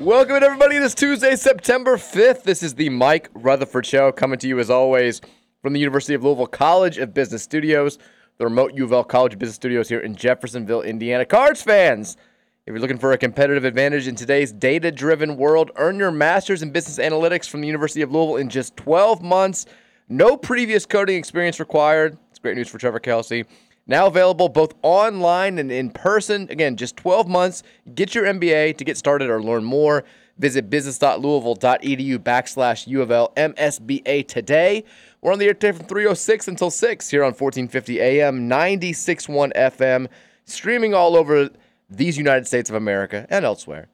[0.00, 0.78] Welcome in everybody.
[0.78, 2.42] This Tuesday, September 5th.
[2.44, 5.20] This is the Mike Rutherford Show coming to you as always
[5.60, 7.98] from the University of Louisville College of Business Studios,
[8.38, 11.26] the remote U of L College of Business Studios here in Jeffersonville, Indiana.
[11.26, 12.16] Cards fans,
[12.64, 16.62] if you're looking for a competitive advantage in today's data driven world, earn your master's
[16.62, 19.66] in business analytics from the University of Louisville in just 12 months.
[20.08, 22.16] No previous coding experience required.
[22.30, 23.44] It's great news for Trevor Kelsey.
[23.86, 26.46] Now available both online and in person.
[26.50, 27.62] Again, just 12 months.
[27.94, 30.04] Get your MBA to get started or learn more.
[30.38, 34.84] Visit business.louisville.edu backslash U of L MSBA today.
[35.20, 40.06] We're on the air today from 306 until 6 here on 1450 AM, 96.1 FM,
[40.46, 41.50] streaming all over
[41.90, 43.88] these United States of America and elsewhere.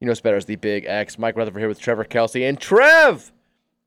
[0.00, 1.18] You know us better as the Big X.
[1.18, 2.44] Mike Rutherford here with Trevor Kelsey.
[2.44, 3.32] And Trev,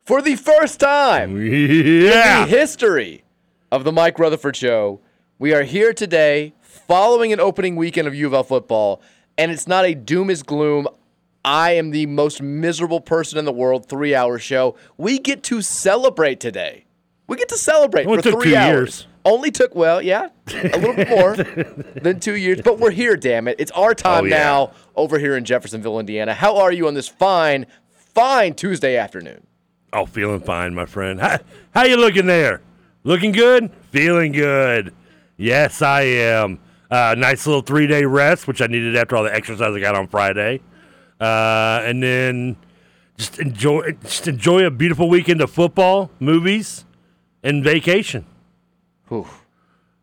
[0.04, 2.44] for the first time Yeah.
[2.44, 3.24] in the history
[3.72, 5.02] of the Mike Rutherford Show,
[5.42, 9.02] we are here today following an opening weekend of U of L football,
[9.40, 10.88] and it's not a doom is gloom.
[11.44, 13.90] I am the most miserable person in the world.
[13.90, 14.76] Three hour show.
[14.98, 16.86] We get to celebrate today.
[17.26, 18.70] We get to celebrate for took three two hours.
[18.70, 19.08] years.
[19.26, 21.36] Only took well, yeah, a little bit more
[22.02, 23.16] than two years, but we're here.
[23.18, 23.56] Damn it!
[23.58, 24.38] It's our time Oh, yeah.
[24.38, 26.36] now over here in Jeffersonville, Indiana.
[26.36, 29.48] How are you on this fine, fine Tuesday afternoon?
[29.92, 31.20] Oh, feeling fine, my friend.
[31.20, 31.40] How,
[31.74, 32.62] how you looking there?
[33.04, 33.72] Looking good?
[33.90, 34.94] Feeling good.
[35.38, 36.60] Yes, I am.
[36.90, 39.96] Uh, nice little three day rest, which I needed after all the exercise I got
[39.96, 40.62] on Friday.
[41.20, 42.58] Uh, and then
[43.18, 46.86] just enjoy just enjoy a beautiful weekend of football, movies,
[47.44, 48.26] and vacation.
[49.08, 49.28] Whew.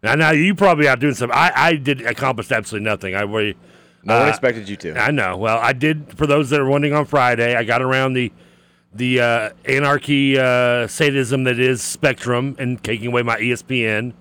[0.03, 1.33] Now, now you probably out doing some.
[1.33, 3.15] I, I did accomplish absolutely nothing.
[3.15, 3.57] I really.
[4.05, 4.97] No one uh, expected you to.
[4.97, 5.37] I know.
[5.37, 6.17] Well, I did.
[6.17, 8.33] For those that are wondering, on Friday, I got around the
[8.95, 14.13] the uh, anarchy uh, sadism that is Spectrum and taking away my ESPN,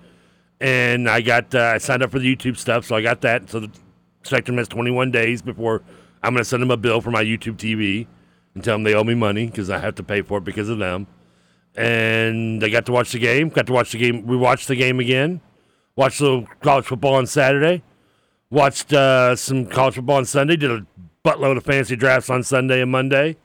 [0.60, 3.48] and I got uh, I signed up for the YouTube stuff, so I got that.
[3.50, 3.70] So the
[4.22, 5.82] Spectrum has 21 days before
[6.22, 8.06] I'm going to send them a bill for my YouTube TV
[8.54, 10.68] and tell them they owe me money because I have to pay for it because
[10.68, 11.06] of them.
[11.76, 13.50] And I got to watch the game.
[13.50, 14.26] Got to watch the game.
[14.26, 15.40] We watched the game again.
[15.94, 17.82] Watched the college football on Saturday.
[18.50, 20.56] Watched uh, some college football on Sunday.
[20.56, 20.86] Did a
[21.24, 23.36] buttload of fantasy drafts on Sunday and Monday.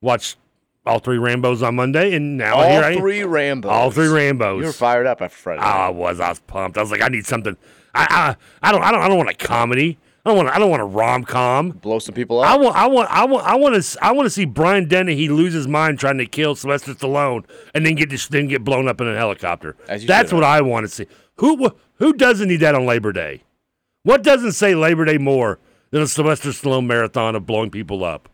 [0.00, 0.38] Watched
[0.88, 2.98] all three Rambos on Monday, and now All here I am.
[2.98, 3.66] three Rambos.
[3.66, 4.58] All three Rambos.
[4.60, 5.60] You were fired up after Friday.
[5.62, 6.20] I was.
[6.20, 6.78] I was pumped.
[6.78, 7.56] I was like, I need something.
[7.94, 9.98] I I, I don't I don't I don't want a comedy.
[10.24, 11.70] I don't want I don't want a rom com.
[11.70, 12.50] Blow some people up.
[12.50, 15.28] I want I want I want I want to I want to see Brian Dennehy
[15.28, 17.44] lose his mind trying to kill Sylvester Stallone
[17.74, 19.76] and then get just then get blown up in a helicopter.
[19.86, 21.06] That's what I want to see.
[21.36, 23.42] Who who doesn't need that on Labor Day?
[24.02, 25.58] What doesn't say Labor Day more
[25.90, 28.28] than a Sylvester Stallone marathon of blowing people up?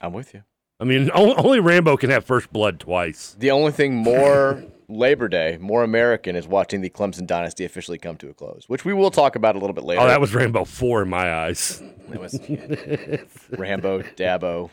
[0.00, 0.44] I'm with you.
[0.80, 3.36] I mean, only, Rambo can have first blood twice.
[3.38, 8.16] The only thing more Labor Day, more American, is watching the Clemson dynasty officially come
[8.16, 10.00] to a close, which we will talk about a little bit later.
[10.00, 11.82] Oh, that was Rambo four in my eyes.
[12.08, 12.34] That was
[13.50, 14.70] Rambo, Dabo,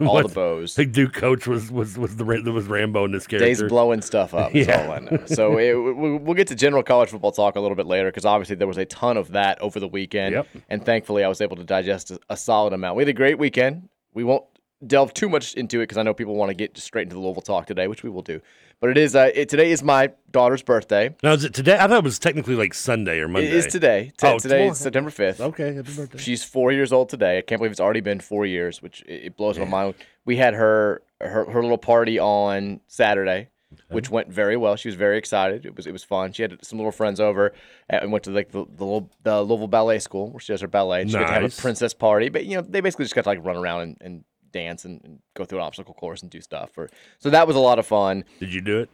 [0.00, 0.74] all What- the bows.
[0.74, 3.46] The Duke coach was was was the was Rambo in this character.
[3.46, 4.52] Days blowing stuff up.
[4.54, 4.86] Yeah.
[4.86, 5.26] all I know.
[5.26, 8.24] So it, we- we'll get to general college football talk a little bit later because
[8.24, 10.46] obviously there was a ton of that over the weekend, Yep.
[10.68, 12.96] and thankfully I was able to digest a, a solid amount.
[12.96, 13.88] We had a great weekend.
[14.14, 14.44] We won't
[14.86, 17.20] delve too much into it because I know people want to get straight into the
[17.20, 18.40] Louisville talk today, which we will do.
[18.80, 21.14] But it is uh, it, today is my daughter's birthday.
[21.22, 21.74] Now is it today?
[21.74, 23.48] I thought it was technically like Sunday or Monday.
[23.48, 24.12] It is today.
[24.16, 25.40] T- Oh, today is September fifth.
[25.40, 26.18] Okay, happy birthday.
[26.18, 27.38] She's four years old today.
[27.38, 29.94] I can't believe it's already been four years, which it, it blows my mind.
[30.24, 33.48] We had her, her her little party on Saturday.
[33.90, 34.76] which went very well.
[34.76, 35.66] She was very excited.
[35.66, 36.32] It was it was fun.
[36.32, 37.52] She had some little friends over
[37.90, 40.68] and went to like the the, little, the Louisville Ballet School where she does her
[40.68, 41.04] ballet.
[41.06, 43.28] She got to have a princess party, but you know they basically just got to
[43.28, 46.40] like run around and, and dance and, and go through an obstacle course and do
[46.40, 46.70] stuff.
[46.72, 48.24] For so that was a lot of fun.
[48.40, 48.90] Did you do it?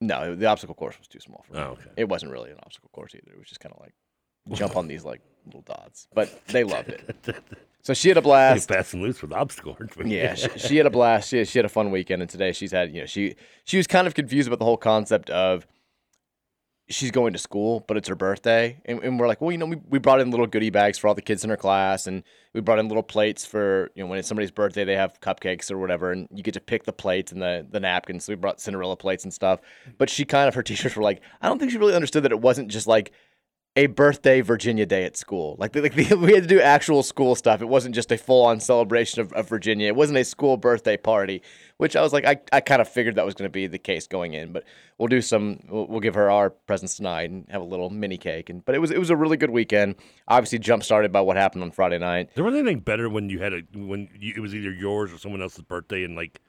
[0.00, 1.60] No, the obstacle course was too small for me.
[1.60, 1.90] Oh, okay.
[1.96, 3.32] It wasn't really an obstacle course either.
[3.32, 3.94] It was just kind of like
[4.58, 7.36] jump on these like little dots, but they loved it.
[7.84, 8.68] So she had a blast.
[8.68, 9.76] fast and loose with obstacle.
[10.04, 11.28] Yeah, she, she had a blast.
[11.28, 13.34] She, she had a fun weekend, and today she's had you know she
[13.64, 15.66] she was kind of confused about the whole concept of
[16.88, 19.66] she's going to school, but it's her birthday, and, and we're like, well, you know,
[19.66, 22.22] we, we brought in little goodie bags for all the kids in her class, and
[22.52, 25.70] we brought in little plates for you know when it's somebody's birthday, they have cupcakes
[25.70, 28.24] or whatever, and you get to pick the plates and the the napkins.
[28.24, 29.60] So we brought Cinderella plates and stuff,
[29.98, 32.32] but she kind of her teachers were like, I don't think she really understood that
[32.32, 33.12] it wasn't just like
[33.74, 35.56] a birthday Virginia Day at school.
[35.58, 37.62] Like, like we had to do actual school stuff.
[37.62, 39.86] It wasn't just a full on celebration of, of Virginia.
[39.88, 41.42] It wasn't a school birthday party,
[41.78, 43.78] which I was like, I, I kind of figured that was going to be the
[43.78, 44.52] case going in.
[44.52, 44.64] But
[44.98, 45.60] we'll do some.
[45.68, 48.50] We'll, we'll give her our presents tonight and have a little mini cake.
[48.50, 49.94] And but it was it was a really good weekend.
[50.28, 52.30] Obviously, jump started by what happened on Friday night.
[52.34, 55.18] There wasn't anything better when you had a when you, it was either yours or
[55.18, 56.40] someone else's birthday in like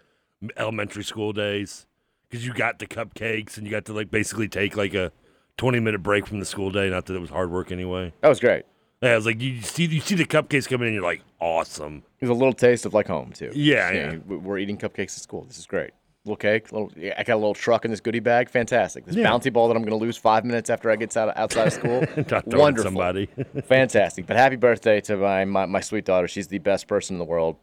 [0.57, 1.85] elementary school days
[2.29, 5.13] because you got the cupcakes and you got to like basically take like a
[5.57, 6.89] twenty minute break from the school day.
[6.89, 8.13] Not that it was hard work anyway.
[8.21, 8.63] That was great.
[9.01, 12.03] Yeah, was like you see you see the cupcakes coming in, you're like awesome.
[12.19, 13.51] It was a little taste of like home too.
[13.53, 14.15] Yeah, yeah.
[14.25, 15.43] we- We're eating cupcakes at school.
[15.43, 15.91] This is great.
[16.25, 16.71] Little cake.
[16.71, 16.89] Little.
[17.17, 18.49] I got a little truck in this goodie bag.
[18.49, 19.03] Fantastic.
[19.05, 19.29] This Yeah.
[19.29, 21.73] bouncy ball that I'm going to lose five minutes after I get out outside of
[21.73, 22.05] school.
[22.57, 22.83] Wonderful.
[22.91, 23.25] somebody.
[23.65, 24.25] Fantastic.
[24.25, 26.29] But happy birthday to my, my my sweet daughter.
[26.29, 27.57] She's the best person in the world.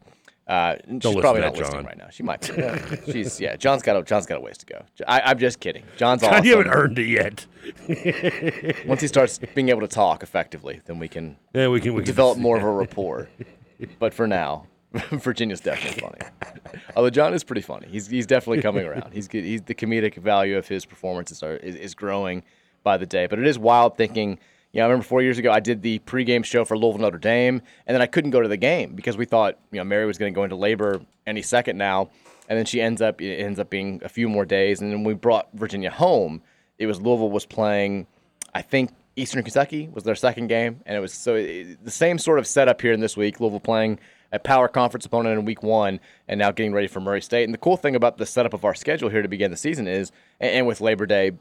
[0.51, 1.85] Uh, she's probably to not that, listening John.
[1.85, 2.09] right now.
[2.11, 2.41] She might.
[2.41, 2.61] Be.
[2.61, 2.95] Yeah.
[3.05, 3.55] She's yeah.
[3.55, 4.83] John's got a John's got a ways to go.
[5.07, 5.83] I, I'm just kidding.
[5.95, 6.45] John's God, awesome.
[6.45, 7.45] you haven't earned it yet.
[8.85, 12.01] Once he starts being able to talk effectively, then we can Yeah, we can we
[12.01, 13.29] can develop more of a rapport.
[13.97, 16.19] but for now, Virginia's definitely funny.
[16.97, 17.87] Although John is pretty funny.
[17.89, 19.13] He's he's definitely coming around.
[19.13, 22.43] He's he's the comedic value of his performances are is, is growing
[22.83, 23.25] by the day.
[23.25, 24.37] But it is wild thinking.
[24.73, 27.17] You know, I remember four years ago I did the pregame show for Louisville Notre
[27.17, 30.05] Dame, and then I couldn't go to the game because we thought you know Mary
[30.05, 32.09] was going to go into labor any second now,
[32.47, 35.03] and then she ends up it ends up being a few more days, and then
[35.03, 36.41] we brought Virginia home.
[36.77, 38.07] It was Louisville was playing,
[38.55, 42.17] I think Eastern Kentucky was their second game, and it was so it, the same
[42.17, 43.39] sort of setup here in this week.
[43.41, 43.99] Louisville playing
[44.31, 47.43] a power conference opponent in week one, and now getting ready for Murray State.
[47.43, 49.87] And the cool thing about the setup of our schedule here to begin the season
[49.87, 51.31] is, and, and with Labor Day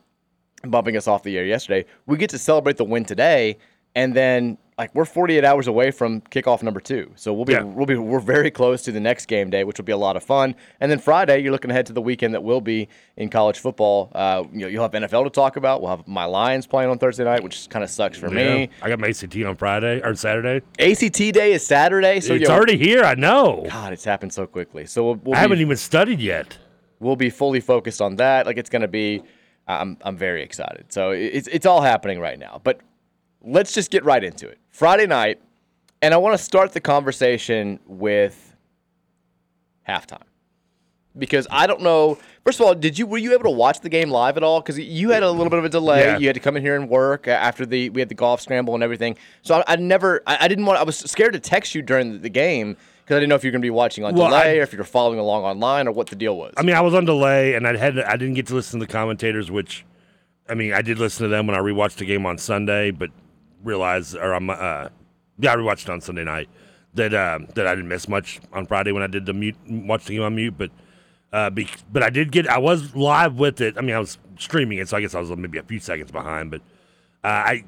[0.63, 3.59] bumping us off the air yesterday, we get to celebrate the win today,
[3.95, 7.63] and then like we're 48 hours away from kickoff number two, so we'll be Yeah.
[7.65, 10.17] we'll be we're very close to the next game day, which will be a lot
[10.17, 10.55] of fun.
[10.81, 14.11] And then Friday, you're looking ahead to the weekend that will be in college football.
[14.15, 15.83] Uh, you know, you'll have NFL to talk about.
[15.83, 18.55] We'll have my Lions playing on Thursday night, which kind of sucks for Yeah.
[18.57, 18.71] me.
[18.81, 20.65] I got my ACT on Friday or Saturday.
[20.79, 23.03] ACT day is Saturday, so it's already here.
[23.05, 23.67] I know.
[23.69, 24.87] God, it's happened so quickly.
[24.87, 26.57] So we'll, we'll I haven't even studied yet.
[27.01, 28.47] we'll be fully focused on that.
[28.47, 29.23] Like it's going to be,
[29.79, 30.93] I'm I'm very excited.
[30.93, 32.61] So it's it's all happening right now.
[32.63, 32.81] But
[33.43, 34.59] let's just get right into it.
[34.71, 35.41] Friday night,
[36.03, 38.57] and I want to start the conversation with
[39.89, 40.23] halftime
[41.17, 42.19] because I don't know.
[42.45, 44.61] First of all, did you were you able to watch the game live at all?
[44.61, 46.01] Because you had a little bit of a delay.
[46.01, 46.19] Yeah.
[46.19, 48.75] You had to come in here and work after the we had the golf scramble
[48.75, 49.17] and everything.
[49.43, 50.79] So I, I never, I, I didn't want.
[50.79, 52.77] I was scared to text you during the, the game
[53.11, 54.59] because I didn't know if you were going to be watching on Well, delay I-
[54.59, 56.55] or if you were following along online or what the deal was.
[56.57, 58.87] I mean, I was on delay, and I had I didn't get to listen to
[58.87, 59.85] the commentators, which,
[60.49, 63.11] I mean, I did listen to them when I rewatched the game on Sunday, but
[63.65, 64.91] realized, or I'm, uh,
[65.41, 66.49] yeah, I rewatched it on Sunday night
[66.95, 70.05] that uh, that I didn't miss much on Friday when I did the mute, watch
[70.05, 70.71] the game on mute, but.
[71.33, 72.49] Uh, be, but I did get.
[72.49, 73.79] I was live with it.
[73.79, 76.11] I mean, I was streaming it, so I guess I was maybe a few seconds
[76.11, 76.51] behind.
[76.51, 76.61] But
[77.23, 77.65] uh, I,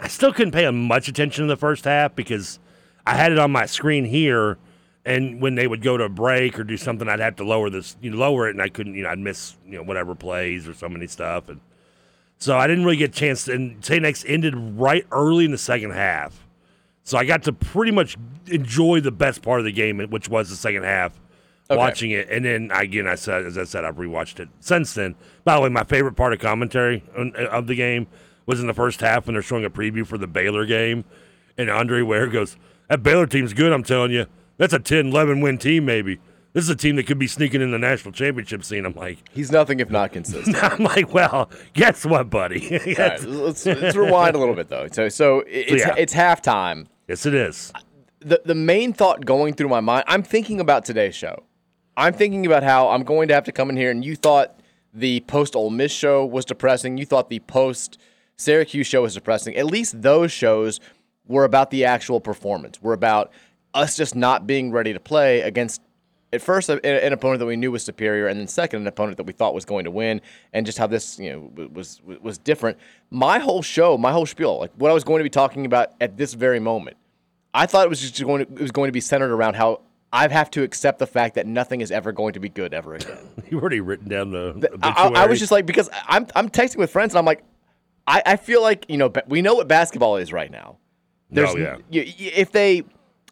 [0.00, 2.60] I still couldn't pay much attention in the first half because
[3.04, 4.58] I had it on my screen here,
[5.04, 7.70] and when they would go to a break or do something, I'd have to lower
[7.70, 10.14] this, you know, lower it, and I couldn't, you know, I'd miss, you know, whatever
[10.14, 11.60] plays or so many stuff, and
[12.38, 13.44] so I didn't really get a chance.
[13.44, 16.46] To, and Next ended right early in the second half,
[17.04, 18.16] so I got to pretty much
[18.46, 21.18] enjoy the best part of the game, which was the second half.
[21.70, 21.78] Okay.
[21.78, 25.14] Watching it, and then again, I said, as I said, I've rewatched it since then.
[25.44, 28.08] By the way, my favorite part of commentary on- of the game
[28.44, 31.04] was in the first half when they're showing a preview for the Baylor game,
[31.56, 32.56] and Andre Ware goes,
[32.88, 33.72] "That Baylor team's good.
[33.72, 34.26] I'm telling you,
[34.60, 36.20] that's a 10-11 win team, maybe.
[36.52, 39.18] This is a team that could be sneaking in the national championship scene." I'm like,
[39.32, 40.56] He's nothing if not consistent.
[40.62, 42.68] I'm like, well, guess what, buddy?
[42.98, 44.88] Right, let's, let's rewind a little bit though.
[44.88, 45.94] So so it's Yeah.
[45.96, 46.86] it's halftime.
[47.08, 47.72] yes, it is.
[48.20, 51.44] The the main thought going through my mind, I'm thinking about today's show.
[51.96, 54.60] I'm thinking about how I'm going to have to come in here and you thought
[54.92, 56.98] the post Ole Miss show was depressing.
[56.98, 57.98] You thought the post
[58.36, 59.54] Syracuse show was depressing.
[59.56, 60.80] At least those shows
[61.28, 62.82] were about the actual performance.
[62.82, 63.30] Were about
[63.74, 65.80] us just not being ready to play against
[66.32, 69.24] at first an opponent that we knew was superior, and then second an opponent that
[69.24, 70.20] we thought was going to win,
[70.52, 72.78] and just how this you know was was, different.
[73.10, 75.92] My whole show, my whole spiel, like what I was going to be talking about
[76.00, 76.96] at this very moment,
[77.52, 79.80] I thought it was just going to, it was going to be centered around how
[80.12, 82.94] I have to accept the fact that nothing is ever going to be good ever
[82.94, 83.18] again.
[83.50, 84.78] You've already written down the.
[84.82, 87.42] I, I was just like because I'm I'm texting with friends and I'm like,
[88.06, 90.76] I, I feel like you know we know what basketball is right now.
[91.36, 91.76] Oh, yeah.
[91.90, 92.84] if they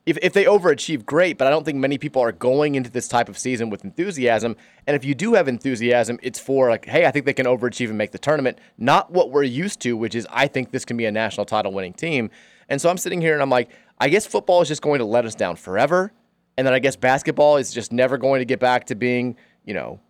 [0.09, 1.37] if, if they overachieve, great.
[1.37, 4.57] But I don't think many people are going into this type of season with enthusiasm.
[4.87, 7.89] And if you do have enthusiasm, it's for like, hey, I think they can overachieve
[7.89, 8.59] and make the tournament.
[8.79, 11.73] Not what we're used to, which is I think this can be a national title
[11.73, 12.31] winning team.
[12.71, 15.05] And so I'm sitting here and I'm like, I guess football is just going to
[15.05, 16.11] let us down forever.
[16.57, 19.37] And then I guess basketball is just never going to get back to being,
[19.67, 20.01] you know,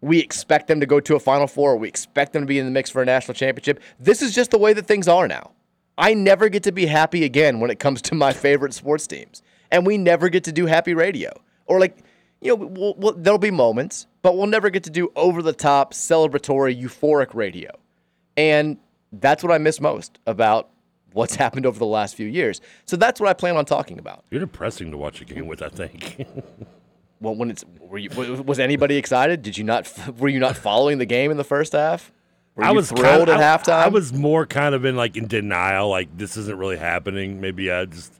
[0.00, 1.76] we expect them to go to a Final Four.
[1.76, 3.80] We expect them to be in the mix for a national championship.
[3.98, 5.50] This is just the way that things are now.
[5.98, 9.42] I never get to be happy again when it comes to my favorite sports teams.
[9.70, 11.30] And we never get to do happy radio.
[11.66, 11.98] Or, like,
[12.40, 15.52] you know, we'll, we'll, there'll be moments, but we'll never get to do over the
[15.52, 17.70] top, celebratory, euphoric radio.
[18.36, 18.78] And
[19.12, 20.70] that's what I miss most about
[21.12, 22.60] what's happened over the last few years.
[22.86, 24.24] So that's what I plan on talking about.
[24.30, 25.62] You're depressing to watch a game with.
[25.62, 26.26] I think.
[27.20, 29.42] Well, when it's were you, was was anybody excited?
[29.42, 32.12] Did you not were you not following the game in the first half?
[32.56, 33.72] Were I you was thrilled kinda, at halftime.
[33.74, 37.40] I, I was more kind of in like in denial, like this isn't really happening.
[37.40, 38.12] Maybe I just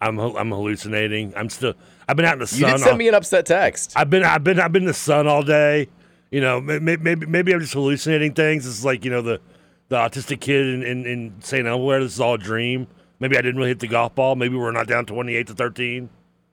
[0.00, 1.32] I'm I'm hallucinating.
[1.36, 1.74] I'm still
[2.08, 2.70] I've been out in the You sun.
[2.72, 3.92] did send all- me an upset text.
[3.96, 5.88] I've been I've been I've been in the sun all day.
[6.30, 8.66] You know, maybe maybe, maybe I'm just hallucinating things.
[8.66, 9.40] It's like you know the
[9.88, 11.66] the autistic kid in in, in St.
[11.66, 12.00] Elsewhere.
[12.02, 12.86] This is all a dream.
[13.18, 14.36] Maybe I didn't really hit the golf ball.
[14.36, 16.08] Maybe we're not down 28 to 13.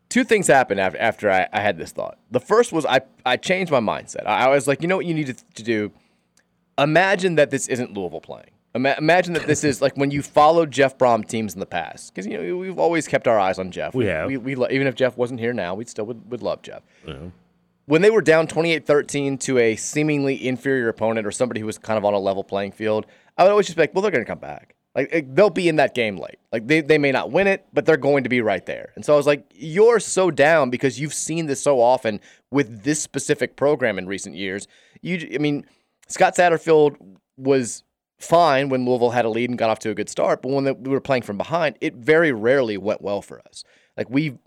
[0.10, 2.18] Two things happened after, after I, I had this thought.
[2.32, 4.26] The first was I, I changed my mindset.
[4.26, 5.92] I, I was like, you know what you need to, to do?
[6.78, 8.52] Imagine that this isn't Louisville playing.
[8.76, 12.14] Ima- imagine that this is like when you followed Jeff Brohm teams in the past.
[12.14, 13.96] Because, you know, we've always kept our eyes on Jeff.
[13.96, 14.28] We have.
[14.28, 16.84] We, we, lo- even if Jeff wasn't here now, we still would, would love Jeff.
[17.86, 21.98] when they were down 28-13 to a seemingly inferior opponent or somebody who was kind
[21.98, 23.06] of on a level playing field,
[23.38, 24.76] I would always just be like, well, they're going to come back.
[24.94, 26.40] Like like, they'll be in that game late.
[26.52, 28.92] Like they, they may not win it, but they're going to be right there.
[28.96, 32.20] And so I was like, you're so down because you've seen this so often
[32.52, 34.68] with this specific program in recent years.
[35.02, 35.66] You, I mean,
[36.08, 36.98] Scott Satterfield
[37.38, 37.84] was
[38.20, 40.64] fine when Louisville had a lead and got off to a good start, but when
[40.84, 43.64] we were playing from behind, it very rarely went well for us.
[43.96, 44.38] Like we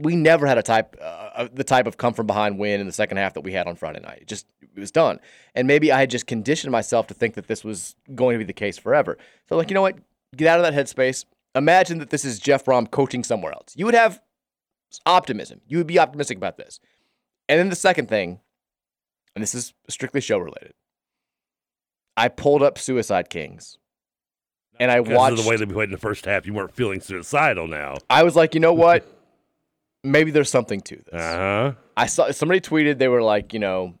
[0.00, 2.86] we never had a type uh, uh, the type of come from behind win in
[2.86, 4.20] the second half that we had on Friday night.
[4.22, 5.18] It just it was done.
[5.54, 8.44] And maybe I had just conditioned myself to think that this was going to be
[8.44, 9.18] the case forever.
[9.48, 9.98] So like, you know what?
[10.36, 11.24] Get out of that headspace.
[11.54, 13.74] Imagine that this is Jeff Brohm coaching somewhere else.
[13.74, 14.20] You would have
[15.04, 15.60] optimism.
[15.66, 16.78] You would be optimistic about this.
[17.48, 18.40] And then the second thing,
[19.34, 20.74] and this is strictly show related.
[22.18, 23.78] I pulled up Suicide Kings.
[24.80, 26.74] And I Because watched of the way they played in the first half, you weren't
[26.74, 27.96] feeling suicidal now.
[28.10, 29.06] I was like, you know what?
[30.04, 31.14] Maybe there's something to this.
[31.14, 31.72] Uh huh.
[31.96, 33.94] I saw somebody tweeted they were like, you know,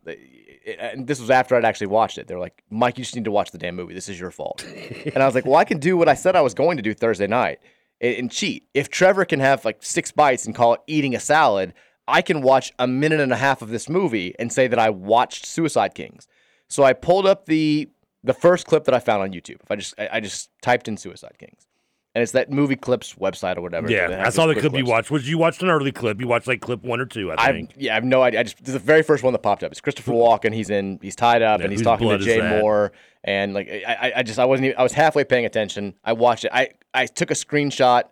[0.78, 2.28] and this was after I'd actually watched it.
[2.28, 3.94] They were like, Mike, you just need to watch the damn movie.
[3.94, 4.64] This is your fault.
[5.14, 6.82] and I was like, well, I can do what I said I was going to
[6.82, 7.60] do Thursday night
[8.00, 8.68] and cheat.
[8.74, 11.74] If Trevor can have like six bites and call it eating a salad,
[12.06, 14.90] I can watch a minute and a half of this movie and say that I
[14.90, 16.28] watched Suicide Kings.
[16.68, 17.88] So I pulled up the
[18.24, 19.60] the first clip that I found on YouTube.
[19.62, 21.66] If I just I, I just typed in Suicide Kings.
[22.14, 23.88] And it's that movie clips website or whatever.
[23.88, 25.10] Yeah, I saw the clip you watched.
[25.10, 26.18] Was you watched an early clip?
[26.20, 27.74] You watched like clip one or two, I think.
[27.76, 28.40] yeah, I have no idea.
[28.40, 29.70] I just this is the very first one that popped up.
[29.70, 30.52] It's Christopher Walken.
[30.52, 30.98] He's in.
[31.00, 32.40] He's tied up Yeah, and he's talking to Jay?
[32.40, 32.90] Mohr.
[33.22, 34.66] And like I, I- I just I wasn't.
[34.66, 35.94] Even, I was halfway paying attention.
[36.02, 36.50] I watched it.
[36.52, 38.04] I I took a screenshot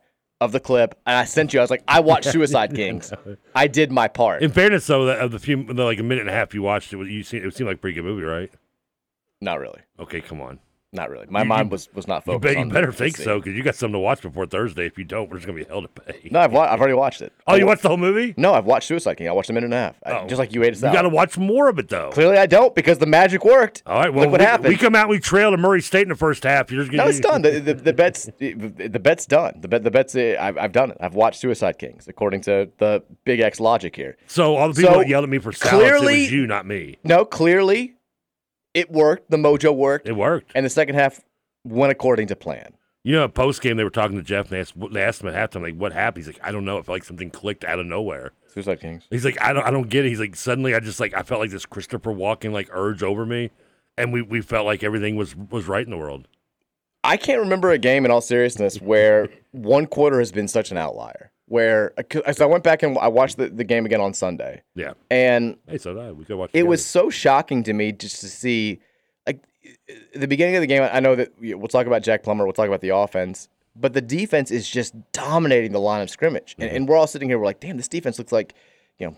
[0.42, 1.60] of the clip and I sent you.
[1.60, 3.12] I was like, I watched Suicide Kings.
[3.54, 4.42] I did my part.
[4.42, 6.92] In fairness, though, of the few, the, like a minute and a half you watched
[6.92, 8.52] it, you seen, it seemed like a pretty good movie, right?
[9.40, 9.80] Not really.
[10.00, 10.58] Okay, come on.
[10.92, 11.26] Not really.
[11.28, 12.42] My You- mind was was not You, focused.
[12.42, 14.86] bet, you on better think so, because you got something to watch before Thursday.
[14.86, 16.28] If you don't, we're just gonna be hell to pay.
[16.30, 17.34] No, I've wa- I've already watched it.
[17.46, 18.32] Oh, you watched the whole movie?
[18.38, 19.28] No, I've watched Suicide King.
[19.28, 19.96] I watched a minute and a half.
[20.06, 20.26] I- Oh.
[20.26, 20.94] just like you ate us You out.
[20.94, 22.10] got to watch more of it, though.
[22.12, 23.82] Clearly, I don't because the magic worked.
[23.84, 24.10] All right.
[24.14, 24.68] Well, Look what we, happened.
[24.70, 26.70] we come out, we trail to Murray State in the first half.
[26.70, 27.42] You're just gonna No, it's done.
[27.42, 29.58] The, the, the bet's the bet's done.
[29.60, 30.96] The bet the bet's uh, I've, I've done it.
[31.00, 34.16] I've watched Suicide Kings according to the Big X logic here.
[34.28, 36.46] So all the people So, that yelled at me for salads, it clearly- was you,
[36.46, 36.96] not me.
[37.04, 37.95] No, clearly,
[38.76, 39.30] it worked.
[39.30, 40.52] The mojo worked, It worked.
[40.54, 41.20] and the second half
[41.64, 42.74] went according to plan.
[43.02, 45.28] You know, post game they were talking to Jeff and they asked, they asked him
[45.28, 46.24] at halftime, like, what happened?
[46.26, 46.78] He's like, I don't know.
[46.78, 48.32] It felt like something clicked out of nowhere.
[48.52, 49.04] Suicide Kings.
[49.10, 50.08] He's like, I don't, I don't get it.
[50.08, 53.24] He's like, suddenly I just like, I felt like this Christopher Walken like urge over
[53.24, 53.50] me,
[53.96, 56.26] and we, we felt like everything was was right in the world.
[57.04, 60.76] I can't remember a game in all seriousness where one quarter has been such an
[60.76, 61.30] outlier.
[61.48, 61.92] Where
[62.32, 64.94] so I went back and I watched the, the game again on Sunday, Yeah.
[65.10, 66.10] and Hey, so I.
[66.10, 66.50] We could watch.
[66.52, 68.80] it was so shocking to me just to see
[69.26, 69.44] like
[70.14, 72.52] the beginning of the game i know that we- we'll talk about jack plummer we'll
[72.52, 76.70] talk about the offense but the defense is just dominating the line of scrimmage and,
[76.70, 78.54] and we're all sitting here we're like damn this defense looks like
[78.98, 79.16] you know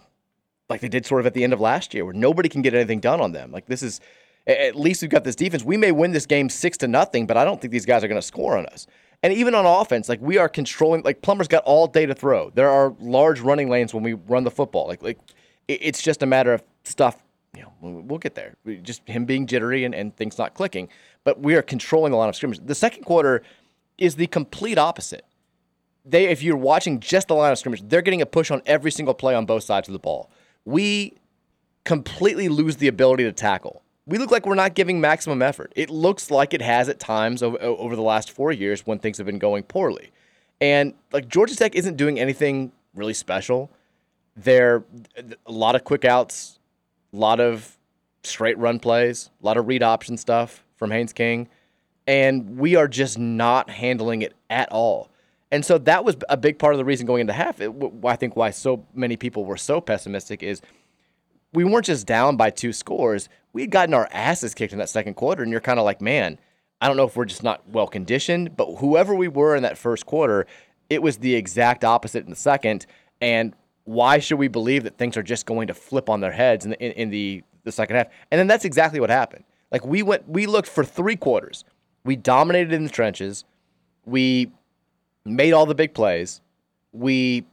[0.70, 2.74] like they did sort of at the end of last year, where nobody can get
[2.74, 3.50] anything done on them.
[3.50, 4.02] Like this is
[4.46, 5.64] at least we've got this defense.
[5.64, 8.08] We may win this game six to nothing, but I don't think these guys are
[8.08, 8.86] going to score on us.
[9.22, 11.02] And even on offense, like we are controlling.
[11.02, 12.50] Like Plummer's got all day to throw.
[12.50, 14.86] There are large running lanes when we run the football.
[14.86, 15.18] Like like
[15.66, 17.22] it's just a matter of stuff.
[17.56, 18.54] You know, we'll get there.
[18.82, 20.88] Just him being jittery and, and things not clicking.
[21.24, 22.60] But we are controlling the line of scrimmage.
[22.64, 23.42] The second quarter
[23.96, 25.24] is the complete opposite.
[26.04, 28.90] They, if you're watching just the line of scrimmage, they're getting a push on every
[28.90, 30.30] single play on both sides of the ball.
[30.64, 31.14] We
[31.84, 35.70] completely lose the ability to tackle we look like we're not giving maximum effort.
[35.76, 39.18] It looks like it has at times over, over the last four years when things
[39.18, 40.10] have been going poorly.
[40.62, 43.70] And like Georgia Tech isn't doing anything really special.
[44.34, 44.82] They're
[45.46, 46.58] a lot of quick outs,
[47.12, 47.76] a lot of
[48.22, 51.46] straight run plays, a lot of read option stuff from Haynes King.
[52.06, 55.10] And we are just not handling it at all.
[55.50, 57.60] And so that was a big part of the reason going into half.
[57.60, 57.72] It,
[58.04, 60.62] I think why so many people were so pessimistic is
[61.52, 64.88] we weren't just down by two scores we had gotten our asses kicked in that
[64.88, 66.38] second quarter, and you're kind of like, man,
[66.80, 69.78] I don't know if we're just not well conditioned, but whoever we were in that
[69.78, 70.46] first quarter,
[70.88, 72.86] it was the exact opposite in the second.
[73.20, 76.64] And why should we believe that things are just going to flip on their heads
[76.64, 78.06] in the, in, in the, the second half?
[78.30, 79.44] And then that's exactly what happened.
[79.72, 81.64] Like we went, we looked for three quarters.
[82.04, 83.44] We dominated in the trenches.
[84.04, 84.52] We
[85.24, 86.40] made all the big plays.
[86.92, 87.44] We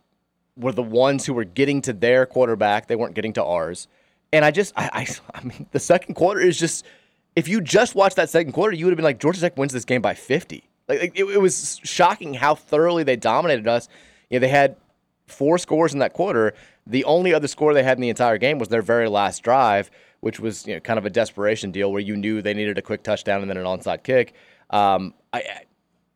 [0.58, 2.88] were the ones who were getting to their quarterback.
[2.88, 3.88] They weren't getting to ours.
[4.32, 5.08] And I just, I, I,
[5.38, 6.86] I mean, the second quarter is just,
[7.36, 9.74] if you just watched that second quarter, you would have been like, Georgia Tech wins
[9.74, 10.64] this game by 50.
[10.88, 13.90] Like, it, it was shocking how thoroughly they dominated us.
[14.30, 14.78] You know, they had
[15.28, 16.54] four scores in that quarter.
[16.88, 19.90] The only other score they had in the entire game was their very last drive,
[20.22, 22.82] which was you know, kind of a desperation deal where you knew they needed a
[22.82, 24.34] quick touchdown and then an onside kick.
[24.70, 25.62] Um, I,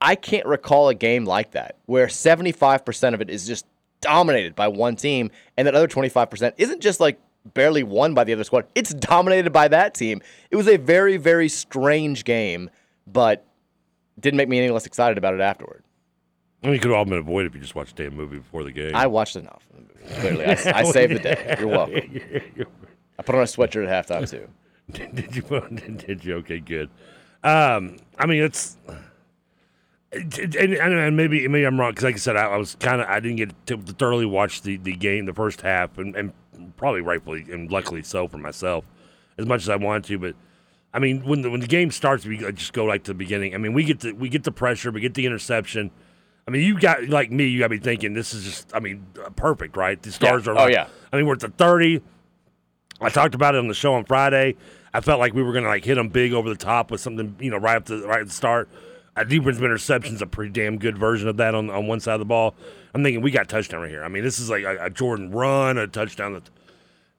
[0.01, 3.65] I can't recall a game like that where 75% of it is just
[4.01, 7.19] dominated by one team, and that other 25% isn't just like
[7.53, 8.65] barely won by the other squad.
[8.75, 10.21] It's dominated by that team.
[10.51, 12.69] It was a very, very strange game,
[13.07, 13.45] but
[14.19, 15.83] didn't make me any less excited about it afterward.
[16.61, 18.37] I mean, you could have all been avoided if you just watched the damn movie
[18.39, 18.93] before the game.
[18.93, 19.65] I watched enough.
[20.19, 21.55] Clearly, I, I saved the day.
[21.59, 21.95] You're welcome.
[23.19, 24.47] I put on a sweatshirt at halftime too.
[24.91, 25.41] did you?
[26.07, 26.35] Did you?
[26.37, 26.89] Okay, good.
[27.43, 28.77] Um, I mean, it's
[30.11, 33.07] and, and, maybe maybe I'm wrong because, like I said, I, I was kind of
[33.07, 36.33] I didn't get to thoroughly watch the, the game the first half, and, and
[36.77, 38.85] probably rightfully and luckily so for myself,
[39.37, 40.17] as much as I wanted to.
[40.17, 40.35] But
[40.93, 43.17] I mean, when the, when the game starts, we uh, just go like to the
[43.17, 43.53] beginning.
[43.53, 45.91] I mean, we get the we get the pressure, we get the interception.
[46.47, 48.79] I mean, you got like me, you got to be thinking this is just, I
[48.79, 50.01] mean, uh, perfect, right?
[50.01, 50.51] The stars yeah.
[50.51, 50.55] are.
[50.55, 50.87] Like, oh yeah.
[51.13, 52.01] I mean, we're at the thirty.
[52.99, 54.55] I talked about it on the show on Friday.
[54.91, 56.99] I felt like we were going to like hit them big over the top with
[56.99, 58.67] something, you know, right up to right at the start.
[59.19, 62.13] I do bring interceptions, a pretty damn good version of that on, on one side
[62.13, 62.55] of the ball.
[62.93, 64.03] I'm thinking we got touchdown right here.
[64.03, 66.33] I mean, this is like a, a Jordan run, a touchdown.
[66.33, 66.49] That,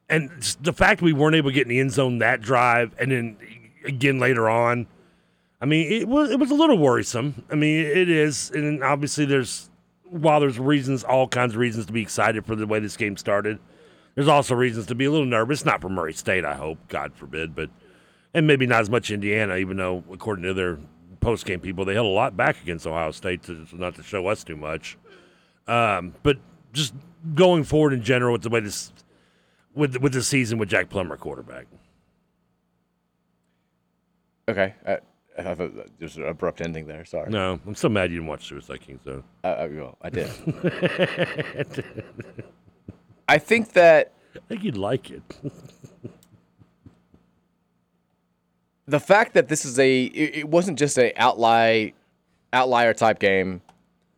[0.09, 0.31] and
[0.63, 3.37] the fact we weren't able to get in the end zone that drive, and then
[3.85, 4.87] again later on,
[5.61, 7.45] I mean, it was it was a little worrisome.
[7.51, 9.69] I mean, it is, and obviously there's
[10.05, 13.19] while there's reasons, all kinds of reasons to be excited for the way this game
[13.19, 13.59] started.
[14.15, 17.13] There's also reasons to be a little nervous, not for Murray State, I hope, God
[17.15, 17.69] forbid, but
[18.33, 20.79] and maybe not as much Indiana, even though according to their
[21.21, 24.27] post game people, they held a lot back against Ohio State to not to show
[24.27, 24.99] us too much.
[25.67, 26.39] Um, but
[26.73, 26.95] just
[27.35, 28.93] going forward in general with the way this
[29.75, 31.67] with with the season with Jack Plummer quarterback.
[34.49, 34.99] Okay, I,
[35.39, 37.05] I thought there's an abrupt ending there.
[37.05, 37.31] Sorry.
[37.31, 38.99] No, I'm still mad you didn't watch Suicide King.
[39.05, 40.31] So uh, uh well, I did.
[43.29, 45.23] I think that I think you'd like it.
[48.91, 51.93] the fact that this is a it, it wasn't just a outlier
[52.53, 53.63] outlier type game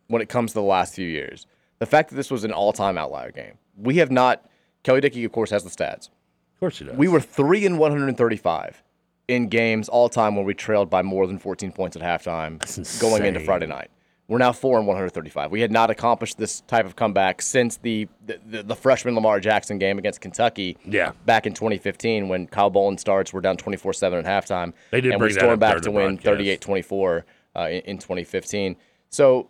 [0.07, 1.45] when it comes to the last few years.
[1.79, 3.53] The fact that this was an all time outlier game.
[3.77, 4.45] We have not
[4.83, 6.09] Kelly Dickey, of course, has the stats.
[6.53, 6.97] Of course he does.
[6.97, 8.83] We were three in 135
[9.27, 12.59] in games all time where we trailed by more than 14 points at halftime
[12.99, 13.89] going into Friday night.
[14.29, 15.51] We're now four and 135.
[15.51, 19.39] We had not accomplished this type of comeback since the the, the, the freshman Lamar
[19.39, 20.77] Jackson game against Kentucky.
[20.85, 21.11] Yeah.
[21.25, 24.73] back in 2015 when Kyle Bolin starts, we're down 24-7 at halftime.
[24.91, 27.23] They did and bring we stormed back to win 38-24
[27.55, 28.77] uh, in, in 2015.
[29.09, 29.49] So,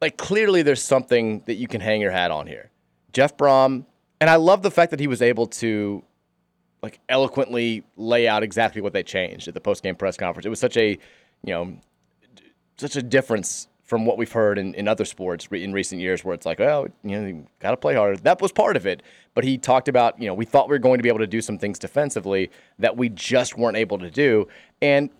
[0.00, 2.70] like clearly, there's something that you can hang your hat on here.
[3.12, 3.84] Jeff Brohm,
[4.20, 6.04] and I love the fact that he was able to
[6.82, 10.46] like eloquently lay out exactly what they changed at the post game press conference.
[10.46, 10.98] It was such a, you
[11.52, 11.76] know,
[12.80, 16.34] such a difference from what we've heard in, in other sports in recent years where
[16.34, 18.16] it's like, well, you know, you got to play harder.
[18.16, 19.02] That was part of it.
[19.34, 21.26] But he talked about, you know, we thought we were going to be able to
[21.26, 24.46] do some things defensively that we just weren't able to do.
[24.80, 25.10] And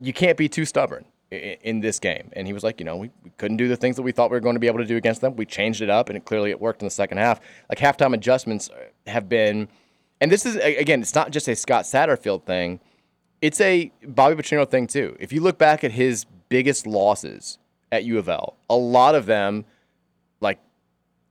[0.00, 1.04] you can't be too stubborn.
[1.34, 2.30] in, in this game.
[2.32, 4.30] And he was like, you know, we, we couldn't do the things that we thought
[4.30, 5.36] we were going to be able to do against them.
[5.36, 7.40] We changed it up, and it clearly it worked in the second half.
[7.68, 8.70] Like halftime adjustments
[9.06, 9.68] have been,
[10.20, 12.80] and this is again, it's not just a Scott Satterfield thing.
[13.40, 15.16] It's a Bobby Petrino thing too.
[15.20, 17.58] If you look back at his biggest losses
[17.92, 19.64] at U of L, a lot of them,
[20.40, 20.60] like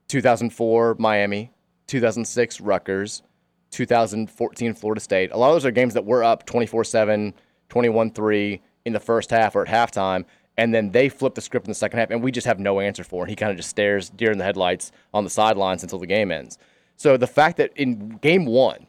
[0.10, 1.52] 2004 Miami,
[1.88, 3.24] 2006 Rutgers,
[3.72, 5.32] 2014 Florida State.
[5.32, 7.34] A lot of those are games that were up 24 7,
[7.70, 10.26] 21 3 in the first half or at halftime.
[10.56, 12.80] And then they flip the script in the second half, and we just have no
[12.80, 13.26] answer for.
[13.26, 16.32] He kind of just stares deer in the headlights on the sidelines until the game
[16.32, 16.60] ends.
[16.96, 18.86] So the fact that in game one,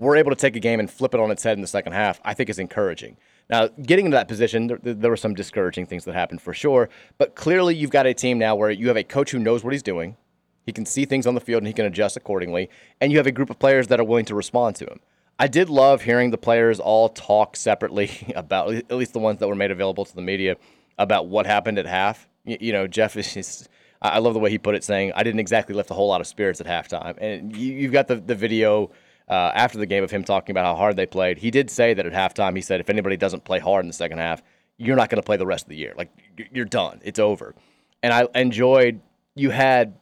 [0.00, 1.92] we're able to take a game and flip it on its head in the second
[1.92, 3.18] half, I think is encouraging.
[3.50, 6.88] Now, getting into that position, there, there were some discouraging things that happened for sure,
[7.18, 9.72] but clearly you've got a team now where you have a coach who knows what
[9.72, 10.16] he's doing.
[10.64, 13.26] He can see things on the field and he can adjust accordingly, and you have
[13.26, 15.00] a group of players that are willing to respond to him.
[15.38, 19.48] I did love hearing the players all talk separately about, at least the ones that
[19.48, 20.56] were made available to the media,
[20.98, 22.26] about what happened at half.
[22.44, 23.68] You, you know, Jeff is just,
[24.00, 26.22] I love the way he put it, saying, I didn't exactly lift a whole lot
[26.22, 27.18] of spirits at halftime.
[27.18, 28.90] And you, you've got the, the video
[29.30, 31.38] uh, after the game of him talking about how hard they played.
[31.38, 33.94] He did say that at halftime, he said, if anybody doesn't play hard in the
[33.94, 34.42] second half,
[34.76, 35.94] you're not going to play the rest of the year.
[35.96, 36.10] Like,
[36.50, 37.00] you're done.
[37.04, 37.54] It's over.
[38.02, 39.00] And I enjoyed,
[39.36, 39.94] you had,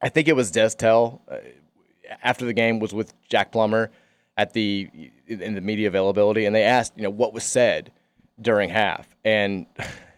[0.00, 1.38] I think it was Destel uh,
[2.22, 3.90] after the game was with Jack Plummer
[4.36, 4.88] at the
[5.26, 7.92] in the media availability, and they asked, you know, what was said
[8.40, 9.66] during half, and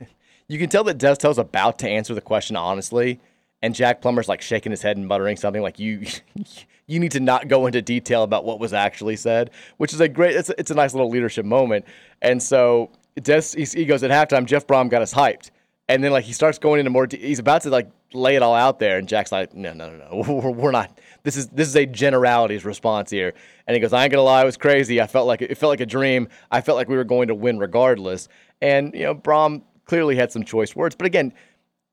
[0.49, 3.21] you can tell that Destel's about to answer the question honestly,
[3.63, 6.07] and Jack Plummer's like shaking his head and muttering something like you.
[6.87, 10.09] You need to not go into detail about what was actually said, which is a
[10.09, 10.37] great.
[10.37, 11.85] It's a, it's a nice little leadership moment.
[12.23, 14.47] And so he goes at halftime.
[14.47, 15.51] Jeff Brohm got us hyped,
[15.89, 17.07] and then like he starts going into more.
[17.07, 19.91] De- he's about to like lay it all out there, and Jack's like, no, no,
[19.91, 20.99] no, no, we're, we're not.
[21.23, 23.35] This is this is a generalities response here.
[23.67, 25.01] And he goes, I ain't gonna lie, it was crazy.
[25.01, 26.29] I felt like it felt like a dream.
[26.51, 28.29] I felt like we were going to win regardless.
[28.61, 31.33] And you know, Brohm clearly had some choice words, but again,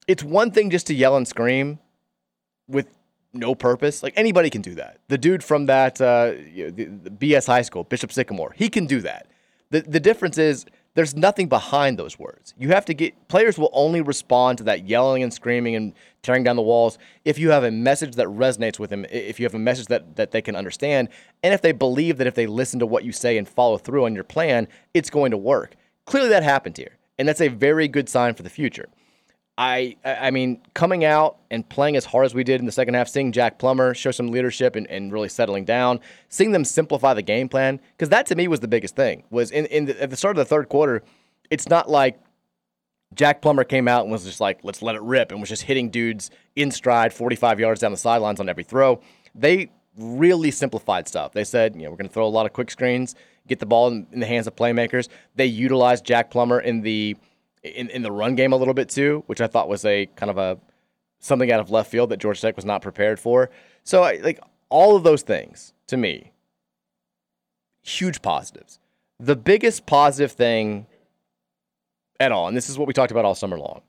[0.07, 1.79] it's one thing just to yell and scream
[2.67, 2.87] with
[3.33, 4.03] no purpose.
[4.03, 4.99] Like anybody can do that.
[5.07, 8.69] The dude from that uh, you know, the, the BS high school, Bishop Sycamore, he
[8.69, 9.27] can do that.
[9.71, 10.65] The the difference is
[10.95, 12.53] there's nothing behind those words.
[12.57, 16.43] You have to get players will only respond to that yelling and screaming and tearing
[16.43, 19.55] down the walls if you have a message that resonates with them, if you have
[19.55, 21.09] a message that that they can understand,
[21.41, 24.05] and if they believe that if they listen to what you say and follow through
[24.05, 25.75] on your plan, it's going to work.
[26.05, 28.89] Clearly that happened here, and that's a very good sign for the future.
[29.57, 32.95] I I mean, coming out and playing as hard as we did in the second
[32.95, 37.13] half, seeing Jack Plummer show some leadership and, and really settling down, seeing them simplify
[37.13, 39.23] the game plan, because that to me was the biggest thing.
[39.29, 41.03] Was in, in the, at the start of the third quarter,
[41.51, 42.19] it's not like
[43.13, 45.63] Jack Plummer came out and was just like, let's let it rip, and was just
[45.63, 49.01] hitting dudes in stride, 45 yards down the sidelines on every throw.
[49.35, 51.33] They really simplified stuff.
[51.33, 53.13] They said, you know, we're going to throw a lot of quick screens,
[53.47, 55.09] get the ball in, in the hands of playmakers.
[55.35, 57.15] They utilized Jack Plummer in the
[57.63, 60.29] in, in the run game a little bit too, which I thought was a kind
[60.29, 60.57] of a
[61.19, 63.49] something out of left field that Georgia Tech was not prepared for.
[63.83, 66.33] So I, like all of those things to me,
[67.81, 68.79] huge positives.
[69.19, 70.87] The biggest positive thing
[72.19, 73.81] at all, and this is what we talked about all summer long,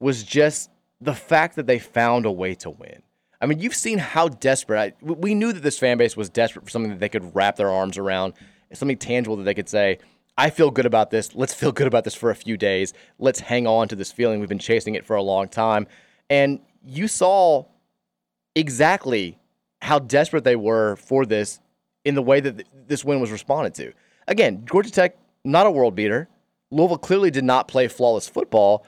[0.00, 3.02] was just the fact that they found a way to win.
[3.40, 4.94] I mean, you've seen how desperate.
[5.02, 7.56] I, we knew that this fan base was desperate for something that they could wrap
[7.56, 8.34] their arms around,
[8.72, 9.98] something tangible that they could say,
[10.36, 11.34] I feel good about this.
[11.34, 12.92] Let's feel good about this for a few days.
[13.18, 14.40] Let's hang on to this feeling.
[14.40, 15.86] We've been chasing it for a long time.
[16.28, 17.66] And you saw
[18.54, 19.38] exactly
[19.80, 21.60] how desperate they were for this
[22.04, 23.92] in the way that th- this win was responded to.
[24.26, 26.28] Again, Georgia Tech, not a world beater.
[26.70, 28.86] Louisville clearly did not play flawless football.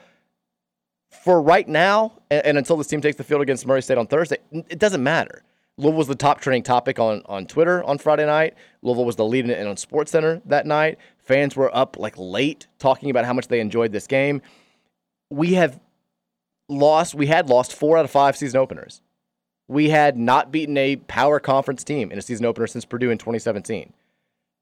[1.23, 4.07] For right now, and, and until this team takes the field against Murray State on
[4.07, 5.43] Thursday, it doesn't matter.
[5.77, 8.55] Louisville was the top trending topic on, on Twitter on Friday night.
[8.81, 10.97] Louisville was the lead in on SportsCenter that night.
[11.27, 14.41] Fans were up like late talking about how much they enjoyed this game.
[15.29, 15.77] We have
[16.69, 19.01] lost, we had lost four out of five season openers.
[19.67, 23.17] We had not beaten a power conference team in a season opener since Purdue in
[23.17, 23.91] 2017.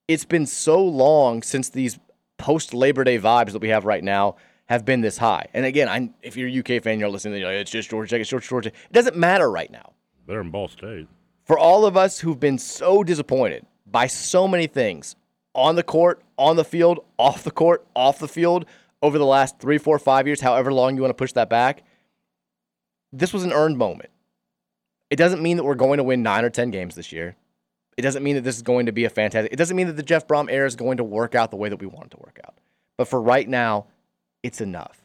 [0.07, 1.99] It's been so long since these
[2.39, 5.45] post Labor Day vibes that we have right now have been this high.
[5.53, 8.09] And again, I, if you're a UK fan, you're listening, you're like, it's just Georgia
[8.09, 8.69] Tech, it's Georgia, Georgia.
[8.69, 9.93] It doesn't matter right now.
[10.25, 11.07] Better than Ball State.
[11.43, 15.15] For all of us who've been so disappointed by so many things
[15.53, 18.65] on the court, on the field, off the court, off the field
[19.01, 21.83] over the last three, four, five years, however long you want to push that back,
[23.11, 24.09] this was an earned moment.
[25.09, 27.35] It doesn't mean that we're going to win nine or 10 games this year.
[27.97, 29.53] It doesn't mean that this is going to be a fantastic.
[29.53, 31.69] It doesn't mean that the Jeff Brohm era is going to work out the way
[31.69, 32.55] that we want it to work out.
[32.97, 33.85] But for right now,
[34.43, 35.01] it's enough.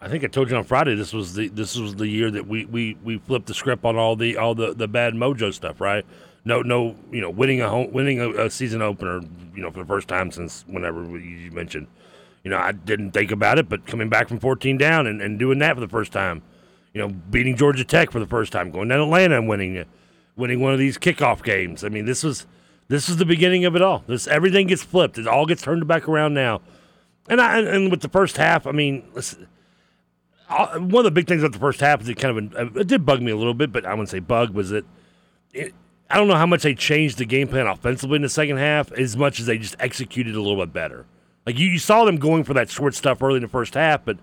[0.00, 2.46] I think I told you on Friday this was the this was the year that
[2.46, 5.80] we, we, we flipped the script on all the all the, the bad mojo stuff,
[5.80, 6.04] right?
[6.44, 9.20] No no you know winning a home, winning a, a season opener
[9.54, 11.86] you know for the first time since whenever you mentioned
[12.42, 15.38] You know, I didn't think about it, but coming back from 14 down and, and
[15.38, 16.42] doing that for the first time,
[16.92, 19.84] you know, beating Georgia Tech for the first time, going down Atlanta and winning
[20.36, 21.82] winning one of these kickoff games.
[21.84, 22.46] I mean, this was
[22.88, 24.04] this is the beginning of it all.
[24.06, 25.16] This everything gets flipped.
[25.16, 26.60] It all gets turned back around now.
[27.28, 29.48] And I and with the first half, I mean, listen,
[30.50, 32.86] uh, one of the big things about the first half is it kind of it
[32.86, 34.84] did bug me a little bit, but I wouldn't say bug was it.
[35.54, 35.74] it
[36.14, 38.92] I don't know how much they changed the game plan offensively in the second half,
[38.92, 41.06] as much as they just executed a little bit better.
[41.44, 44.04] Like you, you saw them going for that short stuff early in the first half,
[44.04, 44.18] but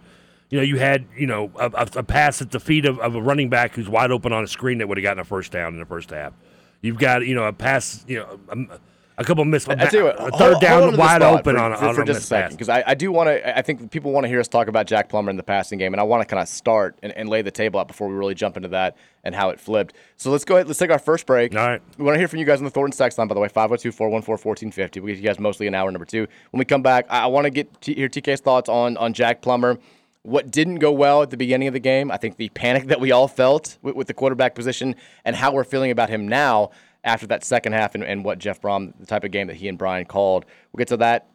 [0.49, 3.15] you know you had you know a, a, a pass at the feet of, of,
[3.15, 5.51] a running back who's wide open on a screen that would have gotten a first
[5.51, 6.31] down in the first half.
[6.79, 8.39] You've got you know a pass you know.
[8.47, 8.79] A,
[9.21, 9.69] a couple missed.
[9.69, 11.95] I tell you what, a third hold, down hold wide open for, on, for, on
[11.95, 13.57] for a just a second because I, I do want to.
[13.57, 15.93] I think people want to hear us talk about Jack Plummer in the passing game,
[15.93, 18.15] and I want to kind of start and, and, lay the table out before we
[18.15, 19.95] really jump into that and how it flipped.
[20.17, 20.67] So let's go ahead.
[20.67, 21.55] Let's take our first break.
[21.55, 21.81] All right.
[21.97, 23.47] We want to hear from you guys on the Thornton text line, by the way,
[23.47, 25.01] 502-414-1450.
[25.01, 26.27] We get you guys mostly an hour number two.
[26.51, 29.13] When we come back, I, I want to get to hear TK's thoughts on on
[29.13, 29.77] Jack Plummer.
[30.23, 32.11] What didn't go well at the beginning of the game?
[32.11, 35.51] I think the panic that we all felt with, with the quarterback position and how
[35.51, 36.71] we're feeling about him now
[37.03, 39.67] after that second half and, and what Jeff Brohm, the type of game that he
[39.67, 40.45] and Brian called.
[40.71, 41.27] We'll get to that.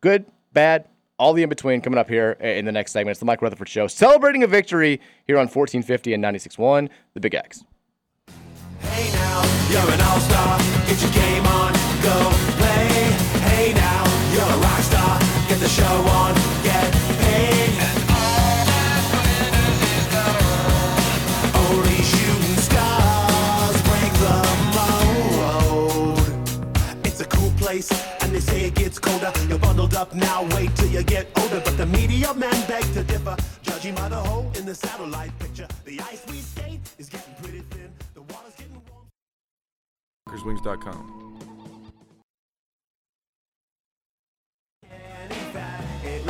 [0.00, 3.12] Good, bad, all the in between coming up here in the next segment.
[3.12, 7.34] It's the Mike Rutherford Show, celebrating a victory here on 1450 and 96.1, the Big
[7.34, 7.64] X.
[8.80, 10.58] Hey now, you're an all-star.
[10.88, 12.88] Get your game on, go play.
[13.46, 15.20] Hey now, you're a rock star.
[15.48, 16.34] Get the show on,
[30.02, 31.60] up now, wait till you get older.
[31.64, 33.36] But the media men beg to differ.
[33.62, 37.62] Judging by the hole in the satellite picture, the ice we skate is getting pretty
[37.70, 37.90] thin.
[38.14, 39.06] The water's getting warm.
[40.46, 41.22] Wings.com.
[46.04, 46.26] It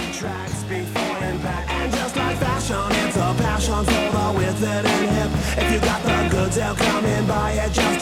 [0.68, 1.70] before impact.
[1.70, 5.30] And just like fashion, it's a passion for the withered and hip.
[5.62, 8.01] If you got the goods, they'll come and buy it just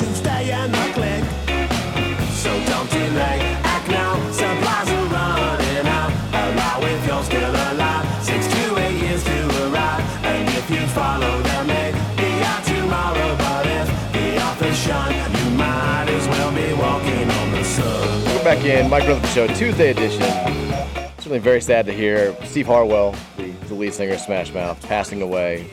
[18.61, 18.69] sun.
[18.69, 20.23] We're back in Mike Rutherford Show, Tuesday edition.
[21.19, 25.23] Certainly very sad to hear Steve Harwell, the, the lead singer of Smash Mouth, passing
[25.23, 25.69] away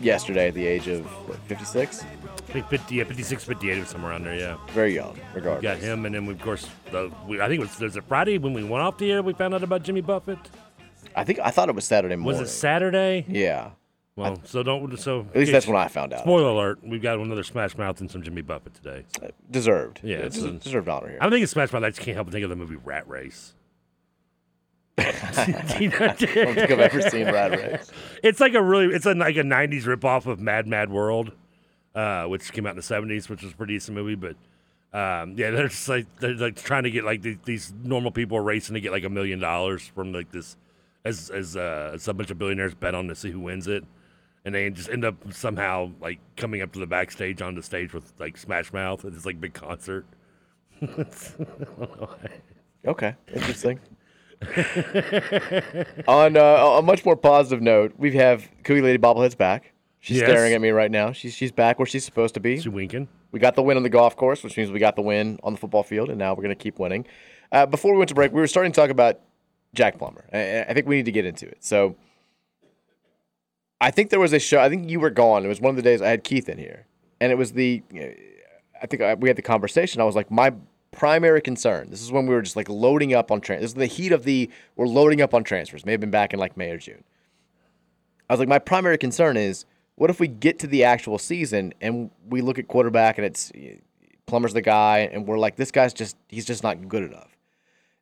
[0.00, 2.04] yesterday at the age of what, 56.
[2.04, 4.34] I think 50, yeah, 56, 58 or somewhere around there.
[4.34, 5.18] Yeah, very young.
[5.34, 7.76] Regardless, we got him, and then we, of course, the, we, I think it was
[7.76, 9.22] there's a Friday when we went off the air.
[9.22, 10.38] We found out about Jimmy Buffett.
[11.14, 12.40] I think I thought it was Saturday morning.
[12.40, 13.24] Was it Saturday?
[13.28, 13.70] Yeah.
[14.16, 15.26] Well, so don't so.
[15.34, 16.20] At least that's when I found out.
[16.20, 19.04] Spoiler alert: We've got another Smash Mouth and some Jimmy Buffett today.
[19.22, 20.00] Uh, deserved.
[20.02, 21.18] Yeah, it's a, deserved honor here.
[21.20, 21.82] I'm thinking Smash Mouth.
[21.82, 23.54] I just can't help but think of the movie Rat Race.
[24.98, 25.12] I
[25.52, 27.92] don't think I've ever seen Rat Race.
[28.22, 31.32] It's like a really, it's a, like a '90s ripoff of Mad Mad World,
[31.94, 34.14] uh, which came out in the '70s, which was a pretty decent movie.
[34.14, 34.36] But
[34.98, 38.38] um, yeah, they're just like they're like trying to get like these, these normal people
[38.38, 40.56] are racing to get like a million dollars from like this,
[41.04, 43.84] as as uh, as a bunch of billionaires bet on to see who wins it,
[44.46, 47.92] and they just end up somehow like coming up to the backstage on the stage
[47.92, 49.02] with like Smash Mouth.
[49.04, 50.06] And this like big concert.
[52.86, 53.80] okay, interesting.
[56.08, 56.40] on uh,
[56.78, 59.72] a much more positive note, we have Cooey Lady Bobblehead's back.
[59.98, 60.28] She's Yes.
[60.28, 61.10] staring at me right now.
[61.10, 62.54] She's she's back where she's supposed to be.
[62.56, 63.08] She's winking.
[63.32, 65.54] We got the win on the golf course, which means we got the win on
[65.54, 67.04] the football field, and now we're going to keep winning.
[67.50, 69.18] Uh, before we went to break, we were starting to talk about
[69.74, 70.24] Jack Plummer.
[70.32, 71.58] I, I think we need to get into it.
[71.60, 71.96] So,
[73.80, 74.60] I think there was a show.
[74.60, 75.44] I think you were gone.
[75.44, 76.86] It was one of the days I had Keith in here,
[77.20, 77.82] and it was the.
[78.80, 80.00] I think I, we had the conversation.
[80.00, 80.52] I was like, my
[80.96, 81.90] primary concern.
[81.90, 83.60] This is when we were just like loading up on trans.
[83.60, 85.84] This is the heat of the we're loading up on transfers.
[85.84, 87.04] May have been back in like May or June.
[88.28, 91.74] I was like, my primary concern is what if we get to the actual season
[91.80, 93.52] and we look at quarterback and it's
[94.26, 97.36] Plummer's the guy and we're like, this guy's just he's just not good enough.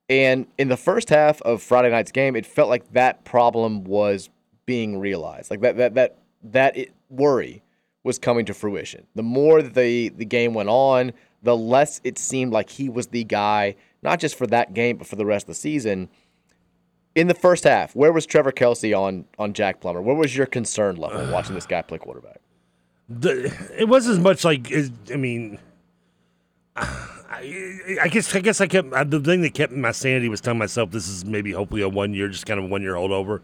[0.08, 4.28] And in the first half of Friday night's game, it felt like that problem was
[4.66, 5.50] being realized.
[5.50, 7.62] Like that that that that it, worry
[8.02, 9.06] was coming to fruition.
[9.14, 13.08] The more that the the game went on, the less it seemed like he was
[13.08, 16.08] the guy, not just for that game, but for the rest of the season.
[17.14, 20.02] In the first half, where was Trevor Kelsey on on Jack Plummer?
[20.02, 22.40] What was your concern level watching this guy play quarterback?
[23.08, 24.72] The, it was as much like
[25.12, 25.58] I mean,
[26.76, 30.58] I, I guess I guess I kept the thing that kept my sanity was telling
[30.58, 33.40] myself this is maybe hopefully a one year, just kind of one year holdover.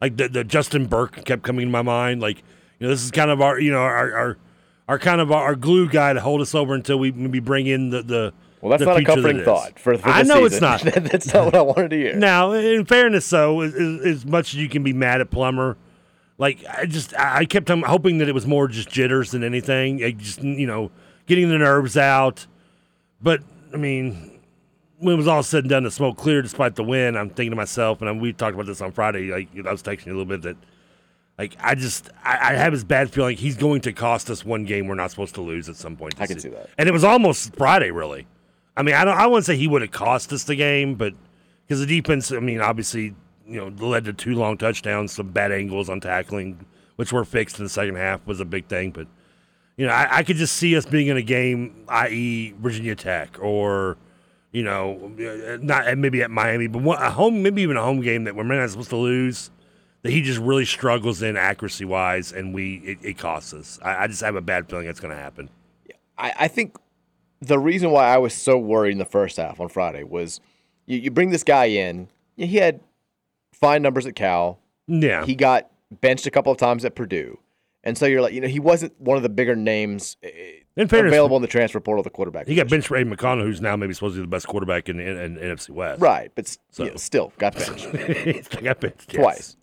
[0.00, 2.20] Like the, the Justin Burke kept coming to my mind.
[2.20, 2.38] Like
[2.78, 4.36] you know, this is kind of our you know our our,
[4.88, 7.90] our kind of our, glue guy to hold us over until we maybe bring in
[7.90, 10.80] the the Well, that's not a that comforting thought for, for I know it's not.
[10.82, 12.16] that's not what I wanted to hear.
[12.16, 15.76] Now, in fairness, though, as, as much as you can be mad at Plummer,
[16.38, 20.00] like I just I kept hoping that it was more just jitters than anything.
[20.00, 20.90] Like just you know
[21.26, 22.46] getting the nerves out.
[23.22, 24.33] But I mean,
[24.98, 27.18] when it was all said and done, the smoke cleared despite the wind.
[27.18, 29.30] I'm thinking to myself, and we talked about this on Friday.
[29.30, 30.56] Like I was texting you a little bit that.
[31.36, 34.64] Like I just, I, I have this bad feeling he's going to cost us one
[34.64, 36.14] game we're not supposed to lose at some point.
[36.20, 36.52] I can season.
[36.52, 36.70] see that.
[36.78, 38.28] And it was almost Friday, really.
[38.76, 41.12] I mean, I don't, I wouldn't say he would have cost us the game, but
[41.66, 45.52] because the defense, I mean, obviously, you know, led to two long touchdowns, some bad
[45.52, 46.64] angles on tackling,
[46.96, 48.90] which were fixed in the second half, was a big thing.
[48.90, 49.06] But
[49.76, 53.38] you know, I, I could just see us being in a game, i.e., Virginia Tech,
[53.40, 53.96] or
[54.54, 55.10] you know,
[55.60, 58.44] not maybe at Miami, but one, a home, maybe even a home game that we're
[58.44, 59.50] not supposed to lose.
[60.02, 63.80] That he just really struggles in accuracy wise, and we it, it costs us.
[63.82, 65.50] I, I just have a bad feeling it's going to happen.
[66.16, 66.76] I, I think
[67.40, 70.40] the reason why I was so worried in the first half on Friday was
[70.86, 72.08] you, you bring this guy in.
[72.36, 72.80] He had
[73.52, 74.60] fine numbers at Cal.
[74.86, 75.24] Yeah.
[75.24, 75.68] He got
[76.00, 77.38] benched a couple of times at Purdue.
[77.84, 80.30] And so you're like, you know, he wasn't one of the bigger names eh,
[80.76, 82.46] In fairness, available in the transfer portal, the quarterback.
[82.46, 84.88] He got benched for Aidan O'Connell, who's now maybe supposed to be the best quarterback
[84.88, 86.00] in, in, in NFC West.
[86.00, 87.84] Right, but So- know, still got benched
[88.54, 89.16] He got benched yes.
[89.22, 89.56] twice.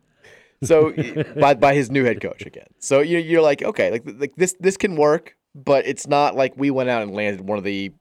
[0.64, 0.94] So
[1.40, 2.68] by by his new head coach again.
[2.78, 6.54] So you you're like, okay, like like this this can work, but it's not like
[6.56, 7.92] we went out and landed one of the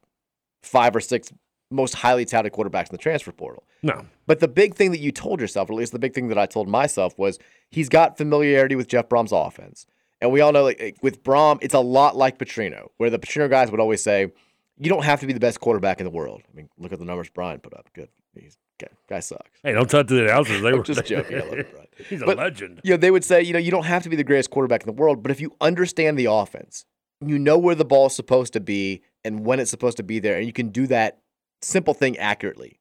[0.62, 1.32] five or six
[1.70, 3.62] most highly touted quarterbacks in the transfer portal.
[3.82, 4.04] No.
[4.26, 6.36] But the big thing that you told yourself, or at least the big thing that
[6.38, 7.38] I told myself, was
[7.70, 9.86] he's got familiarity with Jeff Brohm's offense.
[10.20, 13.48] And we all know like, with Brohm, it's a lot like Petrino, where the Petrino
[13.48, 14.32] guys would always say,
[14.78, 16.42] you don't have to be the best quarterback in the world.
[16.50, 17.88] I mean, look at the numbers Brian put up.
[17.94, 18.08] Good.
[18.34, 19.50] He's guy, guy sucks.
[19.62, 20.62] Hey, don't touch the announcers.
[20.62, 21.38] They were just joking.
[21.38, 21.86] I love it, Brian.
[22.08, 22.80] He's a But, legend.
[22.84, 24.82] You know, they would say, you know, you don't have to be the greatest quarterback
[24.82, 26.84] in the world, but if you understand the offense,
[27.24, 30.38] you know where the ball's supposed to be and when it's supposed to be there,
[30.38, 31.18] and you can do that
[31.60, 32.80] simple thing accurately,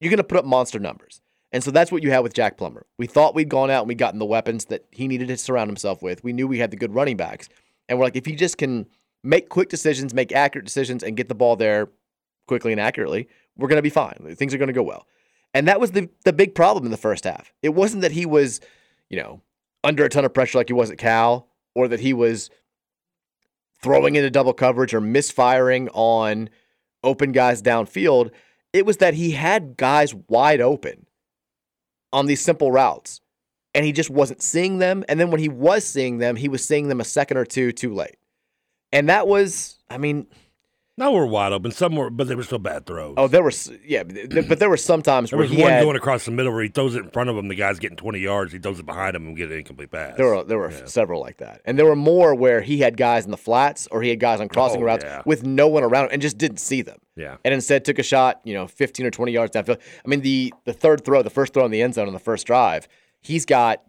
[0.00, 1.20] you're going to put up monster numbers.
[1.52, 2.86] And so that's what you had with Jack Plummer.
[2.98, 5.68] We thought we'd gone out and we gotten the weapons that he needed to surround
[5.68, 6.24] himself with.
[6.24, 7.48] We knew we had the good running backs.
[7.88, 8.86] And we're like, if he just can
[9.22, 11.88] make quick decisions, make accurate decisions, and get the ball there
[12.46, 14.34] quickly and accurately, we're going to be fine.
[14.34, 15.06] Things are going to go well.
[15.52, 17.52] And that was the, the big problem in the first half.
[17.62, 18.60] It wasn't that he was,
[19.10, 19.42] you know,
[19.84, 22.48] under a ton of pressure like he was at Cal, or that he was
[23.82, 26.48] throwing into double coverage or misfiring on
[27.04, 28.30] open guys downfield.
[28.72, 31.06] It was that he had guys wide open
[32.12, 33.20] on these simple routes
[33.74, 35.04] and he just wasn't seeing them.
[35.08, 37.72] And then when he was seeing them, he was seeing them a second or two
[37.72, 38.16] too late.
[38.92, 40.26] And that was, I mean,
[40.98, 41.70] No, we're wide open.
[41.72, 43.14] Some were, but they were still bad throws.
[43.16, 45.82] oh, there was, yeah, but there were some times there where was he one had,
[45.82, 47.48] going across the middle where he throws it in front of him.
[47.48, 48.52] The guy's getting 20 yards.
[48.52, 50.18] He throws it behind him and get an incomplete pass.
[50.18, 53.24] There were there were several like that, and there were more where he had guys
[53.24, 55.22] in the flats or he had guys on crossing Oh, routes yeah.
[55.24, 56.98] with no one around him and just didn't see them.
[57.16, 57.36] Yeah.
[57.44, 59.80] and instead took a shot, you know, fifteen or twenty yards downfield.
[60.04, 62.18] I mean, the the third throw, the first throw in the end zone on the
[62.20, 62.86] first drive,
[63.22, 63.82] he's got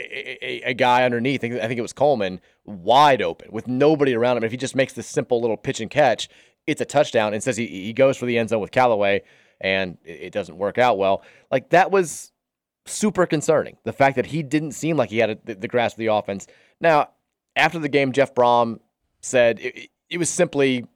[0.00, 1.44] a, a, guy underneath.
[1.44, 4.44] I think it was Coleman, wide open with nobody around him.
[4.44, 6.28] If he just makes this simple little pitch and catch,
[6.66, 7.34] it's a touchdown.
[7.34, 9.22] And says he he goes for the end zone with Callaway,
[9.60, 11.22] and it, doesn't work out well.
[11.50, 12.32] Like that was
[12.86, 13.76] super concerning.
[13.84, 16.06] The fact that he didn't seem like he had a, the, the grasp of the
[16.06, 16.46] offense.
[16.80, 17.10] Now,
[17.56, 18.80] after the game, Jeff Brohm
[19.20, 20.86] said it, it- was simply.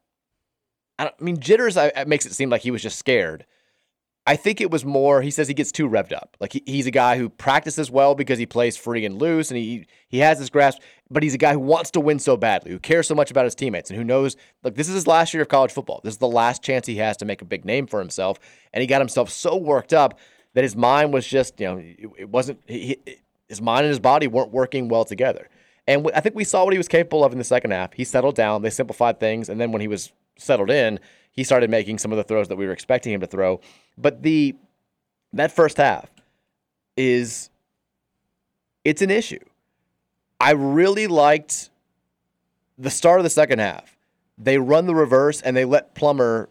[0.98, 1.76] I, I mean, jitters.
[1.76, 3.46] I, it makes it seem like he was just scared.
[4.26, 5.20] I think it was more.
[5.20, 6.36] He says he gets too revved up.
[6.40, 9.58] Like he, he's a guy who practices well because he plays free and loose, and
[9.58, 10.80] he he has this grasp.
[11.10, 13.44] But he's a guy who wants to win so badly, who cares so much about
[13.44, 14.36] his teammates, and who knows.
[14.62, 16.00] Like this is his last year of college football.
[16.02, 18.38] This is the last chance he has to make a big name for himself,
[18.72, 20.18] and he got himself so worked up
[20.54, 22.60] that his mind was just you know it, it wasn't.
[22.66, 25.50] He, he- his mind and his body weren't working well together.
[25.86, 27.92] And I think we saw what he was capable of in the second half.
[27.92, 28.62] He settled down.
[28.62, 30.98] They simplified things, and then when he was settled in,
[31.34, 33.60] he started making some of the throws that we were expecting him to throw.
[33.98, 34.54] But the
[35.32, 36.08] that first half
[36.96, 37.50] is
[38.84, 39.40] it's an issue.
[40.40, 41.70] I really liked
[42.78, 43.96] the start of the second half.
[44.38, 46.48] They run the reverse and they let Plummer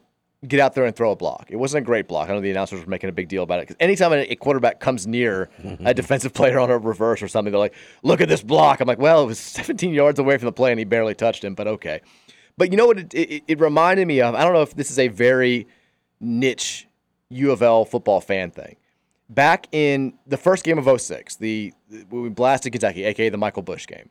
[0.47, 1.47] get out there and throw a block.
[1.49, 2.29] It wasn't a great block.
[2.29, 4.35] I know the announcers were making a big deal about it because anytime a a
[4.35, 5.49] quarterback comes near
[5.85, 8.87] a defensive player on a reverse or something, they're like, "Look at this block." I'm
[8.87, 11.55] like, "Well, it was 17 yards away from the play and he barely touched him,
[11.55, 12.01] but okay."
[12.57, 12.99] But you know what?
[12.99, 14.35] It, it, it reminded me of.
[14.35, 15.67] I don't know if this is a very
[16.19, 16.87] niche
[17.29, 18.75] U of L football fan thing.
[19.29, 21.73] Back in the first game of 06, the
[22.09, 24.09] we blasted Kentucky, aka the Michael Bush game.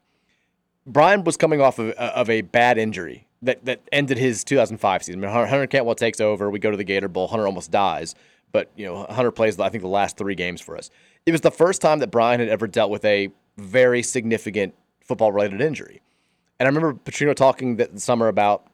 [0.87, 5.03] Brian was coming off of, uh, of a bad injury that, that ended his 2005
[5.05, 5.21] season.
[5.21, 6.51] I mean, Hunter Hunter Cantwell takes over.
[6.51, 7.29] We go to the Gator Bowl.
[7.29, 8.14] Hunter almost dies,
[8.51, 10.91] but you know Hunter plays I think the last three games for us.
[11.27, 15.31] It was the first time that Brian had ever dealt with a very significant football
[15.31, 16.01] related injury.
[16.59, 18.67] And I remember Petrino talking that summer about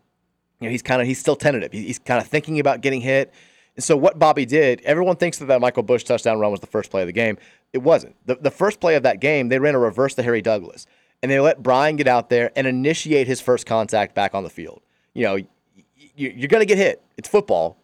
[0.61, 1.73] you know, he's kind of he's still tentative.
[1.73, 3.33] He's kind of thinking about getting hit.
[3.77, 6.67] And so what Bobby did, everyone thinks that that Michael Bush touchdown run was the
[6.67, 7.39] first play of the game.
[7.73, 8.17] It wasn't.
[8.27, 10.87] The, the first play of that game, they ran a reverse to Harry Douglas,
[11.23, 14.51] and they let Brian get out there and initiate his first contact back on the
[14.51, 14.83] field.
[15.15, 17.03] You know, y- y- you're going to get hit.
[17.17, 17.77] It's football.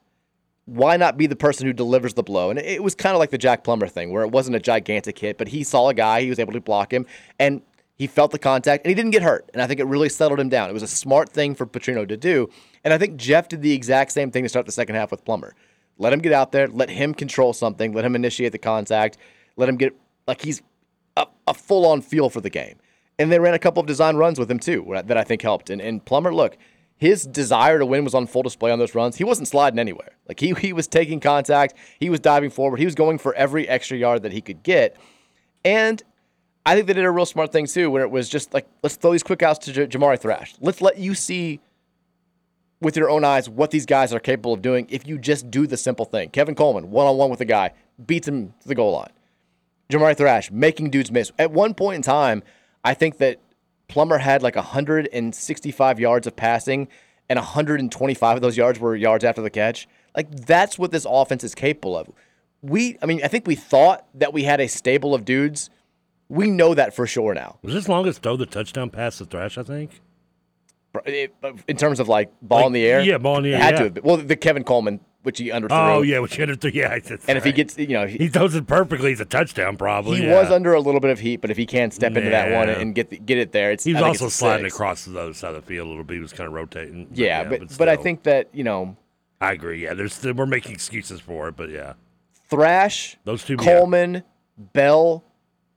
[0.64, 2.50] Why not be the person who delivers the blow?
[2.50, 5.18] And it was kind of like the Jack Plummer thing, where it wasn't a gigantic
[5.18, 7.06] hit, but he saw a guy, he was able to block him,
[7.38, 7.62] and
[7.96, 9.48] he felt the contact, and he didn't get hurt.
[9.52, 10.68] And I think it really settled him down.
[10.68, 12.48] It was a smart thing for Petrino to do.
[12.82, 15.24] And I think Jeff did the exact same thing to start the second half with
[15.24, 15.54] Plummer.
[15.98, 19.16] Let him get out there, let him control something, let him initiate the contact,
[19.56, 19.94] let him get
[20.26, 20.60] like he's
[21.16, 22.78] a, a full on feel for the game.
[23.18, 25.70] And they ran a couple of design runs with him too that I think helped.
[25.70, 26.58] And, and Plummer, look,
[26.96, 29.16] his desire to win was on full display on those runs.
[29.16, 30.16] He wasn't sliding anywhere.
[30.28, 33.68] Like he he was taking contact, he was diving forward, he was going for every
[33.68, 34.96] extra yard that he could get.
[35.64, 36.02] And
[36.66, 38.96] I think they did a real smart thing too, where it was just like, let's
[38.96, 40.54] throw these quick outs to J- Jamari Thrash.
[40.60, 41.60] Let's let you see
[42.80, 45.66] with your own eyes what these guys are capable of doing if you just do
[45.66, 46.30] the simple thing.
[46.30, 47.72] Kevin Coleman, one on one with a guy,
[48.04, 49.10] beats him to the goal line.
[49.90, 51.32] Jamari Thrash making dudes miss.
[51.38, 52.42] At one point in time,
[52.82, 53.38] I think that
[53.88, 56.88] Plummer had like 165 yards of passing,
[57.28, 59.86] and 125 of those yards were yards after the catch.
[60.16, 62.10] Like that's what this offense is capable of.
[62.62, 65.68] We, I mean, I think we thought that we had a stable of dudes.
[66.34, 67.58] We know that for sure now.
[67.62, 69.56] Was this longest throw the touchdown pass to Thrash?
[69.56, 70.00] I think.
[71.66, 73.74] In terms of like ball Like, in the air, yeah, ball in the air, Had
[73.74, 73.78] yeah.
[73.78, 74.04] to have been.
[74.04, 75.70] Well, the Kevin Coleman, which he underthrew.
[75.96, 76.70] Oh yeah, which it through.
[76.72, 79.76] Yeah, And if he gets, you know, he, he throws it perfectly, it's a touchdown.
[79.76, 80.18] Probably.
[80.18, 80.40] he yeah.
[80.40, 82.68] was under a little bit of heat, but if he can't step into that one
[82.68, 84.74] and get the, get it there, it's He was also it's sliding six.
[84.74, 86.14] across the other side of the field a little bit.
[86.14, 87.08] He was kind of rotating.
[87.12, 88.96] Yeah, but but, I think that you know
[89.40, 89.82] I agree.
[89.82, 91.94] Yeah, there's we're making excuses for it, but yeah,
[92.48, 93.56] Thrash, those two.
[93.58, 93.64] yeah.
[93.64, 94.22] Coleman,
[94.56, 95.24] Bell,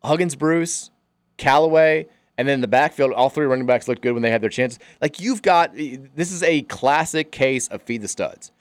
[0.07, 0.89] Huggins, Bruce,
[1.37, 4.49] Callaway, and then the backfield, all three running backs looked good when they had their
[4.49, 4.79] chances.
[5.01, 8.51] Like you've got this is a classic case of feed the studs.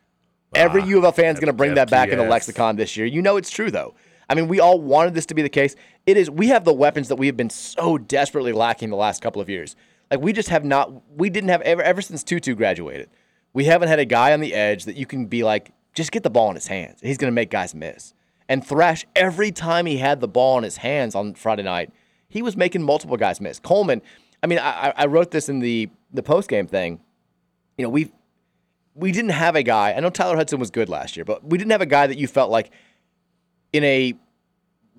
[0.55, 3.07] Every U of L fan's going to bring that back in the lexicon this year.
[3.07, 3.95] You know it's true though.
[4.29, 5.77] I mean, we all wanted this to be the case.
[6.07, 6.31] It is.
[6.31, 9.49] We have the weapons that we have been so desperately lacking the last couple of
[9.49, 9.77] years.
[10.11, 10.93] Like we just have not.
[11.17, 13.11] We didn't have ever ever since Tutu graduated.
[13.53, 16.23] We haven't had a guy on the edge that you can be like, just get
[16.23, 17.01] the ball in his hands.
[17.01, 18.13] He's going to make guys miss.
[18.49, 21.91] And Thrash, every time he had the ball in his hands on Friday night,
[22.29, 23.59] he was making multiple guys miss.
[23.59, 24.03] Coleman,
[24.43, 27.01] I mean, I, I- wrote this in the the post game thing.
[27.77, 28.13] You know, we
[28.95, 29.93] we didn't have a guy.
[29.93, 32.17] I know Tyler Hudson was good last year, but we didn't have a guy that
[32.19, 32.71] you felt like
[33.73, 34.15] in a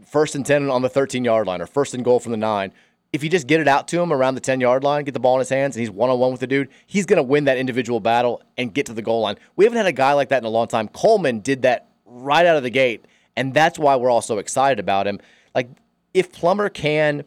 [0.05, 2.71] first and ten on the 13 yard line or first and goal from the nine.
[3.13, 5.19] If you just get it out to him around the 10 yard line, get the
[5.19, 7.23] ball in his hands, and he's one on one with the dude, he's going to
[7.23, 9.37] win that individual battle and get to the goal line.
[9.55, 10.89] We haven't had a guy like that in a long time.
[10.89, 13.05] Coleman did that right out of the gate,
[13.38, 15.21] and that's why we're all so excited about him.
[15.55, 15.69] Like,
[16.13, 17.23] if Plummer can,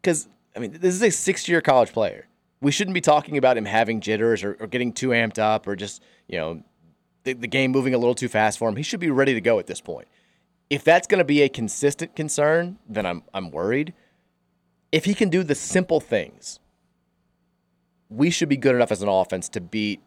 [0.00, 2.28] because, I mean, this is a six year college player.
[2.60, 5.74] We shouldn't be talking about him having jitters or, or getting too amped up or
[5.74, 6.62] just, you know,
[7.24, 8.76] the, the game moving a little too fast for him.
[8.76, 10.08] He should be ready to go at this point.
[10.68, 13.94] If that's going to be a consistent concern, then I'm I'm worried.
[14.92, 16.60] If he can do the simple things,
[18.08, 20.00] we should be good enough as an offense to beat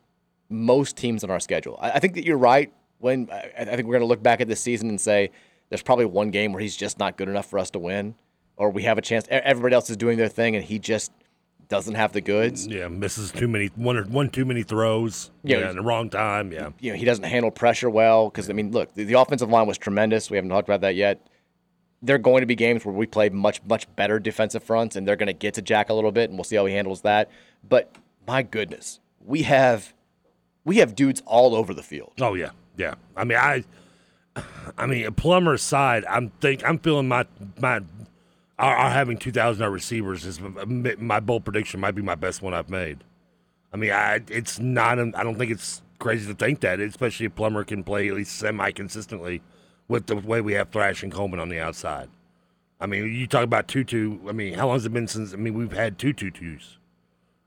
[0.50, 1.78] most teams on our schedule.
[1.82, 2.72] I, I think that you're right.
[3.04, 5.30] When I, think we're going to look back at this season and say
[5.68, 8.16] there's probably one game where he's just not good enough for us to win,
[8.56, 9.28] or we have a chance.
[9.30, 11.12] Everybody else is doing their thing and he just
[11.68, 12.66] doesn't have the goods.
[12.66, 15.32] Mm, yeah, misses too many one or one too many throws.
[15.44, 16.54] Yeah, Yeah, in the wrong time.
[16.54, 16.70] Yeah.
[16.80, 18.30] you know, he doesn't handle pressure well.
[18.30, 20.30] Because I mean, look, the, the offensive line was tremendous.
[20.30, 21.28] We haven't talked about that yet.
[22.02, 25.06] There are going to be games where we play much much better defensive fronts, and
[25.06, 27.02] they're going to get to Jack a little bit, and we'll see how he handles
[27.02, 27.30] that.
[27.68, 27.94] But
[28.26, 29.94] my goodness, we have
[30.64, 32.14] we have dudes all over the field.
[32.22, 32.96] Oh yeah, yeah.
[33.16, 33.64] I mean, I,
[34.78, 36.06] I mean, Plummer's side.
[36.10, 37.26] I'm think I'm feeling my
[37.60, 37.82] my
[38.60, 41.80] our, our having two thousand yard receivers is my bold prediction.
[41.80, 43.04] Might be my best one I've made.
[43.72, 45.00] I mean, I it's not.
[45.00, 48.38] I don't think it's crazy to think that, especially if Plummer can play at least
[48.38, 49.42] semi consistently
[49.88, 52.10] with the way we have Thrash and Coleman on the outside.
[52.80, 54.20] I mean, you talk about Tutu.
[54.28, 55.34] I mean, how long has it been since?
[55.34, 56.78] I mean, we've had two tutus.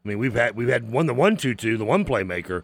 [0.05, 2.63] I mean, we've had we've had one the one tutu, the one playmaker.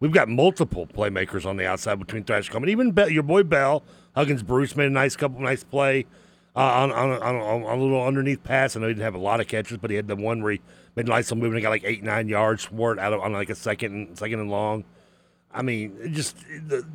[0.00, 2.70] We've got multiple playmakers on the outside between Thrash Coleman.
[2.70, 3.82] Even Bell, your boy Bell,
[4.14, 6.06] Huggins Bruce made a nice couple nice play
[6.54, 8.76] uh, on, on, on, on a little underneath pass.
[8.76, 10.52] I know he didn't have a lot of catches, but he had the one where
[10.52, 10.60] he
[10.94, 13.20] made a nice little movement and got like eight nine yards for it out of
[13.20, 14.84] on like a second and second and long.
[15.52, 16.36] I mean, just
[16.66, 16.86] the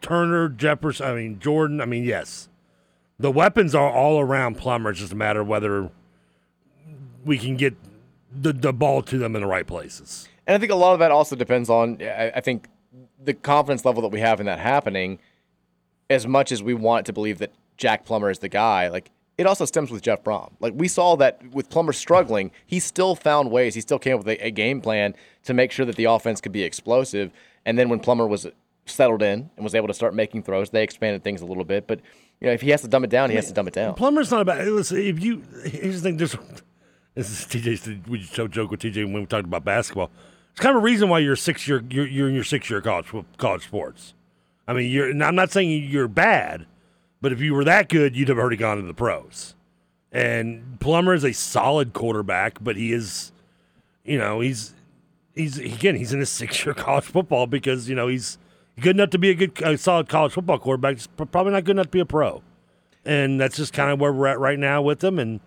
[0.00, 1.06] Turner, Jefferson.
[1.06, 1.80] I mean Jordan.
[1.80, 2.48] I mean yes,
[3.18, 4.90] the weapons are all around Plummer.
[4.90, 5.90] It's just a matter of whether
[7.24, 7.76] we can get
[8.32, 10.28] the the ball to them in the right places.
[10.48, 12.68] And I think a lot of that also depends on, I, think,
[13.22, 15.18] the confidence level that we have in that happening.
[16.08, 19.46] As much as we want to believe that Jack Plummer is the guy, like it
[19.46, 20.52] also stems with Jeff Brohm.
[20.58, 23.74] Like we saw that with Plummer struggling, he still found ways.
[23.74, 26.40] He still came up with a, a game plan to make sure that the offense
[26.40, 27.30] could be explosive.
[27.66, 28.46] And then when Plummer was
[28.86, 31.86] settled in and was able to start making throws, they expanded things a little bit.
[31.86, 32.00] But
[32.40, 33.94] you know, if he has to dumb it down, he has to dumb it down.
[33.96, 34.66] Plummer's not about.
[34.66, 36.16] Listen, if you here's the thing.
[36.16, 36.34] There's
[37.14, 38.08] this is TJ.
[38.08, 40.10] We so joke with TJ when we talked about basketball.
[40.58, 41.84] It's kind of a reason why you're six year.
[41.88, 43.06] You're, you're in your six year college
[43.36, 44.14] college sports.
[44.66, 45.08] I mean, you're.
[45.22, 46.66] I'm not saying you're bad,
[47.20, 49.54] but if you were that good, you'd have already gone to the pros.
[50.10, 53.30] And Plummer is a solid quarterback, but he is,
[54.02, 54.74] you know, he's
[55.32, 58.36] he's again he's in his six year college football because you know he's
[58.80, 60.96] good enough to be a good, a solid college football quarterback.
[60.96, 62.42] Just probably not good enough to be a pro,
[63.04, 65.20] and that's just kind of where we're at right now with him.
[65.20, 65.38] And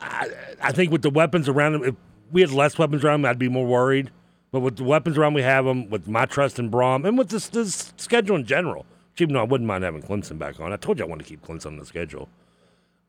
[0.00, 0.30] I,
[0.62, 1.94] I think with the weapons around him, if
[2.30, 4.10] we had less weapons around him, I'd be more worried.
[4.52, 7.30] But with the weapons around we have them, with my trust in Brohm, and with
[7.30, 8.84] this, this schedule in general,
[9.18, 11.26] even though I wouldn't mind having Clemson back on, I told you I want to
[11.26, 12.28] keep Clemson on the schedule.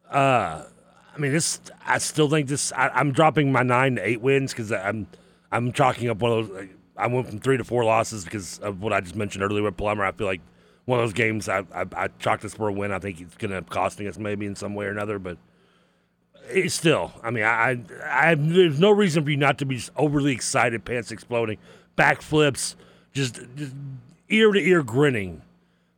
[0.09, 0.63] Uh,
[1.13, 1.59] I mean, this.
[1.85, 2.71] I still think this.
[2.71, 5.07] I, am dropping my nine to eight wins because I'm
[5.51, 6.67] I'm chalking up one of those.
[6.97, 9.77] I went from three to four losses because of what I just mentioned earlier with
[9.77, 10.05] Plummer.
[10.05, 10.41] I feel like
[10.85, 12.91] one of those games I I, I chalked this for a win.
[12.91, 15.37] I think it's going to costing us maybe in some way or another, but
[16.49, 17.13] it's still.
[17.23, 17.71] I mean, I,
[18.03, 21.57] I, I there's no reason for you not to be overly excited, pants exploding,
[21.97, 22.75] backflips,
[23.13, 23.73] just, just
[24.29, 25.41] ear to ear grinning,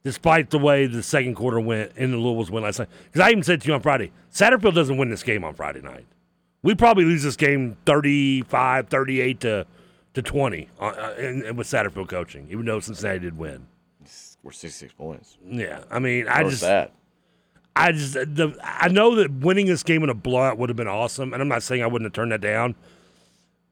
[0.03, 2.89] despite the way the second quarter went in the Louisville's win last night.
[3.05, 5.81] Because I even said to you on Friday, Satterfield doesn't win this game on Friday
[5.81, 6.05] night.
[6.61, 9.67] We probably lose this game 35, 38 to
[10.15, 13.67] to 20 uh, and, and with Satterfield coaching, even though Cincinnati did win.
[14.43, 15.37] We're 66 points.
[15.45, 15.83] Yeah.
[15.91, 16.61] I mean, I just.
[16.61, 16.93] that?
[17.75, 20.87] I just the I know that winning this game in a blowout would have been
[20.87, 22.75] awesome, and I'm not saying I wouldn't have turned that down.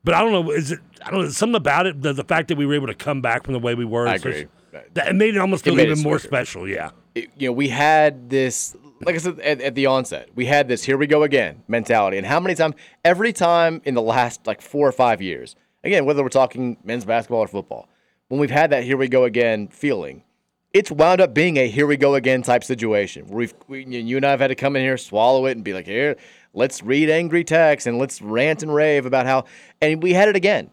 [0.04, 0.51] But I don't know.
[0.51, 0.80] Is it?
[1.06, 1.30] I don't know.
[1.30, 2.01] Something about it.
[2.01, 4.08] The, the fact that we were able to come back from the way we were.
[4.08, 4.47] I just- agree.
[4.95, 6.68] That it made it almost It feel even more special.
[6.68, 6.89] Yeah.
[7.14, 8.76] it- you know, we had this,
[9.06, 12.18] like I said at, at the onset, we had this here we go again mentality.
[12.18, 12.74] And how many times,
[13.06, 17.06] every time in the last like four or five years, again, whether we're talking men's
[17.06, 17.88] basketball or football,
[18.30, 20.24] when we've had that here we go again feeling,
[20.74, 24.26] it's wound up being a here we go again type situation we've, we, you and
[24.26, 26.18] I have had to come in here, swallow it, and be like, here,
[26.54, 29.46] let's read angry texts and let's rant and rave about how,
[29.82, 30.70] and we had it again.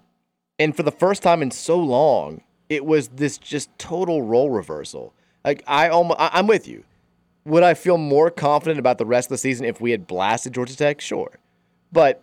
[0.58, 5.12] And for the first time in so long, it was this just total role reversal.
[5.44, 6.84] Like I almost, I, I'm with you.
[7.46, 10.52] Would I feel more confident about the rest of the season if we had blasted
[10.52, 11.00] Georgia Tech?
[11.00, 11.38] Sure,
[11.90, 12.22] but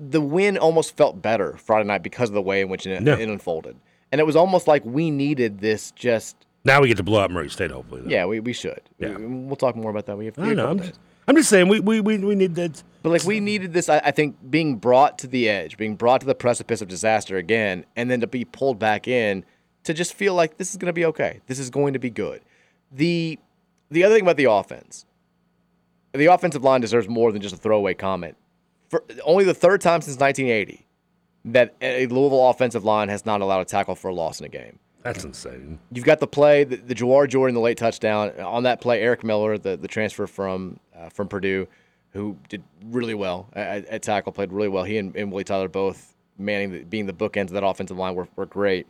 [0.00, 3.16] the win almost felt better Friday night because of the way in which it, Yeah.
[3.16, 3.76] it unfolded,
[4.10, 5.92] and it was almost like we needed this.
[5.92, 7.70] Just Now we get to blow up Murray State.
[7.70, 8.02] Hopefully.
[8.02, 8.10] Though.
[8.10, 8.80] yeah, we, we should.
[8.98, 9.16] Yeah.
[9.16, 10.16] We, will talk more about that.
[10.16, 10.38] We have.
[10.38, 10.68] I know.
[10.68, 12.82] I'm just, I'm just saying we we we, we need that.
[13.02, 16.20] But like we needed this, I, I think, being brought to the edge, being brought
[16.20, 19.44] to the precipice of disaster again, and then to be pulled back in
[19.84, 21.40] to just feel like this is going to be okay.
[21.46, 22.42] This is going to be good.
[22.92, 23.38] The
[23.90, 25.04] the other thing about the offense,
[26.12, 28.36] the offensive line deserves more than just a throwaway comment.
[28.88, 30.86] For only the third time since 1980
[31.46, 34.48] that a Louisville offensive line has not allowed a tackle for a loss in a
[34.48, 34.78] game.
[35.02, 35.78] That's insane.
[35.90, 38.38] You've got the play, the, the Jawhar Jordan, the late touchdown.
[38.40, 41.66] On that play, Eric Miller, the, the transfer from uh, from Purdue,
[42.12, 44.84] who did really well at, at tackle, played really well.
[44.84, 48.14] He and, and Willie Tyler both manning the, being the bookends of that offensive line
[48.14, 48.86] were, were great.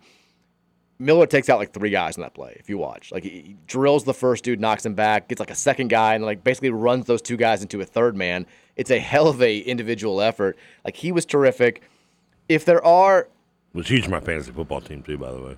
[0.98, 2.54] Miller takes out like three guys in that play.
[2.60, 5.54] If you watch, like he, drills the first dude, knocks him back, gets like a
[5.54, 8.46] second guy, and like basically runs those two guys into a third man.
[8.76, 10.56] It's a hell of a individual effort.
[10.84, 11.82] Like he was terrific.
[12.48, 13.28] If there are, It
[13.78, 15.18] was huge for my fantasy football team too.
[15.18, 15.56] By the way,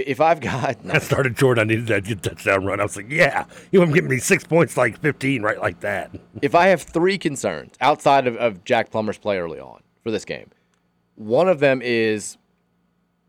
[0.00, 1.70] if I've got, I started Jordan.
[1.70, 2.80] I needed that touchdown run.
[2.80, 5.80] I was like, yeah, you want to give me six points, like 15, right, like
[5.80, 6.10] that.
[6.42, 10.24] if I have three concerns outside of, of Jack Plummer's play early on for this
[10.24, 10.50] game,
[11.16, 12.38] one of them is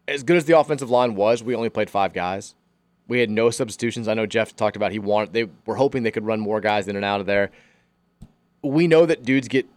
[0.08, 2.56] as good as the offensive line was, we only played five guys.
[3.08, 4.08] We had no substitutions.
[4.08, 6.88] I know Jeff talked about he wanted they were hoping they could run more guys
[6.88, 7.52] in and out of there.
[8.64, 9.68] We know that dudes get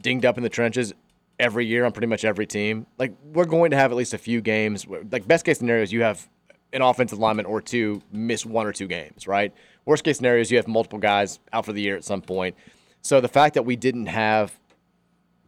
[0.00, 0.92] dinged up in the trenches
[1.38, 2.86] every year on pretty much every team.
[2.98, 4.86] Like we're going to have at least a few games.
[4.86, 6.28] Where, like best case scenarios, you have
[6.72, 9.52] an offensive lineman or two miss one or two games, right?
[9.84, 12.56] Worst case scenarios, you have multiple guys out for the year at some point.
[13.00, 14.58] So the fact that we didn't have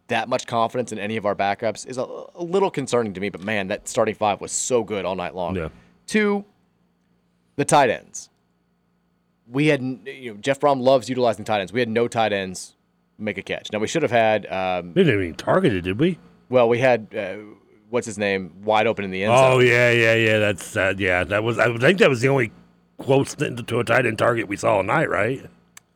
[0.07, 2.03] that much confidence in any of our backups is a,
[2.35, 3.29] a little concerning to me.
[3.29, 5.57] But man, that starting five was so good all night long.
[5.57, 5.69] Yeah.
[6.07, 6.45] Two,
[7.57, 8.31] the tight ends.
[9.47, 11.73] We had, you know, Jeff Brohm loves utilizing tight ends.
[11.73, 12.77] We had no tight ends
[13.21, 13.69] make a catch.
[13.73, 14.47] Now we should have had.
[14.51, 16.19] Um, We didn't even target it, did we?
[16.49, 17.37] well, we had uh,
[17.91, 19.53] what's his name wide open in the end zone.
[19.53, 20.39] Oh yeah, yeah, yeah.
[20.39, 21.25] That's uh, yeah.
[21.25, 21.59] That was.
[21.59, 22.53] I think that was the only
[22.99, 25.45] close thing to a tight end target we saw all night, right?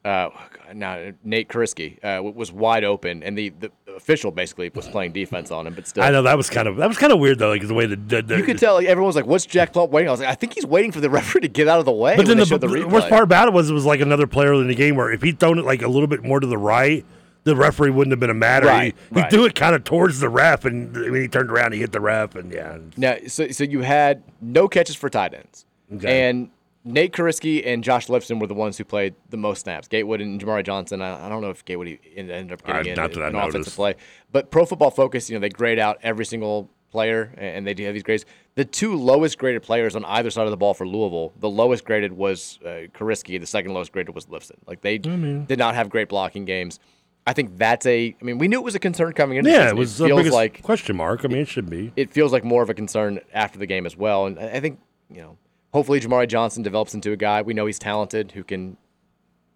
[0.04, 0.28] Uh,
[0.74, 5.50] now Nate Kurisky uh, was wide open, and the, the official basically was playing defense
[5.50, 6.02] on him, but still.
[6.02, 7.86] I know that was kind of that was kind of weird though, like the way
[7.86, 10.10] the, the, the You could tell like, everyone was like, "What's Jack Plump waiting?" I
[10.10, 12.16] was like, "I think he's waiting for the referee to get out of the way."
[12.16, 14.52] But then the, the, the worst part about it was it was like another player
[14.54, 16.58] in the game where if he'd thrown it like a little bit more to the
[16.58, 17.04] right,
[17.44, 18.66] the referee wouldn't have been a matter.
[18.66, 19.30] Right, he, he right.
[19.30, 22.00] threw it kind of towards the ref, and when he turned around, he hit the
[22.00, 22.78] ref, and yeah.
[22.96, 26.28] Now, so so you had no catches for tight ends, Okay.
[26.28, 26.50] and
[26.84, 29.88] Nate Kurisky and Josh Lifson were the ones who played the most snaps.
[29.88, 31.00] Gatewood and Jamari Johnson.
[31.00, 33.54] I, I don't know if Gatewood ended up getting in not that I an offensive
[33.60, 33.76] noticed.
[33.76, 33.94] play,
[34.32, 37.72] but Pro Football Focus, you know, they grade out every single player, and and they
[37.74, 38.26] do have these grades.
[38.56, 41.84] The two lowest graded players on either side of the ball for Louisville, the lowest
[41.84, 44.58] graded was uh, Kurisky, the second lowest graded was Lifson.
[44.66, 46.78] Like they did not have great blocking games.
[47.26, 48.14] I think that's a.
[48.20, 49.46] I mean, we knew it was a concern coming in.
[49.46, 51.24] Yeah, it was It the feels biggest like question mark.
[51.24, 51.92] I mean, it should be.
[51.96, 54.26] it feels like more of a concern after the game as well.
[54.26, 54.78] And I I think,
[55.10, 55.38] you know,
[55.74, 57.42] hopefully Jamari Johnson develops into a guy.
[57.42, 58.76] We know he's talented who can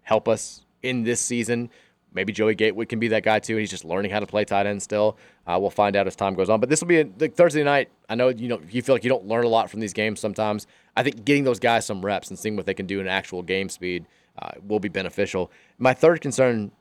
[0.01, 1.69] help us in this season.
[2.13, 3.55] Maybe Joey Gatewood can be that guy too.
[3.55, 5.17] He's just learning how to play tight end still.
[5.47, 6.59] Uh, we'll find out as time goes on.
[6.59, 7.89] But this will be a, Thursday night.
[8.09, 10.19] I know you know you feel like you don't learn a lot from these games
[10.19, 10.67] sometimes.
[10.97, 13.41] I think getting those guys some reps and seeing what they can do in actual
[13.41, 14.05] game speed
[14.39, 15.49] uh, will be beneficial.
[15.77, 16.71] My third concern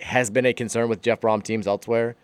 [0.00, 2.16] has been a concern with Jeff Brohm teams elsewhere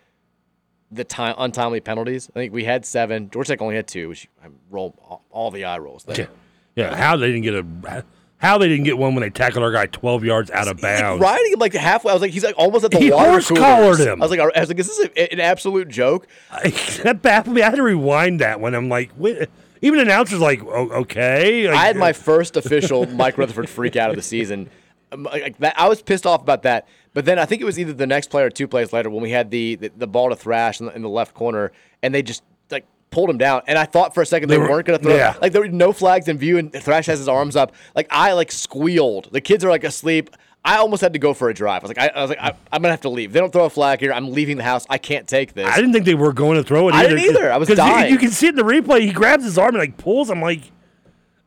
[0.91, 2.29] the time untimely penalties.
[2.35, 3.29] I think we had seven.
[3.29, 6.29] Georgia Tech only had two, which I roll all, all the eye rolls there.
[6.75, 6.95] Yeah, yeah.
[6.95, 8.03] How they didn't get a
[8.37, 11.21] how they didn't get one when they tackled our guy twelve yards out of bounds.
[11.21, 13.49] Riding him like halfway, I was like, he's like almost at the He water horse
[13.49, 14.21] collared him.
[14.21, 16.27] I was like, I was like, is this a, an absolute joke?
[17.03, 17.61] that baffled me.
[17.61, 18.75] I had to rewind that one.
[18.75, 19.47] I'm like, wait,
[19.81, 21.67] even announcers like, oh, okay.
[21.67, 24.69] Like, I had my first official Mike Rutherford freak out of the season.
[25.11, 26.87] Um, Like that, I was pissed off about that.
[27.15, 29.23] But then I think it was either the next play or two plays later when
[29.23, 31.71] we had the the, the ball to thrash in the, in the left corner,
[32.03, 33.61] and they just like pulled him down.
[33.67, 35.15] And I thought for a second they, They were- weren't going to throw.
[35.15, 35.33] yeah.
[35.41, 37.73] Like there were no flags in view, and Thrash has his arms up.
[37.95, 39.29] Like I like squealed.
[39.31, 40.29] The kids are like asleep.
[40.67, 41.83] I almost had to go for a drive.
[41.83, 43.31] I was like, I, I was like, I, I'm gonna have to leave.
[43.33, 44.11] They don't throw a flag here.
[44.11, 44.85] I'm leaving the house.
[44.89, 45.67] I can't take this.
[45.67, 46.95] I didn't think they were going to throw it.
[46.95, 47.15] I either.
[47.15, 47.51] didn't either.
[47.53, 48.11] I was dying.
[48.11, 49.01] You, can see it in the replay.
[49.01, 50.29] He grabs his arm and like pulls.
[50.31, 50.61] I'm like,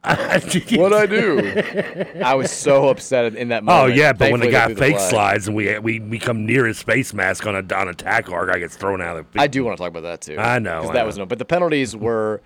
[0.76, 1.62] what I do?
[2.24, 3.92] I was so upset in that oh, moment.
[3.92, 6.46] oh yeah, but when the guy threw the fake slides and we we we come
[6.46, 9.30] near his face mask on a on a tackle, our guy gets thrown out of
[9.32, 9.40] the.
[9.40, 10.38] I do want to talk about that too.
[10.38, 11.06] I know, 'Cause I that know.
[11.06, 11.26] was no.
[11.26, 12.40] But the penalties were.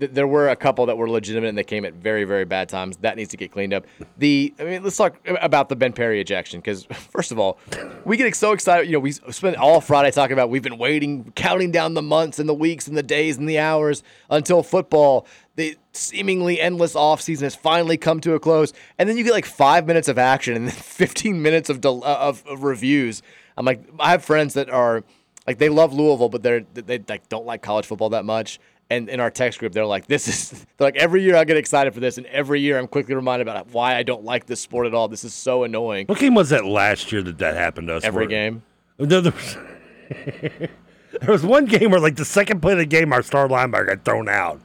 [0.00, 2.96] There were a couple that were legitimate and they came at very, very bad times.
[3.02, 3.86] That needs to get cleaned up.
[4.18, 7.60] The, I mean, let's talk about the Ben Perry ejection because, first of all,
[8.04, 8.86] we get so excited.
[8.88, 12.40] You know, we spent all Friday talking about we've been waiting, counting down the months
[12.40, 15.24] and the weeks and the days and the hours until football.
[15.56, 19.46] The seemingly endless offseason has finally come to a close, and then you get like
[19.46, 23.22] five minutes of action and then 15 minutes of del- uh, of, of reviews.
[23.56, 25.04] I'm like, I have friends that are
[25.46, 28.58] like they love Louisville, but they're they like don't like college football that much.
[28.90, 31.56] And in our text group, they're like, "This is they're like every year I get
[31.56, 34.60] excited for this, and every year I'm quickly reminded about why I don't like this
[34.60, 35.08] sport at all.
[35.08, 38.04] This is so annoying." What game was that last year that that happened to us?
[38.04, 38.30] Every for?
[38.30, 38.62] game.
[38.98, 39.56] No, there was,
[41.20, 43.86] there was one game where, like, the second play of the game, our star linebacker
[43.86, 44.60] got thrown out.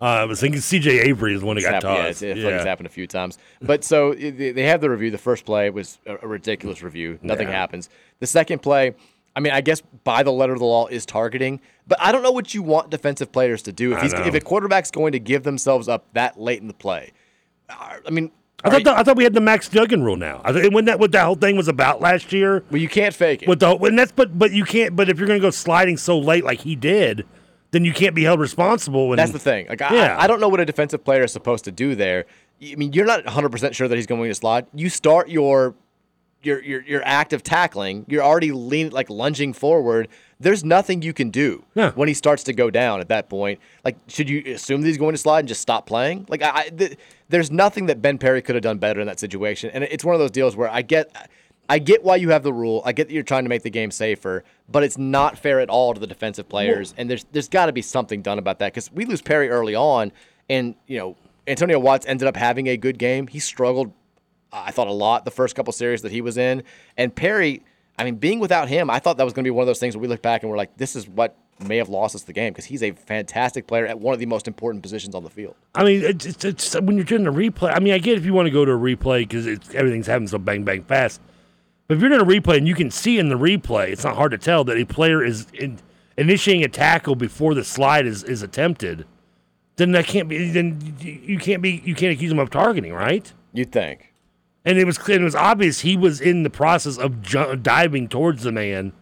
[0.00, 1.00] Uh, I was thinking C.J.
[1.08, 2.22] Avery is the one who It's got happened, yeah, tossed.
[2.22, 3.38] it's, I feel like it's happened a few times.
[3.62, 5.10] But so they have the review.
[5.10, 7.18] The first play was a, ridiculous review.
[7.22, 7.54] Nothing Yeah.
[7.54, 7.88] happens.
[8.20, 8.94] The second play,
[9.34, 12.22] I mean, I guess by the letter of the law is targeting, but I don't
[12.22, 15.18] know what you want defensive players to do if he's if a quarterback's going to
[15.18, 17.12] give themselves up that late in the play.
[17.70, 18.30] I mean,
[18.64, 20.40] I thought, the, I thought we had the Max Duggan rule now.
[20.44, 22.64] I th- when that what that whole thing was about last year.
[22.70, 23.48] Well, you can't fake it.
[23.48, 24.96] With the and that's but but you can't.
[24.96, 27.26] But if you're going to go sliding so late like he did,
[27.70, 29.12] then you can't be held responsible.
[29.12, 29.66] And That's the thing.
[29.68, 30.16] Like, I, Yeah.
[30.16, 32.24] I, I don't know what a defensive player is supposed to do there.
[32.62, 34.66] I mean, you're not 100 percent sure that he's going to slide.
[34.74, 35.74] You start your
[36.42, 38.04] your your your act of tackling.
[38.08, 40.08] You're already lean like lunging forward.
[40.38, 41.64] There's nothing you can do
[41.94, 43.58] when he starts to go down at that point.
[43.84, 46.26] Like, should you assume that he's going to slide and just stop playing?
[46.28, 46.98] Like, I, I th-
[47.30, 49.70] there's nothing that Ben Perry could have done better in that situation.
[49.72, 51.10] And it's one of those deals where I get.
[51.68, 52.82] I get why you have the rule.
[52.84, 55.68] I get that you're trying to make the game safer, but it's not fair at
[55.68, 56.94] all to the defensive players.
[56.96, 59.74] and there's there's got to be something done about that because we lose Perry early
[59.74, 60.12] on,
[60.48, 63.26] and you know Antonio Watts ended up having a good game.
[63.26, 63.92] He struggled,
[64.52, 66.62] I thought a lot the first couple series that he was in,
[66.96, 67.62] and Perry.
[67.98, 69.78] I mean, being without him, I thought that was going to be one of those
[69.78, 72.24] things where we look back and we're like, this is what may have lost us
[72.24, 75.24] the game because he's a fantastic player at one of the most important positions on
[75.24, 75.54] the field.
[75.74, 77.74] I mean, it's, it's, it's when you're doing a replay.
[77.74, 80.28] I mean, I get if you want to go to a replay because everything's happening
[80.28, 81.20] so bang bang fast.
[81.88, 84.16] But if you're doing a replay and you can see in the replay, it's not
[84.16, 85.78] hard to tell that a player is in,
[86.16, 89.06] initiating a tackle before the slide is, is attempted.
[89.76, 90.50] Then that can't be.
[90.50, 91.82] Then you can't be.
[91.84, 93.30] You can't accuse him of targeting, right?
[93.52, 94.12] You'd think.
[94.64, 98.08] And it was and it was obvious he was in the process of ju- diving
[98.08, 98.92] towards the man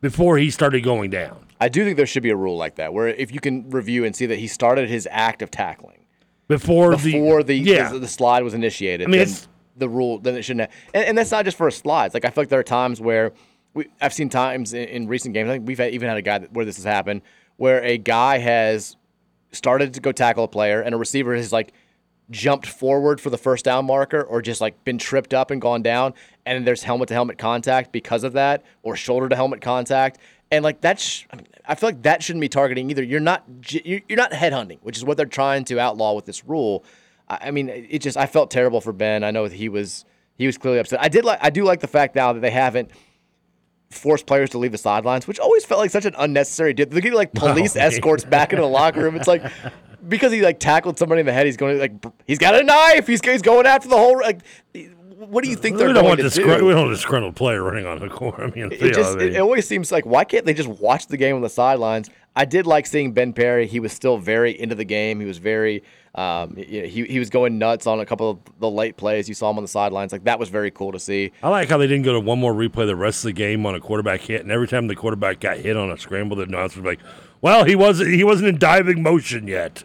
[0.00, 1.46] before he started going down.
[1.60, 4.04] I do think there should be a rule like that where if you can review
[4.04, 6.06] and see that he started his act of tackling
[6.48, 7.92] Before, before the, the yeah.
[7.92, 9.06] the, the slide was initiated.
[9.06, 10.70] I mean, then it's- the rule then it shouldn't.
[10.70, 12.14] Have, and, and that's not just for slides.
[12.14, 13.32] Like I feel like there are times where
[13.74, 15.48] we, I've seen times in, in recent games.
[15.48, 17.22] I think we've had, even had a guy that, where this has happened,
[17.56, 18.96] where a guy has
[19.52, 21.72] started to go tackle a player, and a receiver has like
[22.30, 25.82] jumped forward for the first down marker, or just like been tripped up and gone
[25.82, 26.14] down,
[26.46, 30.18] and there's helmet to helmet contact because of that, or shoulder to helmet contact,
[30.50, 31.24] and like that's.
[31.30, 33.02] I, mean, I feel like that shouldn't be targeting either.
[33.02, 36.84] You're not you're not headhunting, which is what they're trying to outlaw with this rule.
[37.40, 39.24] I mean, it just I felt terrible for Ben.
[39.24, 40.04] I know he was
[40.36, 41.00] he was clearly upset.
[41.02, 42.90] I did like I do like the fact now that they haven't
[43.90, 46.72] forced players to leave the sidelines, which always felt like such an unnecessary.
[46.72, 46.90] Dip.
[46.90, 49.16] They're getting like oh, police Oh, escorts back into the locker room.
[49.16, 49.42] It's like
[50.08, 51.92] because he like tackled somebody in the head, he's going to like
[52.26, 53.06] he's got a knife.
[53.06, 54.40] He's he's going after the whole like.
[55.18, 56.64] What do you think they're we don't going want to disgr- do?
[56.64, 58.34] we don't want a disgruntled player running on the court.
[58.40, 59.34] I mean, It just I mean.
[59.34, 62.10] it always seems like why can't they just watch the game on the sidelines?
[62.34, 63.68] I did like seeing Ben Perry.
[63.68, 65.20] He was still very into the game.
[65.20, 68.96] He was very um, he he was going nuts on a couple of the late
[68.98, 69.28] plays.
[69.28, 70.12] You saw him on the sidelines.
[70.12, 71.32] Like that was very cool to see.
[71.42, 73.64] I like how they didn't go to one more replay the rest of the game
[73.64, 76.42] on a quarterback hit, and every time the quarterback got hit on a scramble, the
[76.42, 77.00] announcer was like,
[77.40, 79.84] "Well, he wasn't he wasn't in diving motion yet."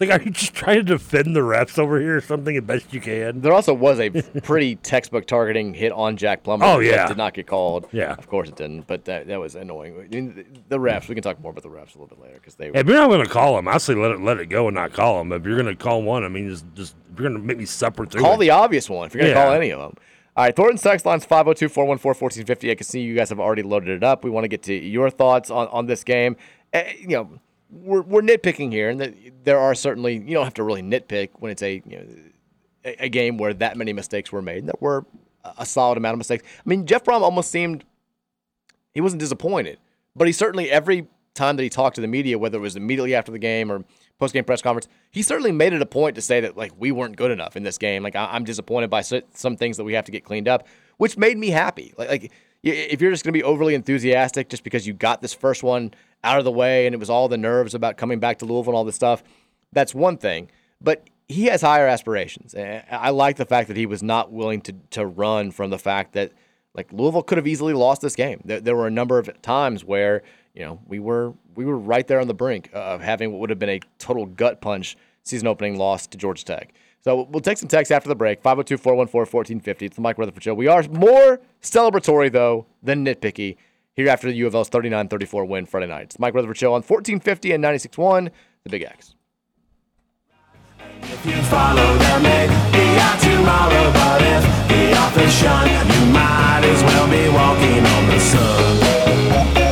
[0.00, 2.92] Like, are you just trying to defend the refs over here or something as best
[2.92, 3.40] you can?
[3.40, 6.64] There also was a pretty textbook targeting hit on Jack Plummer.
[6.66, 7.06] Oh, that yeah.
[7.06, 7.88] did not get called.
[7.92, 8.12] Yeah.
[8.12, 8.86] of course it didn't.
[8.86, 9.94] But that that was annoying.
[9.98, 11.08] I mean, the- refs.
[11.08, 12.68] We can talk more about the refs a little bit later because they.
[12.68, 14.74] If you're not going to call him, I say let it let it go and
[14.74, 15.32] not call him.
[15.32, 17.58] If you're going to call one, I mean, just just if you're going to make
[17.58, 18.38] me suffer through Call it.
[18.40, 19.44] the obvious one if you're going to Yeah.
[19.44, 19.94] call any of them.
[20.36, 22.70] All right, Thornton's text line's 502 414 1450.
[22.70, 24.24] I can see you guys have already loaded it up.
[24.24, 26.34] We want to get to your thoughts on, on this game.
[26.72, 27.38] Eh, you know,
[27.82, 29.14] we're, we're nitpicking here, and that
[29.44, 32.06] there are certainly, you don't have to really nitpick when it's a, you know,
[32.84, 34.66] a, a game where that many mistakes were made.
[34.66, 35.04] That were
[35.58, 36.44] a- solid amount of mistakes.
[36.58, 37.84] I mean, Jeff Brohm almost seemed
[38.92, 39.78] he wasn't disappointed,
[40.14, 43.14] but he certainly every time that he talked to the media, whether it was immediately
[43.14, 43.84] after the game or
[44.18, 46.92] post game press conference, he certainly made it a point to say that like we
[46.92, 48.02] weren't good enough in this game.
[48.02, 50.66] Like I- I'm disappointed by so- some things that we have to get cleaned up,
[50.98, 51.92] which made me happy.
[51.98, 52.32] Like like
[52.72, 55.92] if you're just going to be overly enthusiastic just because you got this first one
[56.22, 58.72] out of the way and it was all the nerves about coming back to Louisville
[58.72, 59.22] and all this stuff,
[59.72, 60.50] that's one thing.
[60.80, 62.54] But he has higher aspirations.
[62.54, 66.12] I like the fact that he was not willing to to run from the fact
[66.14, 66.32] that
[66.74, 68.40] like Louisville could have easily lost this game.
[68.44, 70.22] There, there were a number of times where
[70.54, 73.50] you know we were we were right there on the brink of having what would
[73.50, 76.74] have been a total gut punch season opening loss to Georgia Tech.
[77.04, 78.40] So we'll take some text after the break.
[78.40, 79.86] 502 414 1450.
[79.86, 80.54] It's the Mike Rutherford Show.
[80.54, 83.58] We are more celebratory, though, than nitpicky
[83.92, 86.04] here after the U of L's 39 34 win Friday night.
[86.04, 88.30] It's Mike Rutherford Show on 1450 and 96.1,
[88.62, 89.14] the Big X.
[91.02, 92.22] If you follow them,
[93.20, 93.92] tomorrow.
[93.92, 99.63] But if the shone, you might as well be walking on the sun.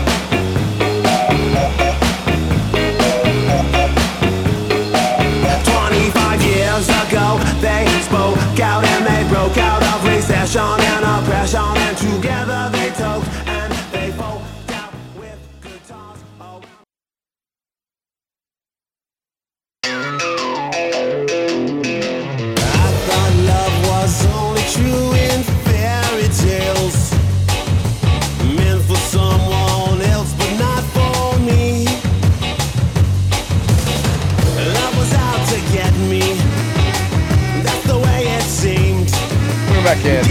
[39.83, 40.25] Back in.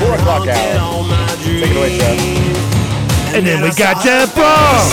[0.00, 0.80] Four o'clock haunted hour.
[0.80, 3.34] all my Take it away, Seth.
[3.36, 4.88] And then we got Jeff Brohm.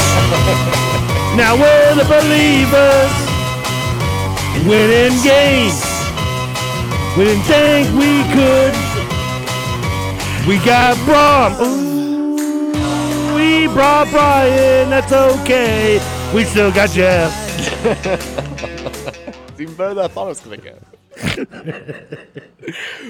[1.37, 3.28] now we're the believers.
[4.67, 5.81] Winning games.
[7.17, 8.73] We didn't think we could.
[10.47, 11.59] We got Brohm.
[11.61, 14.89] Ooh, we brought Brian.
[14.89, 15.99] That's okay.
[16.33, 17.33] We still got Jeff.
[19.59, 20.77] It's even better than I thought it was going to go.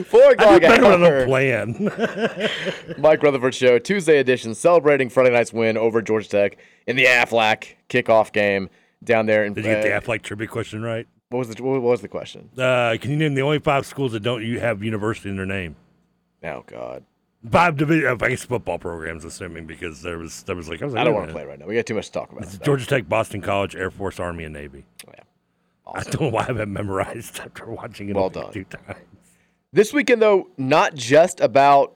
[0.05, 1.17] Four I o'clock better on hour.
[1.19, 1.91] a plan.
[2.97, 7.75] Mike Rutherford Show, Tuesday edition, celebrating Friday night's win over Georgia Tech in the Aflac
[7.87, 8.67] kickoff game
[9.03, 9.45] down there.
[9.45, 11.07] In, Did you get the Aflac trivia question right?
[11.29, 12.49] What was the What was the question?
[12.57, 15.45] Uh, can you name the only five schools that don't you have university in their
[15.45, 15.75] name?
[16.43, 17.03] Oh God,
[17.51, 20.93] Five division, I guess football programs, assuming because there was there was like I was
[20.95, 21.67] like, I don't want to play right now.
[21.67, 22.43] We got too much to talk about.
[22.45, 24.85] It's Georgia Tech, Boston College, Air Force, Army, and Navy.
[25.07, 25.13] Yeah.
[25.93, 28.51] I don't know why I haven't memorized after watching it Well done.
[28.51, 28.99] two times.
[29.71, 31.95] This weekend, though, not just about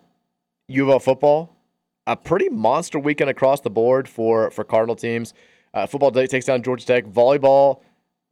[0.67, 1.55] U of L football.
[2.05, 5.33] A pretty monster weekend across the board for for Cardinal teams.
[5.73, 7.05] Uh, football day takes down Georgia Tech.
[7.05, 7.81] Volleyball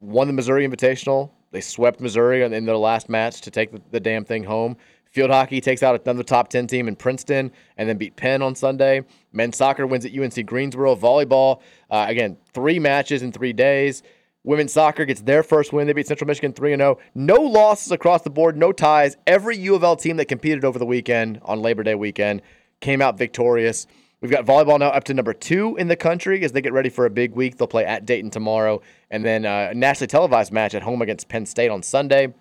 [0.02, 1.32] won the Missouri Invitational.
[1.52, 4.76] They swept Missouri in their last match to take the, the damn thing home.
[5.12, 8.56] Field hockey takes out another top 10 team in Princeton and then beat Penn on
[8.56, 9.04] Sunday.
[9.34, 10.96] Men's soccer wins at UNC Greensboro.
[10.96, 14.04] Volleyball, uh, again, three matches in three days.
[14.44, 15.86] Women's soccer gets their first win.
[15.86, 16.98] They beat Central Michigan 3 0.
[17.14, 19.18] No losses across the board, no ties.
[19.28, 22.42] Every U of L team that competed over the weekend on Labor Day weekend
[22.80, 23.86] came out victorious.
[24.22, 26.90] We've got volleyball now up to number two in the country as they get ready
[26.90, 27.58] for a big week.
[27.58, 31.28] They'll play at Dayton tomorrow, and then uh, a nationally televised match at home against
[31.28, 32.32] Penn State on Sunday.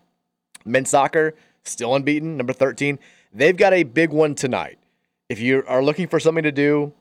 [0.66, 2.98] Men's soccer still unbeaten, number 13.
[3.32, 4.78] They've got a big one tonight.
[5.30, 6.92] If you are looking for something to do,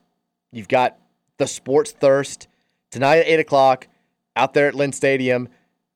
[0.50, 0.98] you've got
[1.36, 2.48] the sports thirst
[2.90, 3.88] tonight at 8 o'clock
[4.34, 5.48] out there at Lynn Stadium.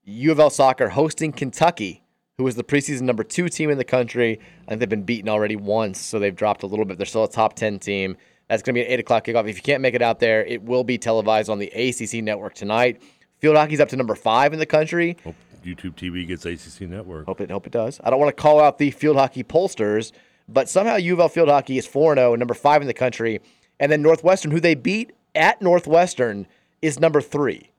[0.04, 2.02] U of L soccer hosting Kentucky,
[2.36, 4.38] who is the preseason number two team in the country.
[4.66, 6.98] I think they've been beaten already once, so they've dropped a little bit.
[6.98, 8.16] They're still a top 10 team.
[8.48, 9.48] That's going to be an 8 o'clock kickoff.
[9.48, 12.54] If you can't make it out there, it will be televised on the ACC network
[12.54, 13.02] tonight.
[13.38, 15.16] Field hockey's up to number five in the country.
[15.24, 15.34] Hope
[15.64, 17.26] YouTube TV gets ACC network.
[17.26, 18.00] Hope it, hope it does.
[18.04, 20.12] I don't want to call out the field hockey pollsters,
[20.48, 23.40] but somehow U of L field hockey is 4 0, number five in the country.
[23.80, 26.46] And then Northwestern, who they beat at Northwestern,
[26.82, 27.70] is number three.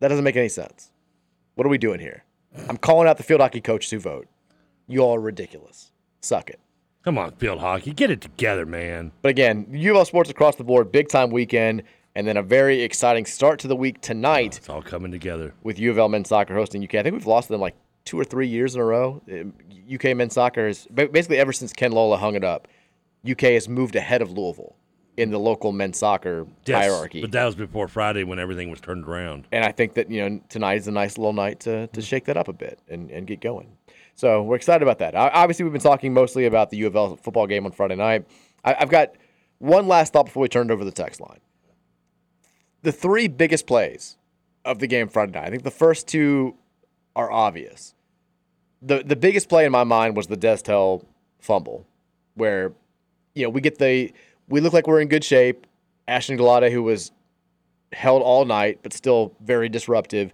[0.00, 0.90] That doesn't make any sense.
[1.54, 2.24] What are we doing here?
[2.68, 4.28] I'm calling out the field hockey coaches who vote.
[4.86, 5.90] You all are ridiculous.
[6.20, 6.60] Suck it.
[7.08, 7.94] Come on, field hockey.
[7.94, 9.12] Get it together, man.
[9.22, 11.84] But again, U of L sports across the board, big time weekend,
[12.14, 14.58] and then a very exciting start to the week tonight.
[14.58, 15.54] It's all coming together.
[15.62, 16.96] With U of L men's soccer hosting UK.
[16.96, 19.22] I think we've lost them like two or three years in a row.
[19.32, 19.54] Um,
[19.90, 22.68] UK men's soccer is basically ever since Ken Lolla hung it up,
[23.26, 24.76] UK has moved ahead of Louisville
[25.16, 27.22] in the local men's soccer Yes, hierarchy.
[27.22, 29.46] But that was before Friday when everything was turned around.
[29.50, 32.26] And I think that, you know, tonight is a nice little night to, to shake
[32.26, 33.77] that up a bit and, and get going.
[34.18, 35.14] So we're excited about that.
[35.14, 38.26] Obviously, we've been talking mostly about the U of L football game on Friday night.
[38.64, 39.12] I've got
[39.58, 41.38] one last thought before we turn it over the text line.
[42.82, 44.16] The three biggest plays
[44.64, 46.56] of the game Friday night, I think the first two
[47.14, 47.94] are obvious.
[48.82, 51.04] The, the biggest play in my mind was the Destel
[51.38, 51.86] fumble,
[52.34, 52.72] where,
[53.36, 54.12] you know, we get the,
[54.48, 55.64] we look like we're in good shape.
[56.08, 57.12] Ashton Galata, who was
[57.92, 60.32] held all night, but still very disruptive.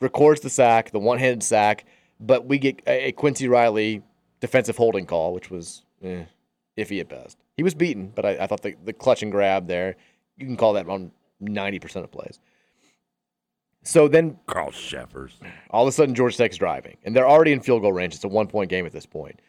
[0.00, 1.86] Records the sack, the one handed sack,
[2.20, 4.02] but we get a, a Quincy Riley
[4.40, 6.24] defensive holding call, which was eh,
[6.76, 7.38] iffy at best.
[7.56, 9.96] He was beaten, but I, I thought the, the clutch and grab there,
[10.36, 11.10] you can call that on
[11.42, 12.38] 90% of plays.
[13.82, 15.32] So then Carl Sheffers.
[15.70, 18.14] all of a sudden Georgia Tech's driving, and they're already in field goal range.
[18.14, 19.40] It's a one point game at this point.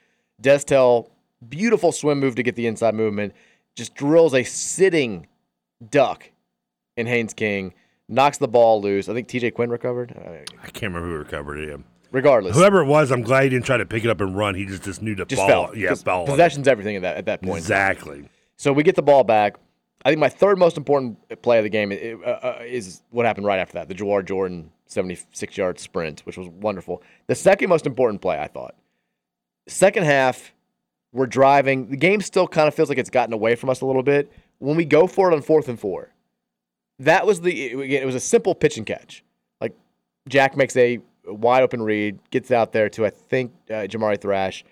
[0.42, 1.10] Destel,
[1.50, 3.34] beautiful swim move to get the inside movement,
[3.76, 5.28] just drills a sitting
[5.90, 6.30] duck
[6.98, 7.74] in Haynes King,
[8.08, 9.10] knocks the ball loose.
[9.10, 10.14] I think TJ Quinn recovered.
[10.62, 11.80] I can't remember who recovered it.
[12.12, 14.56] Regardless, Whoever it was, I'm glad he didn't try to pick it up and run.
[14.56, 15.68] He just, just knew to just ball.
[15.68, 15.76] fell.
[15.76, 16.26] Yeah, ball.
[16.26, 17.58] Possession's everything at that at that point.
[17.58, 18.30] Exactly.
[18.56, 19.58] So we get the ball back.
[20.06, 23.46] I think my third most important play of the game uh, uh, is what happened
[23.46, 27.04] right after that the Jawhar Jordan 76 yard sprint, which was wonderful.
[27.28, 28.76] The second most important play, I thought.
[29.68, 30.54] Second half,
[31.12, 31.90] we're driving.
[31.90, 34.32] The game still kind of feels like it's gotten away from us a little bit.
[34.60, 36.14] When we go for it on fourth and four,
[37.00, 39.24] that was the, it was a simple pitch and catch.
[39.62, 39.76] Like
[40.28, 44.64] Jack makes a wide open read, gets out there to, I think, uh, Jamari Thrash,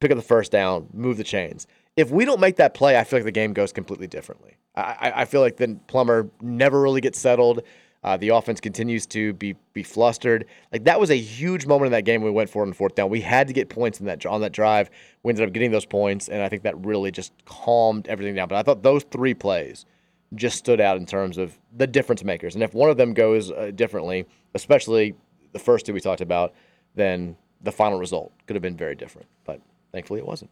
[0.00, 1.66] pick up the first down, move the chains.
[1.96, 4.56] If we don't make that play, I feel like the game goes completely differently.
[4.76, 7.62] I, I, feel like then Plummer never really gets settled.
[8.02, 10.44] Uh, the offense continues to be be flustered.
[10.72, 12.20] Like that was a huge moment in that game.
[12.22, 13.08] We went for it on fourth down.
[13.08, 14.90] We had to get points in that on that drive.
[15.22, 18.48] We ended up getting those points, and I think that really just calmed everything down.
[18.48, 19.86] But I thought those three plays
[20.34, 22.54] just stood out in terms of the difference makers.
[22.54, 25.14] And if one of them goes uh, differently, especially
[25.54, 26.52] the first two we talked about,
[26.94, 29.28] then the final result could have been very different.
[29.44, 29.60] But
[29.92, 30.50] thankfully, it wasn't.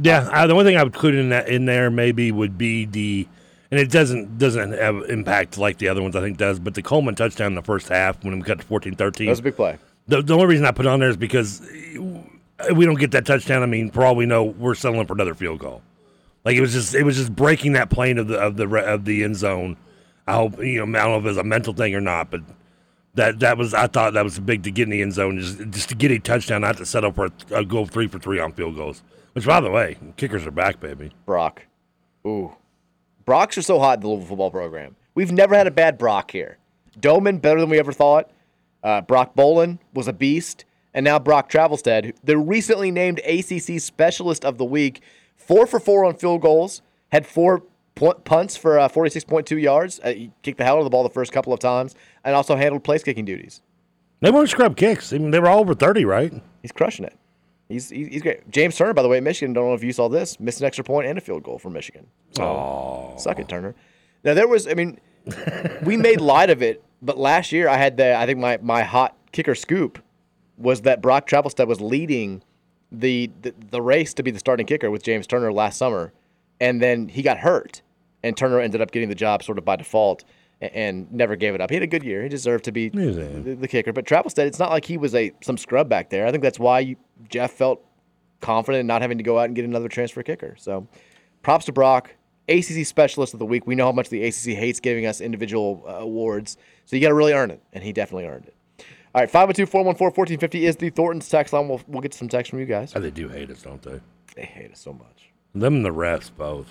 [0.00, 2.84] Yeah, I, the only thing I would include in that in there maybe would be
[2.84, 3.26] the,
[3.72, 6.82] and it doesn't doesn't have impact like the other ones I think does, but the
[6.82, 8.96] Coleman touchdown in the first half when we got to 14-13.
[8.96, 9.78] That was a big play.
[10.06, 11.60] The, the only reason I put it on there is because
[12.74, 13.62] we don't get that touchdown.
[13.62, 15.82] I mean, for all we know, we're settling for another field goal.
[16.44, 19.04] Like it was just it was just breaking that plane of the of the of
[19.04, 19.76] the end zone.
[20.26, 22.42] I hope you know I don't know if it's a mental thing or not, but
[23.14, 25.58] that that was I thought that was big to get in the end zone just
[25.70, 28.38] just to get a touchdown, not to settle for a, a goal three for three
[28.38, 29.02] on field goals.
[29.32, 31.12] Which by the way, kickers are back, baby.
[31.24, 31.66] Brock,
[32.26, 32.56] ooh,
[33.24, 34.96] Brocks are so hot in the Louisville football program.
[35.14, 36.58] We've never had a bad Brock here.
[36.98, 38.30] Doman better than we ever thought.
[38.82, 44.44] Uh, Brock Bolin was a beast, and now Brock Travelstead, the recently named ACC Specialist
[44.44, 45.02] of the Week,
[45.36, 46.82] four for four on field goals,
[47.12, 47.62] had four
[47.94, 50.00] punts for uh, 46.2 yards.
[50.02, 52.34] Uh, he kicked the hell out of the ball the first couple of times, and
[52.34, 53.62] also handled place kicking duties.
[54.20, 55.12] They weren't scrub kicks.
[55.12, 56.32] I mean, they were all over thirty, right?
[56.62, 57.16] He's crushing it.
[57.68, 58.50] He's, he's great.
[58.50, 59.52] James Turner, by the way, at Michigan.
[59.52, 60.40] Don't know if you saw this.
[60.40, 62.08] Missed an extra point and a field goal for Michigan.
[62.32, 63.74] So suck it, Turner.
[64.24, 64.66] Now there was.
[64.66, 65.00] I mean,
[65.84, 68.16] we made light of it, but last year I had the.
[68.16, 70.02] I think my my hot kicker scoop
[70.58, 72.42] was that Brock Travelstead was leading
[72.92, 76.12] the, the the race to be the starting kicker with James Turner last summer,
[76.60, 77.82] and then he got hurt,
[78.22, 80.24] and Turner ended up getting the job sort of by default.
[80.62, 81.70] And never gave it up.
[81.70, 82.22] He had a good year.
[82.22, 83.94] He deserved to be the, the kicker.
[83.94, 86.26] But Travelstead, it's not like he was a some scrub back there.
[86.26, 86.96] I think that's why you,
[87.30, 87.82] Jeff felt
[88.42, 90.56] confident in not having to go out and get another transfer kicker.
[90.58, 90.86] So
[91.42, 92.14] Props to Brock,
[92.48, 93.66] ACC Specialist of the Week.
[93.66, 97.08] We know how much the ACC hates giving us individual uh, awards, so you got
[97.08, 98.54] to really earn it, and he definitely earned it.
[99.14, 101.68] All right, 502 414 1450 is the Thornton's text line.
[101.68, 102.92] We'll, we'll get some text from you guys.
[102.94, 104.00] Oh, they do hate us, don't they?
[104.36, 105.30] They hate us so much.
[105.54, 106.68] Them and the refs both.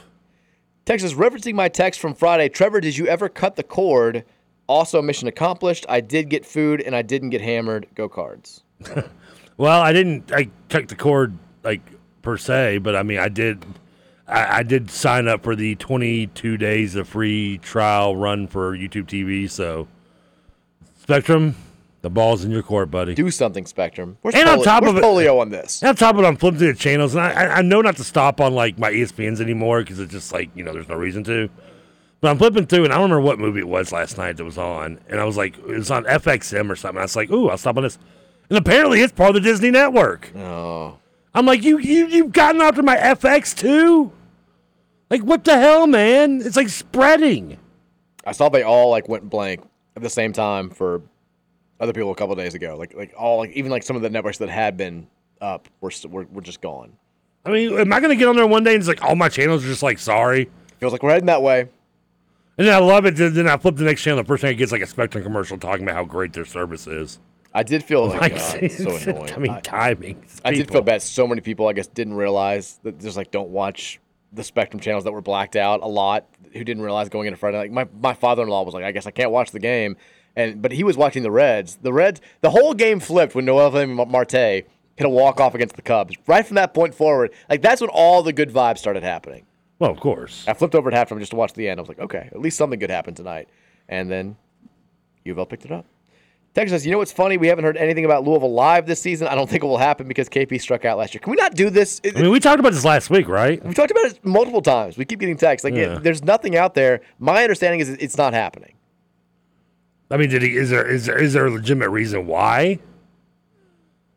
[0.85, 4.23] Texas, referencing my text from Friday, Trevor, did you ever cut the cord?
[4.67, 5.85] Also, mission accomplished.
[5.89, 7.87] I did get food and I didn't get hammered.
[7.95, 8.63] Go cards.
[9.59, 10.31] Well, I didn't.
[10.31, 11.81] I cut the cord like
[12.21, 13.65] per se, but I mean, I did.
[14.25, 19.07] I, I did sign up for the 22 days of free trial run for YouTube
[19.07, 19.49] TV.
[19.49, 19.89] So,
[21.01, 21.57] Spectrum,
[22.01, 23.13] the ball's in your court, buddy.
[23.13, 24.17] Do something, Spectrum.
[24.21, 25.81] Where's, and on top of it, polio on this?
[25.81, 27.81] And on top of it, I'm flipping through the channels, and I, I- I know
[27.81, 30.87] not to stop on like my ESPNs anymore because it's just like you know, there's
[30.89, 31.49] no reason to.
[32.21, 34.43] But I'm flipping through, and I don't remember what movie it was last night that
[34.43, 36.99] was on, and I was like, it was on FXM or something.
[36.99, 37.97] I was like, ooh, I'll stop on this,
[38.49, 40.31] and apparently it's part of the Disney Network.
[40.35, 40.97] Oh.
[41.33, 44.11] I'm like, you you you've gotten after my FX too?
[45.09, 46.41] Like what the hell, man?
[46.41, 47.57] It's like spreading.
[48.25, 49.63] I saw they all like went blank
[49.95, 51.01] at the same time for
[51.79, 52.75] other people a couple days ago.
[52.77, 55.07] Like like all like even like some of the networks that had been
[55.41, 56.93] up were were, were just gone.
[57.45, 59.29] I mean, am I gonna get on there one day and it's like all my
[59.29, 60.49] channels are just like sorry?
[60.79, 61.61] Feels like we're heading that way.
[62.57, 63.15] And then I love it.
[63.15, 64.21] Then I flip the next channel.
[64.21, 66.87] The first thing it gets like a Spectrum commercial talking about how great their service
[66.87, 67.19] is.
[67.53, 69.33] I did feel like, Like, uh, so annoying.
[69.33, 70.23] I mean, timing.
[70.45, 71.01] I did feel bad.
[71.01, 73.99] So many people, I guess, didn't realize that just like don't watch
[74.33, 76.27] the Spectrum channels that were blacked out a lot.
[76.53, 77.57] Who didn't realize going into Friday?
[77.57, 79.95] Like my, my father in law was like, I guess I can't watch the game,
[80.35, 81.77] and but he was watching the Reds.
[81.81, 83.71] The Reds, the whole game flipped when Noel
[84.05, 84.65] Marte hit
[85.05, 86.15] a walk off against the Cubs.
[86.27, 89.45] Right from that point forward, like that's when all the good vibes started happening.
[89.79, 90.43] Well, of course.
[90.47, 91.79] I flipped over at halftime just to watch the end.
[91.79, 93.47] I was like, okay, at least something good happened tonight.
[93.87, 94.35] And then
[95.23, 95.85] U of L picked it up.
[96.55, 97.37] Texas says, you know what's funny?
[97.37, 99.27] We haven't heard anything about Louisville live this season.
[99.27, 101.21] I don't think it will happen because KP struck out last year.
[101.21, 102.01] Can we not do this?
[102.03, 103.63] I mean, we talked about this last week, right?
[103.63, 104.97] We talked about it multiple times.
[104.97, 105.63] We keep getting texts.
[105.63, 105.97] Like, Yeah.
[105.97, 107.01] it- there's nothing out there.
[107.19, 108.73] My understanding is it's not happening.
[110.11, 110.55] I mean, did he?
[110.55, 112.79] Is there is there is there a legitimate reason why?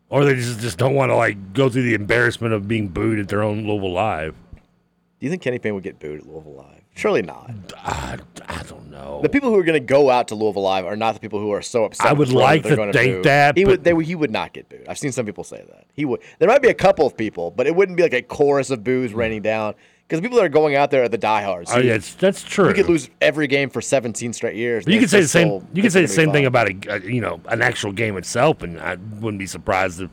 [0.09, 3.19] Or they just just don't want to like go through the embarrassment of being booed
[3.19, 4.35] at their own Louisville live.
[4.55, 6.83] Do you think Kenny Payne would get booed at Louisville live?
[6.95, 7.51] Surely not.
[7.79, 8.19] I,
[8.49, 9.21] I don't know.
[9.23, 11.41] The people who are going to go out to Louisville live are not the people
[11.41, 12.07] who are so upset.
[12.07, 13.23] I would like to think boo.
[13.23, 13.83] that, he would.
[13.83, 14.87] They, he would not get booed.
[14.89, 16.21] I've seen some people say that he would.
[16.39, 18.85] There might be a couple of people, but it wouldn't be like a chorus of
[18.85, 19.75] boos raining down
[20.13, 21.71] because people that are going out there are the diehards.
[21.73, 22.69] Oh, yeah, that's true.
[22.69, 24.85] You could lose every game for 17 straight years.
[24.85, 25.61] But you could say the same.
[25.61, 28.19] think You could say the same thing about a, a you know an actual game
[28.19, 30.11] itself, and I wouldn't be surprised if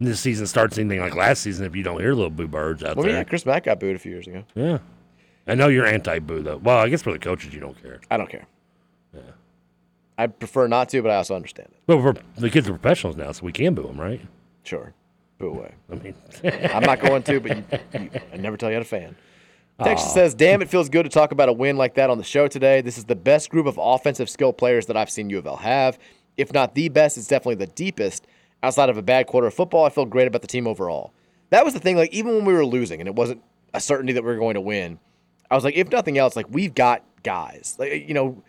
[0.00, 2.96] this season starts anything like last season if you don't hear little boo birds out
[2.96, 3.14] Well, there.
[3.16, 4.42] yeah, Chris Mack got booed a few years ago.
[4.56, 4.78] Yeah.
[5.46, 6.56] I know you're anti-boo though.
[6.56, 8.00] Well, I guess for the coaches you don't care.
[8.10, 8.46] I don't care.
[9.14, 9.20] Yeah.
[10.18, 11.78] I prefer not to, but I also understand it.
[11.86, 14.20] But for the kids are professionals now, so we can boo them, right?
[14.64, 14.92] Sure.
[15.38, 15.72] Boo away.
[15.90, 16.14] I mean,
[16.74, 17.64] I'm not going to, but you,
[18.00, 19.14] you, I never tell you how to fan.
[19.82, 22.24] Texas says, "Damn, it feels good to talk about a win like that on the
[22.24, 22.80] show today.
[22.80, 25.56] This is the best group of offensive skill players that I've seen U of L
[25.56, 25.98] have.
[26.36, 28.26] If not the best, it's definitely the deepest.
[28.62, 31.12] Outside of a bad quarter of football, I feel great about the team overall.
[31.50, 31.96] That was the thing.
[31.96, 34.54] Like even when we were losing, and it wasn't a certainty that we were going
[34.54, 34.98] to win,
[35.48, 37.76] I was like, if nothing else, like we've got guys.
[37.78, 38.42] Like you know,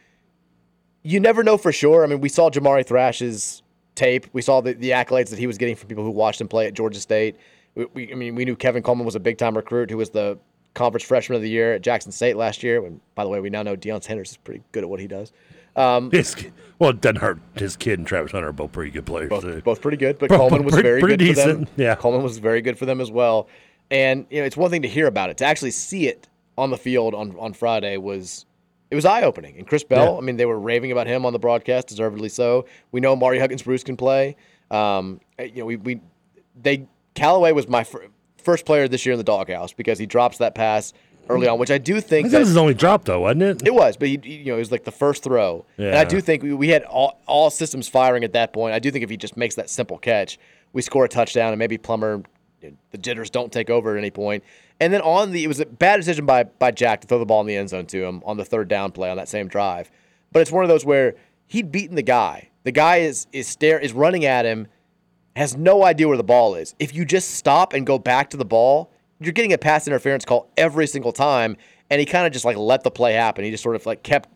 [1.04, 2.04] you never know for sure.
[2.04, 3.62] I mean, we saw Jamari Thrash's
[3.94, 4.26] tape.
[4.34, 6.66] We saw the, the accolades that he was getting from people who watched him play
[6.66, 7.38] at Georgia State.
[7.76, 10.10] We, we, I mean, we knew Kevin Coleman was a big time recruit who was
[10.10, 10.40] the
[10.74, 12.86] conference freshman of the year at Jackson State last year.
[12.86, 15.08] And by the way, we now know Deion Sanders is pretty good at what he
[15.08, 15.32] does.
[15.76, 16.36] Um, his,
[16.80, 17.40] well, it doesn't hurt.
[17.56, 19.30] His kid and Travis Hunter are both pretty good players.
[19.30, 21.60] both, both pretty good, but Both Coleman was pretty- very pretty good for them.
[21.62, 21.96] decent, yeah.
[21.96, 23.48] Coleman was very good for them as well.
[23.92, 26.70] And you know, it's one thing to hear about it; to actually see it on
[26.70, 28.46] the field on on Friday was
[28.92, 29.58] it was eye opening.
[29.58, 30.18] And Chris Bell, Yeah.
[30.18, 32.66] I mean, they were raving about him on the broadcast, deservedly so.
[32.92, 34.36] We know Ahmari Huggins-Bruce can play.
[34.72, 36.02] Um, you know, we we
[36.62, 38.08] they Callaway was my fir-
[38.40, 40.94] first player this year in the doghouse because he drops that pass
[41.30, 43.68] early on, which I do think think that was his only drop, though, wasn't it?
[43.68, 46.20] it was, but he, you know, it was like the first throw, and I do
[46.22, 48.74] think we, we had all, all systems firing at that point.
[48.74, 50.40] I do think if he just makes that simple catch,
[50.74, 52.24] we score a touchdown, and maybe Plummer,
[52.92, 54.44] the jitters don't take over at any point.
[54.80, 57.26] And then on the, it was a bad decision by by Jack to throw the
[57.26, 59.48] ball in the end zone to him on the third down play on that same
[59.48, 59.92] drive.
[60.32, 61.16] But it's one of those where
[61.48, 62.50] he'd beaten the guy.
[62.64, 64.68] The guy is is stare is running at him,
[65.40, 66.76] has no idea where the ball is.
[66.80, 70.26] If you just stop and go back to the ball, you're getting a pass interference
[70.26, 71.56] call every single time.
[71.90, 73.46] And he kind of just like let the play happen.
[73.46, 74.28] He just sort of like kept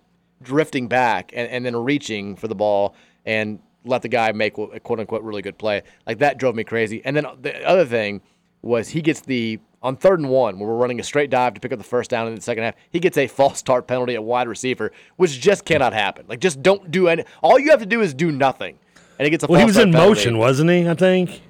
[0.42, 2.96] drifting back and, and then reaching for the ball
[3.26, 5.84] and let the guy make a quote unquote really good play.
[6.08, 7.02] Like that drove me crazy.
[7.04, 8.22] And then the other thing
[8.62, 11.60] was he gets the on third and one where we're running a straight dive to
[11.60, 12.76] pick up the first down in the second half.
[12.92, 16.26] He gets a false start penalty at wide receiver, which just cannot happen.
[16.30, 17.26] Like just don't do any.
[17.42, 18.80] All you have to do is do nothing,
[19.24, 19.48] and he gets a.
[19.48, 20.88] Well, he was in motion, wasn't he?
[20.88, 21.42] I think.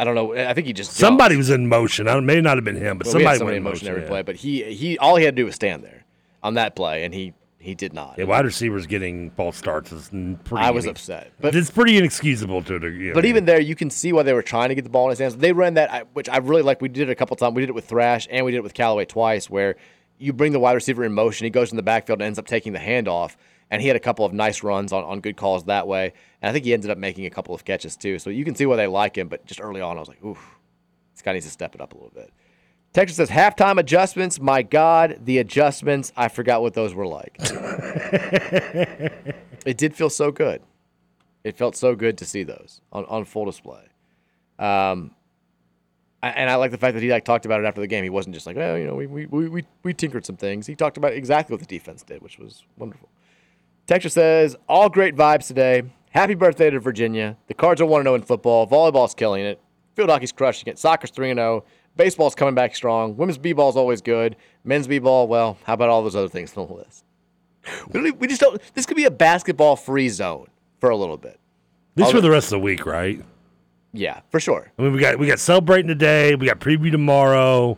[0.00, 0.34] I don't know.
[0.34, 2.08] I think he just Somebody was in motion.
[2.08, 4.08] I may not have been him, but Well, somebody, somebody went in motion every yeah.
[4.08, 4.22] play.
[4.22, 6.04] But he he all he had to do was stand there
[6.42, 8.16] on that play, and he he did not.
[8.18, 10.64] Yeah, wide receivers getting false starts is pretty.
[10.64, 13.12] I was inex- upset, but it's pretty inexcusable to a degree.
[13.12, 15.10] But even there, you can see why they were trying to get the ball in
[15.10, 15.36] his hands.
[15.36, 16.80] They ran that, which I really like.
[16.80, 17.54] We did it a couple times.
[17.54, 19.76] We did it with Thrash and we did it with Callaway twice, where
[20.20, 22.46] you bring the wide receiver in motion, he goes in the backfield and ends up
[22.46, 23.36] taking the handoff.
[23.70, 26.12] And he had a couple of nice runs on, on good calls that way.
[26.42, 28.18] And I think he ended up making a couple of catches too.
[28.18, 29.28] So you can see why they like him.
[29.28, 30.58] But just early on, I was like, oof,
[31.14, 32.32] this guy needs to step it up a little bit.
[32.92, 34.40] Texas says halftime adjustments.
[34.40, 36.12] My God, the adjustments.
[36.16, 37.36] I forgot what those were like.
[39.64, 40.62] it did feel so good.
[41.44, 43.84] It felt so good to see those on, on full display.
[44.58, 45.12] Um,
[46.22, 48.04] and I like the fact that he like talked about it after the game.
[48.04, 50.66] He wasn't just like, well, you know, we, we, we, we tinkered some things.
[50.66, 53.08] He talked about exactly what the defense did, which was wonderful.
[53.90, 55.82] Texture says, all great vibes today.
[56.10, 57.36] Happy birthday to Virginia.
[57.48, 58.64] The Cards are 1 0 in football.
[58.64, 59.60] Volleyball's killing it.
[59.96, 60.78] Field hockey's crushing it.
[60.78, 61.64] Soccer's 3 0.
[61.96, 63.16] Baseball's coming back strong.
[63.16, 64.36] Women's b ball's always good.
[64.62, 67.04] Men's b ball, well, how about all those other things on the list?
[67.92, 68.62] We, don't, we just don't.
[68.74, 70.46] This could be a basketball free zone
[70.78, 71.40] for a little bit.
[71.96, 73.20] This All for the- the rest of the week, right?
[73.92, 74.70] Yeah, for sure.
[74.78, 76.36] I mean, we got we got celebrating today.
[76.36, 77.76] We got preview tomorrow.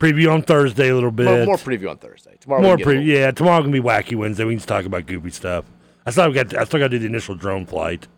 [0.00, 1.26] Preview on Thursday a little bit.
[1.26, 2.34] More, more preview on Thursday.
[2.40, 3.06] Tomorrow, More we can get a preview.
[3.06, 4.44] Yeah, tomorrow gonna be wacky Wednesday.
[4.44, 5.66] We can just talk about goofy stuff.
[6.06, 8.08] I still got I still got to do the initial drone flight.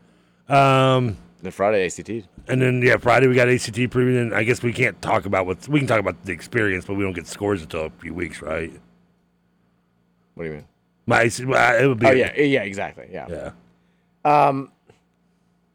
[0.48, 2.28] Um, then Friday ACT.
[2.46, 4.20] And then yeah, Friday we got ACT preview.
[4.22, 6.94] And I guess we can't talk about what we can talk about the experience, but
[6.94, 8.72] we don't get scores until a few weeks, right?
[10.34, 10.64] What do you mean?
[11.06, 12.06] My well, it would be.
[12.06, 13.08] Oh yeah, yeah, exactly.
[13.10, 13.26] Yeah.
[13.28, 13.50] Yeah.
[14.24, 14.70] Um,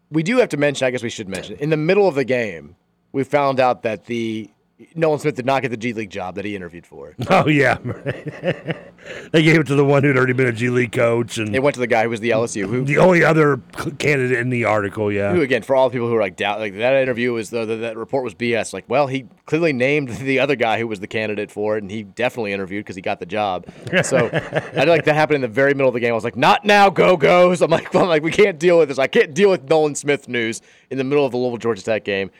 [0.10, 0.88] we do have to mention.
[0.88, 1.58] I guess we should mention.
[1.58, 2.78] In the middle of the game,
[3.12, 4.50] we found out that the
[4.94, 7.16] Nolan Smith did not get the G League job that he interviewed for.
[7.30, 7.78] Oh yeah,
[9.32, 11.64] they gave it to the one who'd already been a G League coach, and It
[11.64, 12.84] went to the guy who was the LSU who.
[12.84, 13.58] the only other
[14.00, 15.12] candidate in the article.
[15.12, 15.62] Yeah, Who again?
[15.64, 17.98] For all the people who are like doubt, like that interview was the, the that
[17.98, 18.74] report was BS.
[18.74, 21.92] Like, well, he clearly named the other guy who was the candidate for it, and
[21.92, 23.66] he definitely interviewed because he got the job.
[24.04, 24.30] So
[24.76, 26.12] I like that happened in the very middle of the game.
[26.12, 27.62] I was like, not now, go goes.
[27.62, 29.00] I'm like, I'm like, we can't deal with this.
[29.00, 32.04] I can't deal with Nolan Smith news in the middle of the Louisville Georgia Tech
[32.06, 32.32] game.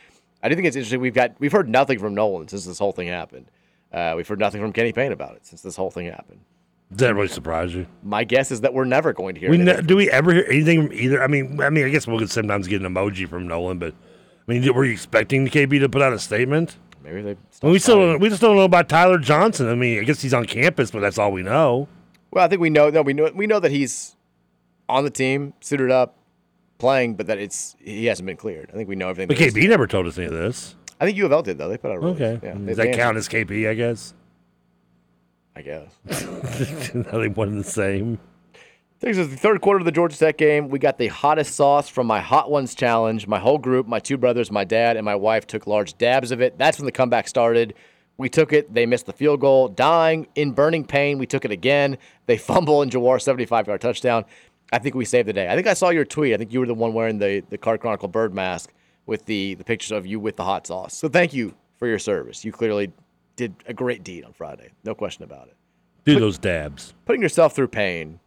[0.42, 1.00] I do think it's interesting.
[1.00, 3.50] We've got we've heard nothing from Nolan since this whole thing happened.
[3.92, 6.40] Uh, we've heard nothing from Kenny Payne about it since this whole thing happened.
[6.90, 7.86] Does that really surprise you?
[8.02, 9.50] My guess is that we're never going to hear.
[9.50, 11.22] We anything ne- do we ever hear anything from either?
[11.22, 13.94] I mean, I mean, I guess we'll sometimes get an emoji from Nolan, but
[14.48, 16.76] I mean, were you expecting the KP to put out a statement?
[17.04, 17.36] Maybe they.
[17.62, 19.68] Well, we still don't, we just don't know about Tyler Johnson.
[19.68, 21.88] I mean, I guess he's on campus, but that's all we know.
[22.30, 22.90] Well, I think we know.
[22.90, 23.30] No, we know.
[23.34, 24.16] We know that he's
[24.88, 26.16] on the team, suited up,
[26.78, 28.70] playing, but that it's he hasn't been cleared.
[28.72, 29.28] I think we know everything.
[29.28, 29.36] But.
[29.36, 30.74] KP never told us any of this.
[31.00, 31.68] I think U of L did though.
[31.68, 32.20] They put out a release.
[32.20, 33.68] Okay, Yeah, does that count as KP?
[33.68, 34.14] I guess.
[35.54, 35.90] I guess.
[37.12, 38.18] Are they one and the same?
[39.00, 40.70] This is the third quarter of the Georgia Tech game.
[40.70, 43.28] We got the hottest sauce from my Hot Ones challenge.
[43.28, 46.40] My whole group, my two brothers, my dad, and my wife took large dabs of
[46.40, 46.58] it.
[46.58, 47.74] That's when the comeback started.
[48.16, 48.74] We took it.
[48.74, 49.68] They missed the field goal.
[49.68, 51.96] Dying in burning pain, we took it again.
[52.26, 54.24] They fumble in Jawhar 75 yard touchdown.
[54.72, 55.48] I think we saved the day.
[55.48, 56.34] I think I saw your tweet.
[56.34, 58.72] I think you were the one wearing the, the Card Chronicle bird mask
[59.06, 60.94] with the, the pictures of you with the hot sauce.
[60.94, 62.44] So thank you for your service.
[62.44, 62.92] You clearly
[63.36, 64.70] did a great deed on Friday.
[64.84, 65.56] No question about it.
[66.04, 66.94] Do those dabs.
[67.04, 68.20] Putting yourself through pain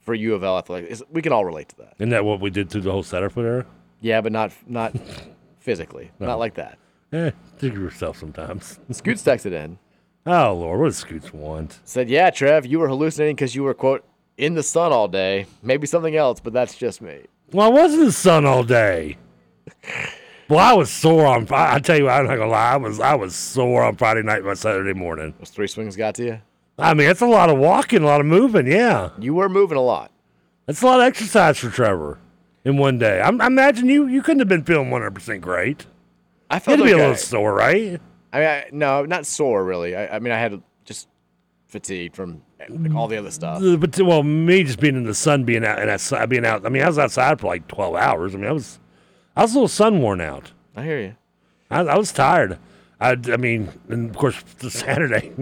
[0.00, 1.94] for U of L athletic, is, we can all relate to that.
[1.98, 3.64] Isn't that what we did through the whole setup era?
[4.00, 4.94] Yeah, but not not
[5.60, 6.78] physically, not like that.
[7.12, 8.78] Eh, do yourself sometimes.
[8.90, 9.78] Scoots texted in.
[10.26, 11.80] Oh Lord, what does Scoots want?
[11.84, 14.04] Said, "Yeah, Trev, you were hallucinating because you were quote
[14.38, 15.46] in the sun all day.
[15.62, 17.22] Maybe something else, but that's just me."
[17.52, 19.16] Well, I was in the sun all day.
[20.48, 21.46] Well, I was sore on.
[21.46, 22.72] Fri- I tell you, what, I'm not gonna lie.
[22.72, 25.34] I was I was sore on Friday night, by Saturday morning.
[25.38, 26.40] Those three swings got to you.
[26.78, 28.66] I mean, that's a lot of walking, a lot of moving.
[28.66, 30.10] Yeah, You were moving a lot.
[30.66, 32.18] that's a lot of exercise for Trevor
[32.64, 33.20] in one day.
[33.22, 35.86] I'm, I imagine you you couldn't have been feeling 100 percent great.
[36.50, 38.00] I You felt had to be a little sore, right?
[38.32, 39.96] I mean, I, no, not sore really.
[39.96, 41.08] I, I mean, I had just
[41.68, 43.62] fatigue from like, all the other stuff.
[43.62, 46.64] Uh, But well, me just being in the sun, being out and outside, being out.
[46.64, 48.34] I mean, I was outside for like 12 hours.
[48.34, 48.78] I mean, I was
[49.36, 50.52] I was a little sun worn out.
[50.76, 51.16] I hear you.
[51.70, 52.58] I, I was tired.
[53.00, 55.32] I, I mean, and of course, the Saturday,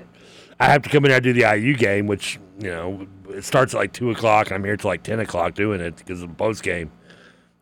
[0.60, 3.74] I have to come in and do the IU game, which you know it starts
[3.74, 4.50] at like two o'clock.
[4.50, 6.90] I'm here till like ten o'clock doing it because of the post game,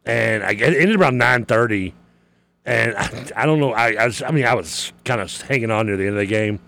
[0.05, 1.95] and I it ended around nine thirty,
[2.65, 3.73] and I, I don't know.
[3.73, 6.21] I, I was, I mean, I was kind of hanging on near the end of
[6.21, 6.61] the game.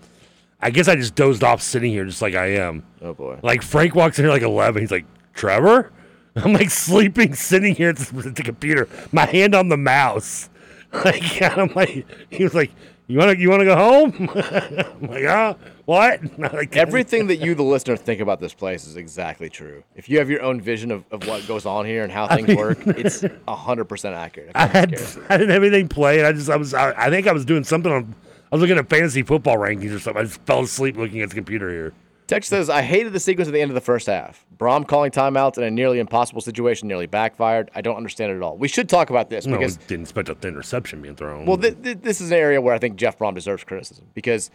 [0.61, 2.83] I guess I just dozed off sitting here just like I am.
[3.01, 3.39] Oh boy.
[3.43, 4.81] Like Frank walks in here like eleven.
[4.81, 5.91] He's like, Trevor.
[6.35, 10.49] I'm like sleeping, sitting here at the, at the computer, my hand on the mouse.
[11.03, 12.71] Like I'm like, he was like,
[13.07, 14.29] You want to you want to go home?
[15.01, 16.21] I'm like, ah, what?
[16.39, 19.83] Like, Everything that you, the listener, think about this place is exactly true.
[19.95, 22.37] If you have your own vision of, of what goes on here and how I
[22.37, 24.51] things mean- work, it's hundred percent accurate.
[24.55, 24.93] I had
[25.29, 26.23] I didn't have anything played.
[26.23, 28.15] I just I was I, I think I was doing something on.
[28.51, 30.21] I was looking at fantasy football rankings or something.
[30.21, 31.93] I just fell asleep looking at the computer here.
[32.27, 34.45] Text says, I hated the sequence at the end of the first half.
[34.57, 37.71] Brohm calling timeouts in a nearly impossible situation nearly backfired.
[37.73, 38.57] I don't understand it at all.
[38.57, 41.45] We should talk about this No, because, didn't expect a interception being thrown.
[41.45, 44.51] well, th- th- this is an area where I think Jeff Brohm deserves criticism because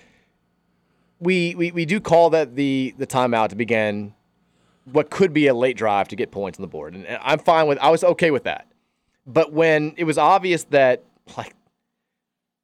[1.19, 4.12] we, we, we do call that the, the timeout to begin
[4.85, 6.94] what could be a late drive to get points on the board.
[6.94, 8.66] And and I'm fine with, I was okay with that.
[9.27, 11.05] But when it was obvious that,
[11.39, 11.55] like,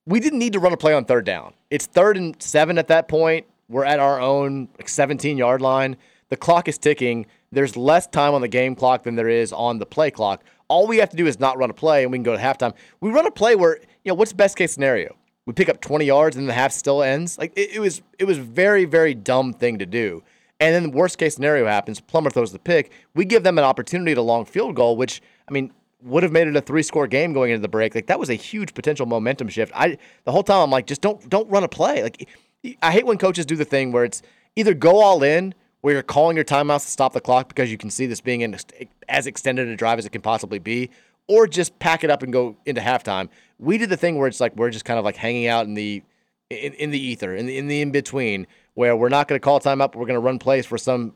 [0.08, 1.52] we didn't need to run a play on third down.
[1.70, 3.46] It's third and seven at that point.
[3.68, 5.96] We're at our own like 17 yard line.
[6.30, 7.26] The clock is ticking.
[7.52, 10.42] There's less time on the game clock than there is on the play clock.
[10.68, 12.42] All we have to do is not run a play and we can go to
[12.42, 12.74] halftime.
[13.00, 15.14] We run a play where, you know, what's best case scenario?
[15.44, 17.36] We pick up 20 yards and the half still ends.
[17.38, 20.22] Like it, it was it was very, very dumb thing to do.
[20.60, 22.00] And then the worst case scenario happens.
[22.00, 22.92] Plummer throws the pick.
[23.14, 25.70] We give them an opportunity to long field goal, which I mean
[26.02, 27.94] would have made it a three score game going into the break.
[27.94, 29.72] Like that was a huge potential momentum shift.
[29.74, 32.02] I the whole time I'm like, just don't don't run a play.
[32.02, 32.28] Like
[32.82, 34.22] I hate when coaches do the thing where it's
[34.56, 37.78] either go all in where you're calling your timeouts to stop the clock because you
[37.78, 38.56] can see this being in
[39.08, 40.90] as extended a drive as it can possibly be,
[41.28, 43.28] or just pack it up and go into halftime.
[43.58, 45.74] We did the thing where it's like we're just kind of like hanging out in
[45.74, 46.02] the
[46.50, 49.44] in, in the ether, in the in the in between, where we're not going to
[49.44, 51.14] call time up, we're going to run plays for some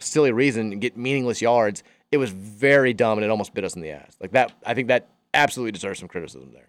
[0.00, 1.82] silly reason and get meaningless yards.
[2.12, 4.16] It was very dumb and it almost bit us in the ass.
[4.20, 6.68] Like that, I think that absolutely deserves some criticism there.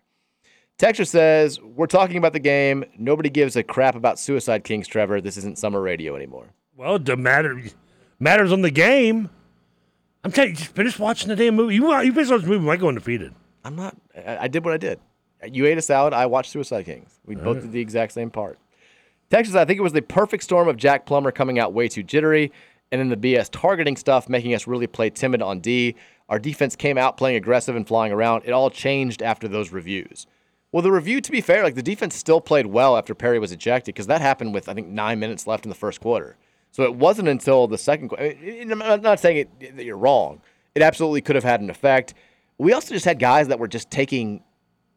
[0.78, 2.84] Texture says, We're talking about the game.
[2.98, 5.22] Nobody gives a crap about Suicide Kings, Trevor.
[5.22, 6.48] This isn't summer radio anymore.
[6.76, 7.62] Well, it matter.
[8.20, 9.30] Matters on the game.
[10.24, 11.76] I'm telling you, just finish watching the damn movie.
[11.76, 13.34] You you finish watching the movie, you might go undefeated.
[13.64, 13.96] I'm not.
[14.16, 15.00] I, I did what I did.
[15.50, 16.14] You ate a salad.
[16.14, 17.20] I watched Suicide Kings.
[17.26, 17.64] We All both right.
[17.64, 18.58] did the exact same part.
[19.30, 22.04] Texas, I think it was the perfect storm of Jack Plummer coming out way too
[22.04, 22.52] jittery,
[22.92, 25.96] and then the BS targeting stuff making us really play timid on D.
[26.30, 28.44] Our defense came out playing aggressive and flying around.
[28.46, 30.28] It all changed after those reviews.
[30.72, 33.52] Well, the review, to be fair, like the defense still played well after Perry was
[33.52, 36.38] ejected because that happened with I think nine minutes left in the first quarter.
[36.72, 38.10] So it wasn't until the second.
[38.10, 40.42] qu- I mean, I'm not saying it, that you're wrong.
[40.74, 42.14] It absolutely could have had an effect.
[42.58, 44.44] We also just had guys that were just taking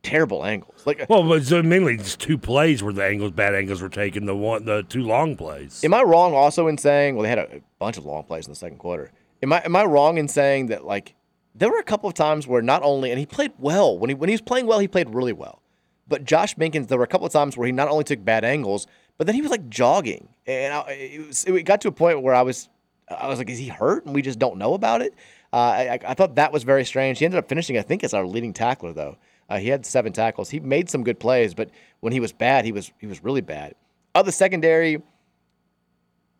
[0.02, 0.86] terrible angles.
[0.86, 4.26] Like, Well, but so mainly just two plays where the angles, bad angles were taken.
[4.26, 5.82] The one, the two long plays.
[5.84, 7.16] am I wrong also in saying?
[7.16, 9.10] Well, they had a bunch of long plays in the second quarter.
[9.42, 11.14] Am I am I wrong in saying that like
[11.54, 14.14] there were a couple of times where not only and he played well when he
[14.14, 15.62] when he was playing well he played really well,
[16.08, 18.44] but Josh Minkins there were a couple of times where he not only took bad
[18.44, 21.92] angles but then he was like jogging and I, it, was, it got to a
[21.92, 22.68] point where I was
[23.08, 25.14] I was like is he hurt and we just don't know about it.
[25.52, 27.20] Uh, I, I thought that was very strange.
[27.20, 29.16] He ended up finishing I think as our leading tackler though.
[29.48, 30.50] Uh, he had seven tackles.
[30.50, 31.70] He made some good plays, but
[32.00, 33.74] when he was bad, he was he was really bad.
[34.14, 35.02] Other secondary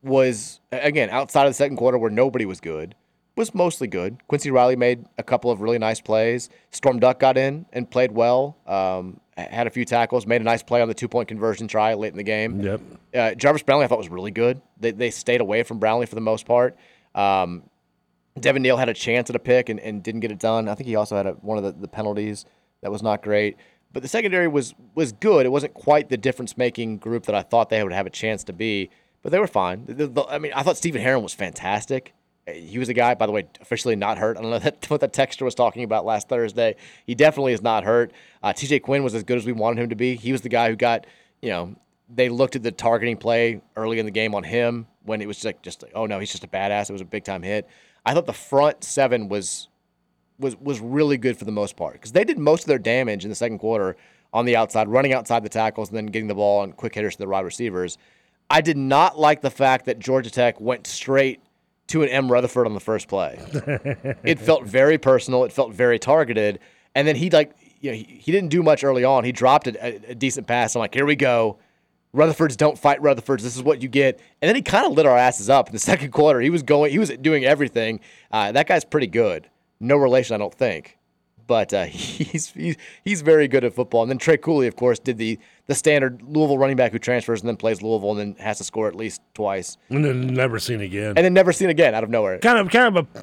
[0.03, 2.95] was again outside of the second quarter where nobody was good
[3.39, 4.19] was mostly good.
[4.27, 6.51] Quincy Riley made a couple of really nice plays.
[6.73, 8.57] Storm Duck got in and played well.
[8.67, 11.95] Um, had a few tackles, made a nice play on the two point conversion try
[11.95, 12.61] late in the game.
[12.61, 12.81] Yep.
[13.15, 14.61] Uh, Jarvis Brownlee, I thought was really good.
[14.81, 16.77] They, they stayed away from Brownlee for the most part.
[17.15, 17.63] Um,
[18.39, 20.69] Devin Neal had a chance at a pick and, and didn't get it done.
[20.69, 22.45] I think he also had a, one of the, the penalties
[22.83, 23.57] that was not great.
[23.93, 25.47] But the secondary was was good.
[25.47, 28.45] It wasn't quite the difference making group that I thought they would have a chance
[28.45, 28.91] to be,
[29.23, 29.85] but they were fine.
[29.87, 32.15] The- the- I mean, I thought Stephen Herron was fantastic.
[32.47, 34.39] He was a guy, by the way, officially not hurt.
[34.39, 36.77] I don't know that, what that texture was talking about last Thursday.
[37.07, 38.13] He definitely is not hurt.
[38.43, 40.17] Uh, TJ Quinn was as good as we wanted him to be.
[40.17, 41.07] He was the guy who got,
[41.43, 41.75] you know,
[42.09, 45.45] they looked at the targeting play early in the game on him when it was
[45.45, 46.89] like just oh no, he's just a badass.
[46.89, 47.69] It was a big time hit.
[48.07, 49.69] I thought the front seven was
[50.39, 53.25] was was really good for the most part because they did most of their damage
[53.25, 53.97] in the second quarter
[54.33, 57.15] on the outside, running outside the tackles and then getting the ball and quick hitters
[57.15, 57.97] to the wide receivers.
[58.51, 61.41] I did not like the fact that Georgia Tech went straight
[61.89, 62.31] to an M.
[62.31, 63.39] Rutherford on the first play.
[64.25, 65.45] it felt very personal.
[65.45, 66.61] It felt very targeted.
[66.95, 69.25] And then he like you know he, he didn't do much early on.
[69.25, 70.75] He dropped a, a, a decent pass.
[70.75, 71.59] I'm like, here we go.
[72.15, 73.43] Rutherfords don't fight Rutherfords.
[73.43, 74.19] This is what you get.
[74.41, 76.41] And then he kind of lit our asses up in the second quarter.
[76.41, 76.91] He was going.
[76.91, 78.01] He was doing everything.
[78.31, 79.49] Uh, that guy's pretty good.
[79.81, 80.99] No relation, I don't think,
[81.47, 84.03] but uh, he's, he's he's very good at football.
[84.03, 87.41] And then Trey Cooley, of course, did the the standard Louisville running back who transfers
[87.41, 90.59] and then plays Louisville and then has to score at least twice, And then never
[90.59, 91.15] seen again.
[91.17, 92.39] and then never seen again out of nowhere.
[92.39, 93.21] kind of, kind of a,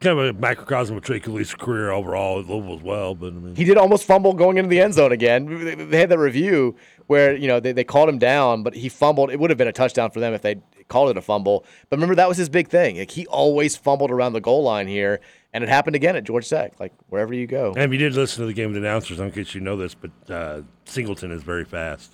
[0.00, 3.14] kind of a microcosm of Trey Cooley's career overall at Louisville as well.
[3.16, 5.88] But I mean, He did almost fumble going into the end zone again.
[5.90, 6.76] They- had the review
[7.08, 9.30] where you know they, they called him down, but he fumbled.
[9.30, 10.56] It would have been a touchdown for them if they
[10.88, 11.64] called it a fumble.
[11.90, 12.98] But remember that was his big thing.
[12.98, 15.20] Like he always fumbled around the goal line here,
[15.52, 16.78] and it happened again at Georgia Tech.
[16.80, 17.68] Like wherever you go.
[17.74, 19.76] and if you did listen to the game with announcers, I'm in case you know
[19.76, 22.12] this, but uh, Singleton is very fast.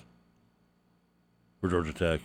[1.60, 2.20] for Georgia Tech.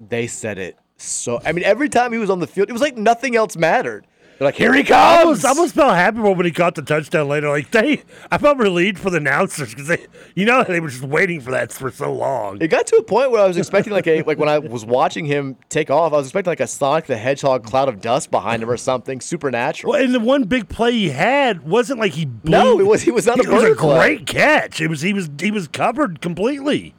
[0.00, 1.40] They said it so.
[1.44, 4.06] I mean, every time he was on the field, it was like nothing else mattered.
[4.38, 5.18] They're like, here he I comes.
[5.24, 7.48] almost, I almost felt happy when he caught the touchdown later.
[7.48, 11.02] Like they, I felt relieved for the announcers because they, you know, they were just
[11.04, 12.60] waiting for that for so long.
[12.60, 14.84] It got to a point where I was expecting like a like when I was
[14.84, 18.30] watching him take off, I was expecting like a Sonic the Hedgehog cloud of dust
[18.30, 19.92] behind him or something supernatural.
[19.94, 22.50] Well, and the one big play he had wasn't like he blew.
[22.50, 24.16] No, it was- he was not a It was a play.
[24.16, 24.80] great catch.
[24.82, 26.94] It was he was he was covered completely.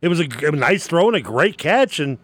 [0.00, 2.14] It was a, a nice throw and a great catch, and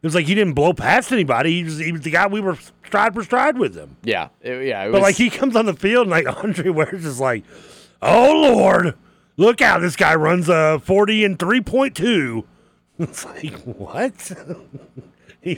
[0.00, 1.58] it was like he didn't blow past anybody.
[1.58, 2.56] He was he was the guy we were
[2.88, 3.96] stride for stride with him.
[4.02, 4.82] Yeah, it- yeah.
[4.84, 7.44] It But was, like he comes on the field and like Andre Ware's just like,
[8.02, 8.94] oh lord,
[9.36, 9.80] look out!
[9.80, 12.44] This guy runs a forty and three point two.
[13.00, 14.32] It's like what?
[15.40, 15.56] he,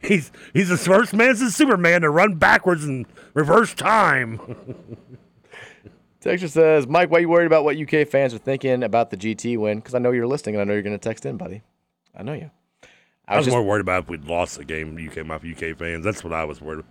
[0.00, 4.40] he's he's the first man since Superman to run backwards and reverse time.
[6.20, 9.16] Texture says, Mike, why are you worried about what UK fans are thinking about the
[9.16, 9.78] GT win?
[9.78, 11.62] Because I know you're listening and I know you're going to text in, buddy.
[12.16, 12.50] I know you.
[13.28, 14.96] I was, just- more worried about if we'd lost the game.
[14.98, 16.04] UK, my UK fans.
[16.04, 16.80] That's what I was worried.
[16.80, 16.90] about.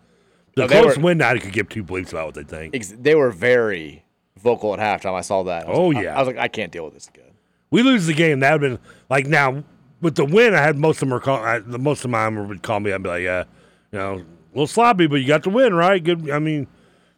[0.55, 2.75] The No, they close were- win, I could give two bleeps about what they think.
[2.75, 4.03] Ex- They were very
[4.39, 5.13] vocal at halftime.
[5.13, 5.65] I saw that.
[5.65, 6.15] I was- Oh, I- yeah.
[6.15, 7.23] I, was like, I can't deal with this again.
[7.69, 8.39] We lose the game.
[8.39, 9.63] That would have been like now
[10.01, 10.53] with the win.
[10.55, 12.93] I had most of them were call, I, the most of mine would call me.
[12.93, 13.43] I'd be like, yeah,
[13.91, 16.01] you know, a little sloppy, but you got the win, right?
[16.03, 16.29] Good.
[16.31, 16.67] I mean,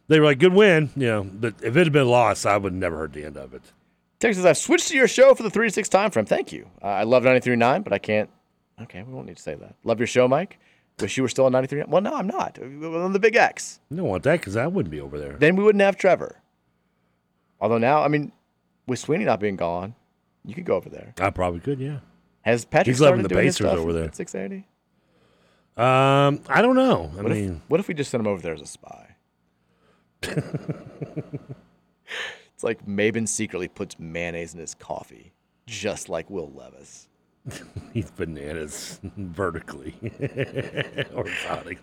[0.07, 1.23] they were like, good win, you know.
[1.23, 3.61] But if it had been lost, I would never heard the end of it.
[4.19, 6.25] Texas I've switched to your show for the 3 to 6 time frame.
[6.25, 6.67] Thank you.
[6.81, 8.29] Uh, I love 93.9, but I can't.
[8.83, 9.75] Okay, we won't need to say that.
[9.83, 10.59] Love your show, Mike.
[10.99, 11.83] Wish you were still on 93.
[11.87, 12.57] Well, no, I'm not.
[12.59, 13.79] We're on the Big X.
[13.89, 15.33] You don't want that because I wouldn't be over there.
[15.33, 16.41] Then we wouldn't have Trevor.
[17.61, 18.31] Although now, I mean,
[18.87, 19.95] with Sweeney not being gone,
[20.45, 21.13] you could go over there.
[21.19, 21.99] I probably could, yeah.
[22.41, 24.05] Has Patrick He's started loving the doing his Pacers stuff over there.
[24.05, 24.67] at 680?
[25.77, 27.11] Um, I don't know.
[27.17, 29.15] I What, mean, if, what if we just sent him over there as a spy?
[30.23, 30.37] it's
[32.63, 35.33] like Maven secretly puts mayonnaise in his coffee,
[35.65, 37.07] just like Will Levis.
[37.93, 39.95] he's bananas vertically,
[41.13, 41.77] horizontally.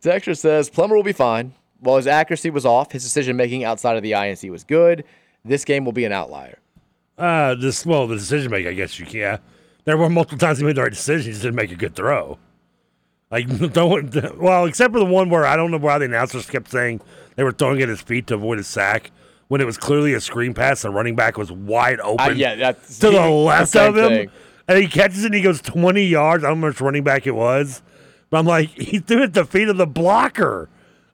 [0.00, 1.54] Texture says Plummer will be fine.
[1.80, 5.04] While his accuracy was off, his decision making outside of the INC was good.
[5.44, 6.58] This game will be an outlier.
[7.18, 8.68] Uh, this well, the decision making.
[8.68, 9.14] I guess you can.
[9.16, 9.36] Yeah.
[9.84, 11.26] There were multiple times he made the right decision.
[11.26, 12.38] He just didn't make a good throw.
[13.32, 16.70] Like don't well, except for the one where I don't know why the announcers kept
[16.70, 17.00] saying
[17.34, 19.10] they were throwing at his feet to avoid a sack
[19.48, 20.82] when it was clearly a screen pass.
[20.82, 22.20] The running back was wide open.
[22.20, 24.30] Uh, yeah, that's to the left of him, thing.
[24.68, 25.26] And he catches it.
[25.26, 26.44] and He goes twenty yards.
[26.44, 27.82] I don't know which running back it was,
[28.30, 30.68] but I'm like, he threw it at the feet of the blocker.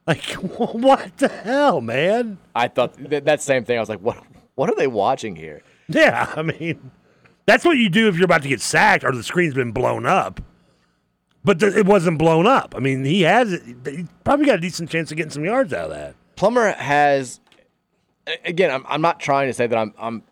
[0.07, 2.37] Like, what the hell, man?
[2.55, 3.77] I thought th- that same thing.
[3.77, 4.23] I was like, what?
[4.55, 5.61] What are they watching here?
[5.87, 6.91] Yeah, I mean,
[7.45, 10.05] that's what you do if you're about to get sacked or the screen's been blown
[10.05, 10.41] up.
[11.43, 12.73] But th- it wasn't blown up.
[12.75, 15.85] I mean, he has he probably got a decent chance of getting some yards out
[15.85, 16.15] of that.
[16.35, 17.39] Plummer has,
[18.43, 20.23] again, I'm, I'm not trying to say that I'm, I'm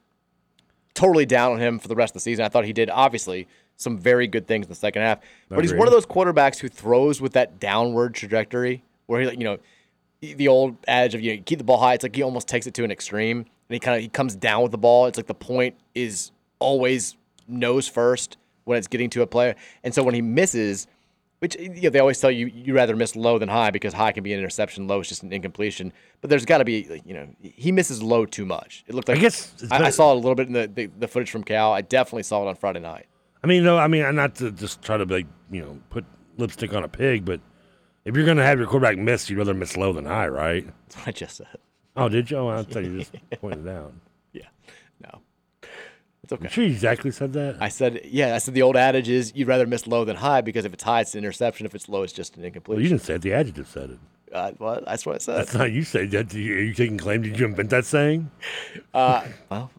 [0.98, 2.44] totally down on him for the rest of the season.
[2.44, 5.19] I thought he did, obviously, some very good things in the second half.
[5.48, 9.38] But he's one of those quarterbacks who throws with that downward trajectory where he, like,
[9.38, 9.60] you know,
[10.22, 11.94] the old adage of, you know, you keep the ball high.
[11.94, 14.36] It's like he almost takes it to an extreme and he kind of, he comes
[14.36, 15.06] down with the ball.
[15.06, 17.15] It's like the point is always
[17.48, 19.56] nose first when it's getting to a player.
[19.84, 20.88] And so when he misses,
[21.40, 24.12] which you know, they always tell you you rather miss low than high because high
[24.12, 25.94] can be an interception, low is just an incompletion.
[26.22, 28.84] But there's got to be, you know, he misses low too much.
[28.88, 30.86] It looked like I guess I, I saw it a little bit in the, the
[30.98, 31.74] the footage from Cal.
[31.74, 33.06] I definitely saw it on Friday night.
[33.44, 36.06] I mean, no, I mean, not to just try to like you know put
[36.38, 37.40] lipstick on a pig, but
[38.06, 40.66] if you're gonna have your quarterback miss, you'd rather miss low than high, right?
[40.88, 41.48] That's what I just said.
[41.96, 42.38] Oh, did you?
[42.38, 43.94] Oh, I thought you just pointed it out.
[46.28, 46.44] It's okay.
[46.44, 47.56] You sure you exactly said that?
[47.62, 50.41] I said, yeah, I said the old adage is you'd rather miss low than high
[50.41, 51.66] because if it's high, it's an interception.
[51.66, 53.22] If it's low, it's just an Well, you didn't say it.
[53.22, 53.99] The adjective said it.
[54.34, 54.84] uh, what?
[54.84, 55.38] That's what I said.
[55.38, 56.36] That's not you say that.
[56.36, 57.22] Are you taking claim?
[57.22, 58.30] Did you invent that saying?
[58.94, 59.72] Uh, well,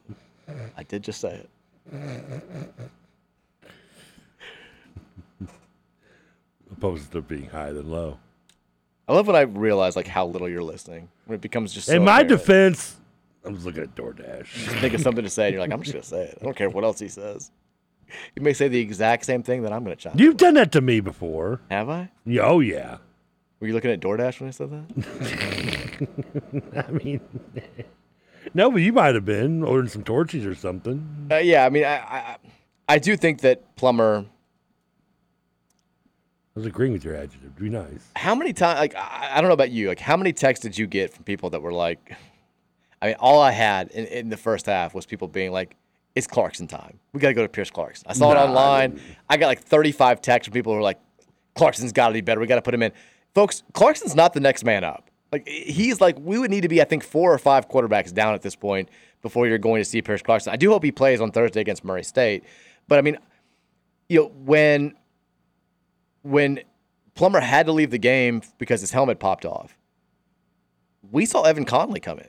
[0.75, 1.45] I did just say
[1.93, 1.93] it.
[6.73, 8.17] Opposed to being high than low.
[9.07, 11.89] I love when I realize like how little you're listening when it becomes just.
[11.89, 12.29] So In my apparent.
[12.41, 12.97] defense,
[13.45, 14.47] I was looking at DoorDash.
[14.81, 16.39] think of something to say, and you're like, I'm just gonna say it.
[16.41, 17.51] I don't care what else he says.
[18.35, 20.15] He may say the exact same thing that I'm gonna chime.
[20.17, 21.61] You've done that to me before.
[21.71, 22.11] Have I?
[22.25, 22.99] Yeah, oh yeah.
[23.61, 26.85] Were you looking at DoorDash when I said that?
[26.89, 27.21] I mean,
[28.55, 31.29] no, but you might have been ordering some torches or something.
[31.31, 32.37] Uh, yeah, I mean, I, I
[32.89, 34.25] I do think that Plummer.
[36.57, 37.57] I was agreeing with your adjective.
[37.57, 38.09] Be nice.
[38.17, 38.81] How many times?
[38.81, 39.89] Like, I, I don't know about you.
[39.89, 42.17] Like, how many texts did you get from people that were like?
[43.01, 45.77] I mean, all I had in, in the first half was people being like,
[46.15, 46.99] "It's Clarkson time.
[47.13, 49.01] We got to go to Pierce Clarkson." I saw Nah, it online.
[49.29, 50.99] I, got like 35 texts from people who were like,
[51.55, 52.41] "Clarkson's got to be better.
[52.41, 52.93] We got to put him in."
[53.35, 55.11] Folks, Clarkson's not the next man up.
[55.31, 58.35] Like he's like we would need to be, I think, four or five quarterbacks down
[58.35, 58.89] at this point
[59.23, 60.53] before you're going to see Pierce Clarkson.
[60.53, 62.45] I do hope he plays on Thursday against Murray State,
[62.89, 63.19] but I mean,
[64.09, 64.95] you know, when
[66.23, 66.61] when
[67.15, 69.77] Plummer had to leave the game because his helmet popped off,
[71.11, 72.29] we saw Evan Conley come in.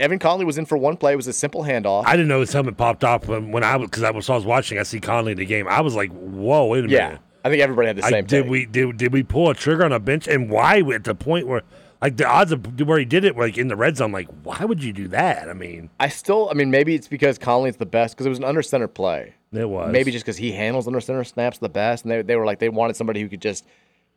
[0.00, 1.12] Evan Conley was in for one play.
[1.12, 2.04] It was a simple handoff.
[2.06, 4.34] I didn't know his helmet popped off when, when I was because I was, I
[4.34, 4.78] was watching.
[4.78, 5.68] I see Conley in the game.
[5.68, 8.24] I was like, "Whoa, wait a yeah, minute!" I think everybody had the I- same.
[8.24, 11.14] did we did, did we pull a trigger on a bench and why at the
[11.14, 11.62] point where
[12.02, 14.10] like the odds of where he did it like in the red zone?
[14.12, 15.48] Like, why would you do that?
[15.48, 18.38] I mean, I still, I mean, maybe it's because Conley's the best because it was
[18.38, 19.34] an under center play.
[19.52, 22.36] it was Maybe just because he handles under center snaps the best, and they, they
[22.36, 23.66] were like they wanted somebody who could just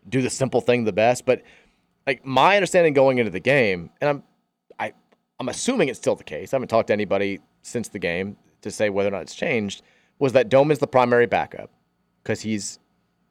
[0.08, 1.26] do the simple thing the best.
[1.26, 1.44] But
[2.08, 4.24] like my understanding going into the game, and I'm I
[5.44, 6.54] I'm assuming it's still the case.
[6.54, 9.82] I haven't talked to anybody since the game to say whether or not it's changed.
[10.20, 11.70] Was that Domann is the primary backup
[12.24, 12.80] because he's,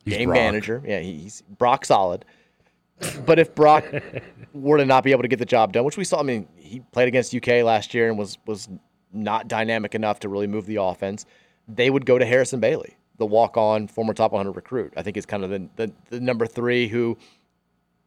[0.05, 0.35] He's game Brock.
[0.37, 0.83] manager?
[0.87, 2.27] Yeah, he's Brock solid.
[3.25, 3.87] But if Brock
[4.53, 6.47] were to not be able to get the job done, which we saw, I mean,
[6.55, 8.69] he played against UK last year and was was
[9.11, 11.25] not dynamic enough to really move the offense.
[11.67, 14.93] They would go to Harrison Bailey, the walk-on former top 100 recruit.
[14.99, 17.17] I think is kind of the, the the number three who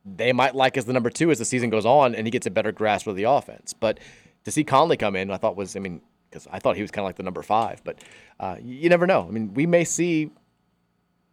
[0.05, 2.45] they might like as the number two as the season goes on, and he gets
[2.45, 3.73] a better grasp of the offense.
[3.73, 3.99] But
[4.43, 6.91] to see Conley come in, I thought was, I mean, because I thought he was
[6.91, 7.97] kind of like the number five, but
[8.39, 9.25] uh, you never know.
[9.27, 10.31] I mean, we may see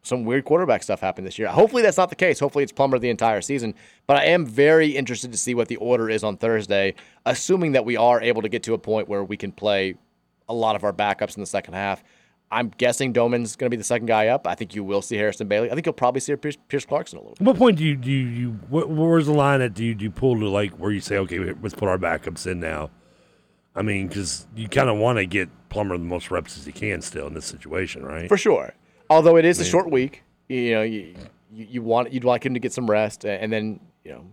[0.03, 1.49] some weird quarterback stuff happen this year.
[1.49, 2.41] Hopefully that's not the case.
[2.41, 3.75] Hopefully it's Plummer the entire season.
[4.07, 6.95] But I am very interested to see what the order is on Thursday,
[7.25, 9.95] assuming that we are able to get to a point where we can play
[10.49, 12.03] a lot of our backups in the second half.
[12.53, 14.47] I'm guessing Domann's going to be the second guy up.
[14.47, 15.71] I think you will see Harrison Bailey.
[15.71, 17.37] I think you'll probably see Pierce, Pierce Clarkson a little.
[17.41, 19.95] At what point do you do you, you wh- where's the line that do you
[19.95, 22.91] do you pull to like where you say okay let's put our backups in now?
[23.75, 26.73] I mean, because you kind of want to get Plummer the most reps as he
[26.73, 28.29] can still in this situation, right?
[28.29, 28.75] For sure.
[29.09, 31.15] Although it is a short week, you know, you,
[31.51, 34.27] you, you want you'd like him to get some rest and then you know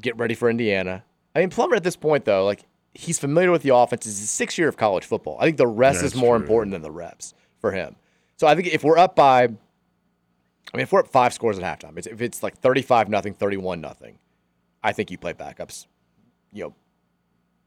[0.00, 1.02] get ready for Indiana.
[1.34, 2.62] I mean, Plummer at this point though, like
[2.98, 4.06] he's familiar with the offense.
[4.06, 5.36] It's his sixth year of college football.
[5.40, 6.42] I think the rest is more true.
[6.42, 7.94] important than the reps for him.
[8.36, 11.64] So I think if we're up by, I mean, if we're up five scores at
[11.64, 14.18] halftime, it's, if it's like thirty-five nothing, thirty-one nothing,
[14.82, 15.86] I think you play backups.
[16.52, 16.74] You know.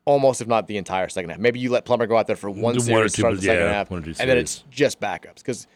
[0.03, 1.39] Almost, if not the entire second half.
[1.39, 3.91] Maybe you let Plummer go out there for one one series, start the second half,
[3.91, 5.35] and then it's just backups.
[5.35, 5.67] Because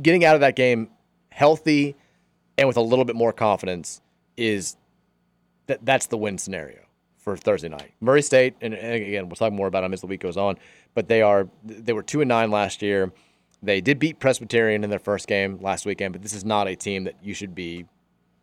[0.00, 0.90] getting out of that game
[1.30, 1.96] healthy
[2.58, 4.02] and with a little bit more confidence
[4.36, 4.76] is
[5.68, 6.80] that that's the win scenario
[7.22, 7.92] for Thursday night.
[8.00, 10.58] Murray State, and, and again, we'll talk more about them as the week goes on,
[10.94, 13.12] but they are they were two and nine last year.
[13.62, 16.74] They did beat Presbyterian in their first game last weekend, but this is not a
[16.74, 17.86] team that you should be.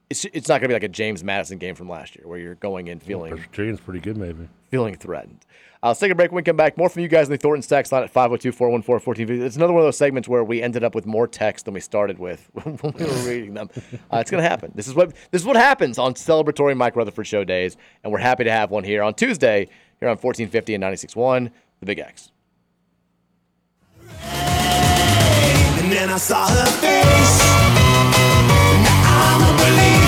[0.10, 2.40] It's, it's not going to be like a James Madison game from last year where
[2.40, 4.49] you're going in feeling Presbyterian's pretty good, maybe.
[4.69, 5.45] feeling threatened.
[5.81, 6.31] Uh, let's take a break.
[6.31, 8.52] When we come back, more from you guys in the Thornton text line at 502
[8.52, 9.45] 414 1450.
[9.45, 11.80] It's another one of those segments where we ended up with more text than we
[11.80, 13.69] started with when we were reading them.
[14.11, 14.72] Uh, it's going to happen.
[14.76, 18.19] This is what this is what happens on celebratory Mike Rutherford Show days, and we're
[18.19, 19.69] happy to have one here on Tuesday
[19.99, 22.31] here on 1450 and 96.1, The Big X.
[24.22, 27.40] And then I saw her face.
[28.84, 29.99] Now I'm a believer.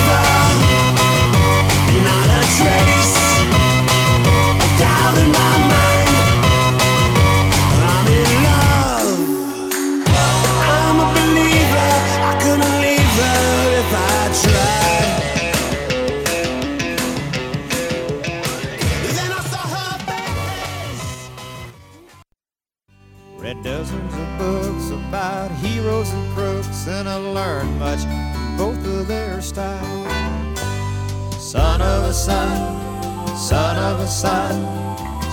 [31.52, 34.81] Son of a son, son of a son,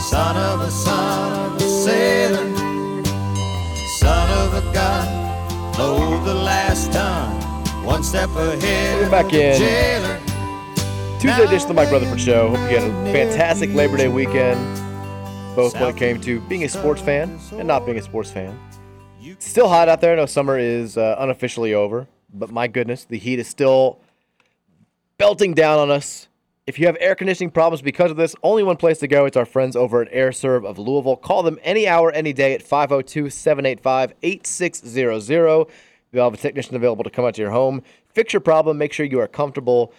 [0.09, 2.55] son of a son of a sailor,
[3.99, 5.07] son of a gun,
[5.77, 7.29] load the last ton,
[7.85, 8.95] one step ahead.
[8.95, 9.59] Welcome back in.
[9.59, 10.19] jailer.
[11.19, 12.49] Tuesday edition of the Mike Rutherford Show.
[12.49, 14.59] Hope you had a fantastic Labor Day weekend,
[15.55, 18.59] both when it came to being a sports fan and not being a sports fan.
[19.37, 20.13] Still hot out there.
[20.13, 23.99] I know summer is uh, unofficially over, but my goodness, the heat is still
[25.19, 26.28] belting down on us.
[26.69, 29.25] If you have air conditioning problems because of this, only one place to go.
[29.25, 31.15] It's our friends over at AirServe of Louisville.
[31.15, 35.65] Call them any hour, any day at 502 785 8600.
[36.11, 37.81] They'll have a technician available to come out to your home,
[38.13, 39.91] fix your problem, make sure you are comfortable,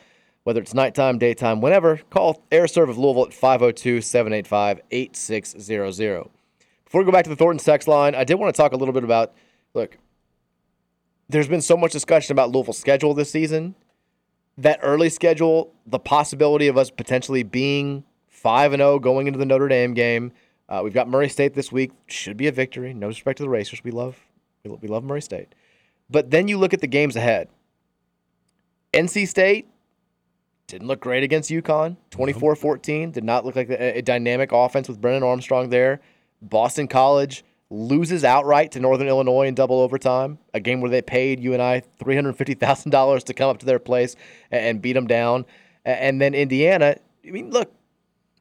[0.44, 1.97] whether it's nighttime, daytime, whenever.
[2.09, 6.28] Call AirServe of Louisville at 502 785 8600.
[6.84, 8.76] Before we go back to the Thornton sex line, I did want to talk a
[8.76, 9.34] little bit about
[9.74, 9.98] look,
[11.28, 13.74] there's been so much discussion about Louisville's schedule this season.
[14.59, 19.47] That early schedule, the possibility of us potentially being 5 and 0 going into the
[19.47, 20.32] Notre Dame game.
[20.68, 21.93] Uh, we've got Murray State this week.
[22.06, 22.94] Should be a victory.
[22.94, 23.82] No disrespect to the Racers.
[23.82, 24.18] We love
[24.64, 25.55] we love Murray State.
[26.10, 27.48] But then you look at the games ahead.
[28.93, 29.68] NC State
[30.66, 31.97] didn't look great against UConn.
[32.10, 36.01] 24-14 did not look like a, a dynamic offense with Brennan Armstrong there.
[36.43, 41.40] Boston College loses outright to Northern Illinois in double overtime, a game where they paid
[41.40, 44.16] you and I three hundred fifty thousand dollars to come up to their place
[44.51, 45.47] and, and beat them down,
[45.84, 46.97] and then Indiana.
[47.26, 47.72] I mean, look,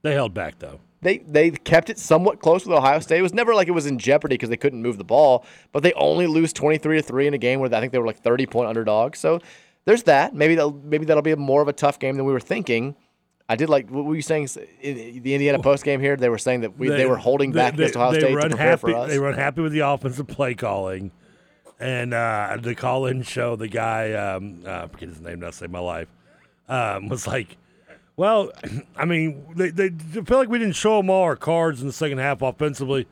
[0.01, 0.80] They held back though.
[1.01, 3.19] they they kept it somewhat close with Ohio State.
[3.19, 5.84] It was never like it was in jeopardy because they couldn't move the ball, but
[5.84, 8.07] they only lose twenty three to three in a game where I think they were
[8.07, 9.19] like thirty point underdogs.
[9.19, 9.39] So
[9.85, 10.34] there's that.
[10.34, 12.95] Maybe that maybe that'll be more of a tough game than we were thinking.
[13.49, 14.47] I did like what were you saying
[14.80, 16.15] in the Indiana post game here?
[16.15, 18.39] They were saying that we, they, were holding back they, against Ohio they State to
[18.41, 19.09] prepare happy, for us.
[19.09, 21.09] They run happy with the offensive play calling,
[21.80, 23.55] and uh, the call-in show.
[23.55, 26.07] The guy, um, uh, I forget his name now, save my life,
[26.69, 27.57] um, was like,
[28.15, 28.51] "Well,
[28.95, 31.93] I mean, they, they feel like we didn't show them all our cards in the
[31.93, 33.07] second half offensively.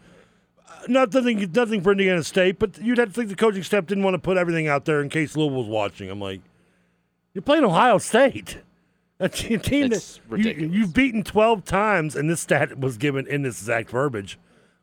[0.70, 4.04] Uh, Nothing, nothing for Indiana State, but you'd have to think the coaching staff didn't
[4.04, 6.12] want to put everything out there in case Louisville was watching.
[6.12, 6.42] I'm like,
[7.34, 8.60] you're playing Ohio State.
[9.20, 13.42] A team It's that you, you've beaten 12 times, and this stat was given in
[13.42, 14.38] this exact verbiage.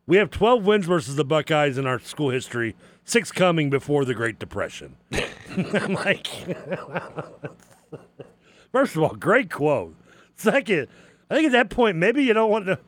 [0.06, 2.74] We have 12 wins versus the Buckeyes in our school history,
[3.04, 4.96] six coming before the Great Depression.
[5.56, 6.26] I'm like,
[8.72, 9.94] first of all, great quote.
[10.34, 10.88] Second,
[11.30, 12.80] I think at that point, maybe you don't want to,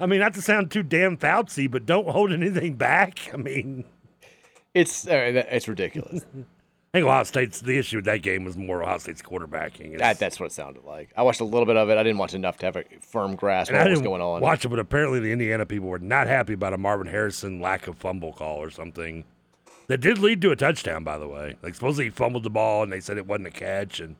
[0.00, 3.30] I mean, not to sound too damn Fauci, but don't hold anything back.
[3.32, 3.84] I mean,
[4.72, 6.24] it's uh, it's ridiculous.
[6.94, 9.98] I think Ohio State's the issue with that game was more Ohio State's quarterbacking.
[9.98, 11.10] That, that's what it sounded like.
[11.16, 11.98] I watched a little bit of it.
[11.98, 14.40] I didn't watch enough to have a firm grasp of what was going on.
[14.40, 17.88] watch it, but apparently the Indiana people were not happy about a Marvin Harrison lack
[17.88, 19.24] of fumble call or something.
[19.88, 21.56] That did lead to a touchdown, by the way.
[21.62, 24.14] Like supposedly he fumbled the ball, and they said it wasn't a catch, and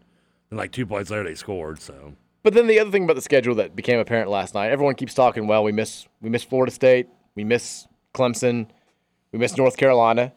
[0.50, 1.80] then like two plays later they scored.
[1.80, 4.96] So But then the other thing about the schedule that became apparent last night, everyone
[4.96, 5.46] keeps talking.
[5.46, 7.06] Well, we miss we miss Florida State,
[7.36, 8.66] we miss Clemson,
[9.30, 10.32] we miss North Carolina.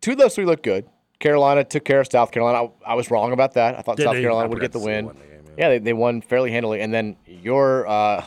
[0.00, 0.84] Two of those three look good.
[1.18, 2.70] Carolina took care of South Carolina.
[2.84, 3.78] I, I was wrong about that.
[3.78, 4.22] I thought Did South they?
[4.22, 5.54] Carolina would get the forgot to say win.
[5.58, 6.80] yeah, they, they won fairly handily.
[6.80, 8.24] And then your uh,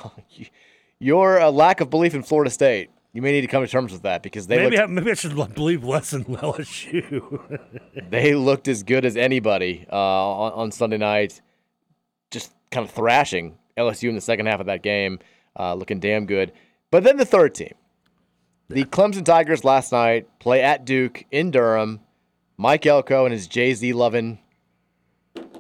[1.00, 3.92] your uh, lack of belief in Florida State, you may need to come to terms
[3.92, 7.70] with that because they maybe looked, I, maybe I should believe less in LSU.
[8.10, 11.42] they looked as good as anybody uh, on, on Sunday night,
[12.32, 15.20] just kind of thrashing LSU in the second half of that game,
[15.60, 16.52] uh, looking damn good.
[16.92, 17.74] But then the third team,
[18.68, 22.02] the Clemson Tigers last night play at Duke in Durham.
[22.60, 24.38] Mike Elko and his Jay Z loving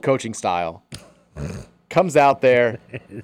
[0.02, 0.84] coaching style
[1.90, 2.80] comes out there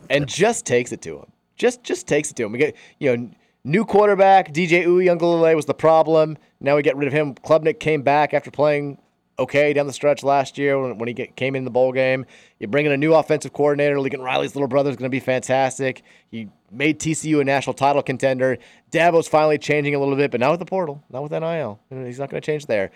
[0.10, 1.26] and just takes it to him.
[1.58, 2.54] Just just takes it to him.
[2.54, 3.30] We get you know
[3.66, 6.38] new quarterback DJ Uiagalelei was the problem.
[6.62, 7.36] Now we get rid of him.
[7.36, 8.98] Klubnik came back after playing
[9.38, 12.26] okay down the stretch last year when, when he get, came in the bowl game.
[12.62, 14.00] You bring in a new offensive coordinator.
[14.00, 16.02] Lincoln Riley's little brother is going to be fantastic.
[16.32, 18.58] He made TCU a national title contender.
[18.90, 21.82] Dabo's finally changing a little bit, but not with the portal, not with NIL.
[21.90, 22.92] He's not going to change there.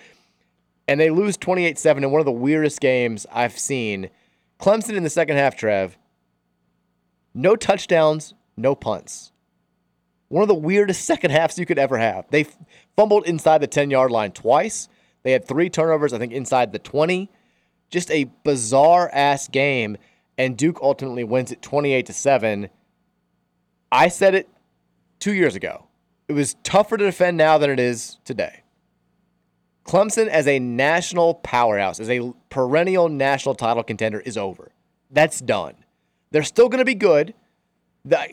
[0.89, 4.09] And they lose 28 7 in one of the weirdest games I've seen.
[4.59, 5.99] Clemson in the second half, Trev.
[7.35, 9.31] No touchdowns, no punts.
[10.29, 12.25] One of the weirdest second halves you could ever have.
[12.31, 12.57] They f-
[12.95, 14.89] fumbled inside the 10 yard line twice.
[15.21, 17.29] They had three turnovers, I think, inside the 20.
[17.91, 19.95] Just a bizarre ass game.
[20.39, 22.69] And Duke ultimately wins it 28 to 7.
[23.91, 24.49] I said it
[25.19, 25.85] two years ago.
[26.27, 28.63] It was tougher to defend now than it is today.
[29.89, 34.71] Clemson as a national powerhouse, as a perennial national title contender, is over.
[35.09, 35.73] That's done.
[36.29, 37.33] They're still going to be good.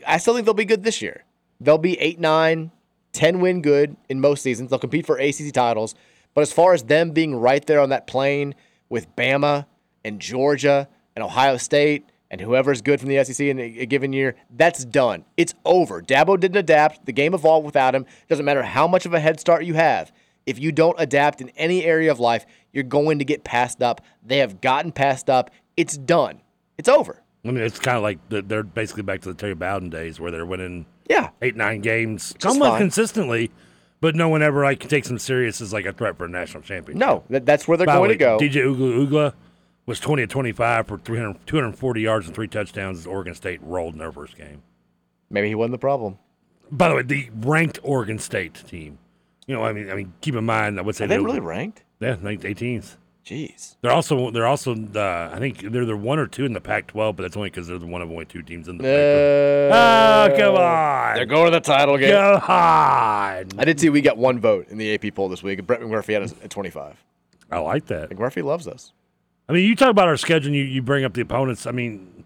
[0.06, 1.24] I still think they'll be good this year.
[1.58, 2.70] They'll be 8 9,
[3.14, 4.68] 10 win good in most seasons.
[4.68, 5.94] They'll compete for ACC titles.
[6.34, 8.54] But as far as them being right there on that plane
[8.90, 9.64] with Bama
[10.04, 14.36] and Georgia and Ohio State and whoever's good from the SEC in a given year,
[14.50, 15.24] that's done.
[15.38, 16.02] It's over.
[16.02, 17.06] Dabo didn't adapt.
[17.06, 18.04] The game evolved without him.
[18.28, 20.12] Doesn't matter how much of a head start you have.
[20.46, 24.00] If you don't adapt in any area of life, you're going to get passed up.
[24.24, 25.50] They have gotten passed up.
[25.76, 26.40] It's done.
[26.78, 27.22] It's over.
[27.44, 30.18] I mean, it's kind of like the, they're basically back to the Terry Bowden days
[30.18, 33.50] where they're winning yeah eight nine games somewhat consistently,
[34.00, 36.62] but no one ever like takes them serious as like a threat for a national
[36.62, 36.98] championship.
[36.98, 38.38] No, that, that's where they're By going way, to go.
[38.38, 39.34] DJ Ugla, Ugla
[39.86, 43.94] was 20 of 25 for 300, 240 yards and three touchdowns as Oregon State rolled
[43.94, 44.62] in their first game.
[45.30, 46.18] Maybe he wasn't the problem.
[46.70, 48.98] By the way, the ranked Oregon State team.
[49.46, 51.24] You know, I mean, I mean, keep in mind, I would say they Are they
[51.24, 51.84] really ranked?
[52.00, 52.96] Yeah, ranked 18th.
[53.24, 53.74] Jeez.
[53.80, 57.16] They're also they're also uh, I think they're the one or two in the Pac-12,
[57.16, 59.70] but that's only because they're the one of only two teams in the Pac-12.
[59.72, 61.16] Oh, come on!
[61.16, 62.10] They're going to the title game.
[62.10, 62.40] Go on!
[62.48, 65.66] I did see we got one vote in the AP poll this week.
[65.66, 67.02] Brett McMurphy had us at 25.
[67.50, 68.10] I like that.
[68.10, 68.92] McMurphy loves us.
[69.48, 71.66] I mean, you talk about our schedule, and you, you bring up the opponents.
[71.66, 72.24] I mean,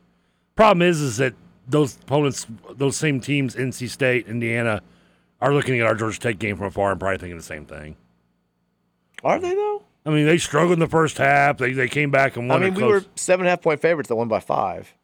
[0.55, 1.33] problem is, is that
[1.67, 4.83] those opponents, those same teams, NC State, Indiana,
[5.41, 7.97] are looking at our Georgia Tech game from afar and probably thinking the same thing.
[9.23, 9.83] Are they though?
[10.07, 11.59] I mean, they struggled in the first half.
[11.59, 12.63] They they came back and won.
[12.63, 14.95] I mean, we were seven and a half point favorites that won by five.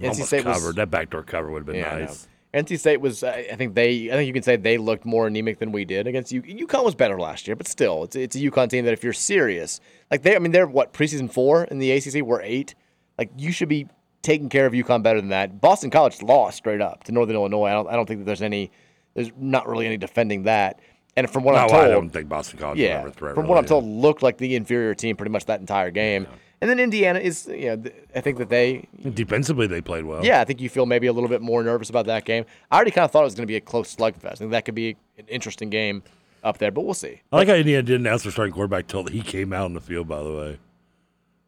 [0.00, 0.66] NC State covered.
[0.66, 2.28] was that backdoor cover would have been Yeah, nice.
[2.54, 5.26] NC State was, I I think they, I think you can say they looked more
[5.26, 6.42] anemic than we did against U.
[6.42, 9.12] UConn was better last year, but still, it's it's a UConn team that if you're
[9.12, 9.80] serious,
[10.10, 12.74] like they, I mean, they're what preseason four in the ACC, we're eight.
[13.18, 13.88] Like you should be
[14.22, 15.60] taking care of UConn better than that.
[15.60, 17.66] Boston College lost straight up to Northern Illinois.
[17.66, 18.70] I don't, I don't think that there's any,
[19.16, 20.78] there's not really any defending that.
[21.16, 23.34] And from what I'm told, I don't think Boston College yeah, ever threat.
[23.34, 23.68] from really, what I'm yeah.
[23.68, 26.26] told, looked like the inferior team pretty much that entire game.
[26.60, 27.82] And then Indiana is, you know,
[28.14, 30.24] I think that they, Defensively, they played well.
[30.24, 32.44] yeah, I think you feel maybe a little bit more nervous about that game.
[32.70, 34.26] I already kind of thought it was going to be a close slugfest.
[34.26, 36.02] I think that could be an interesting game
[36.44, 37.22] up there, but we'll see.
[37.32, 39.80] I like how Indiana didn't announce their starting quarterback till he came out on the
[39.80, 40.08] field.
[40.08, 40.58] By the way,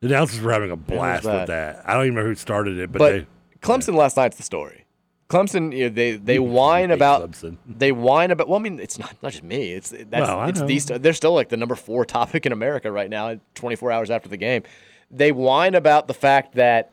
[0.01, 1.41] the announcers were having a blast that?
[1.41, 1.83] with that.
[1.87, 3.27] I don't even remember who started it, but, But, they.
[3.61, 4.85] Clemson last night's the story.
[5.29, 7.59] Clemson, you know, they they whine about Clemson.
[7.67, 8.49] they whine about.
[8.49, 9.73] Well, I mean, it's not not just me.
[9.73, 10.67] It's that's Well, it's know.
[10.67, 10.87] these.
[10.87, 13.39] They're still like the number four topic in America right now.
[13.55, 14.63] 24 hours after the game,
[15.11, 16.93] they whine about the fact that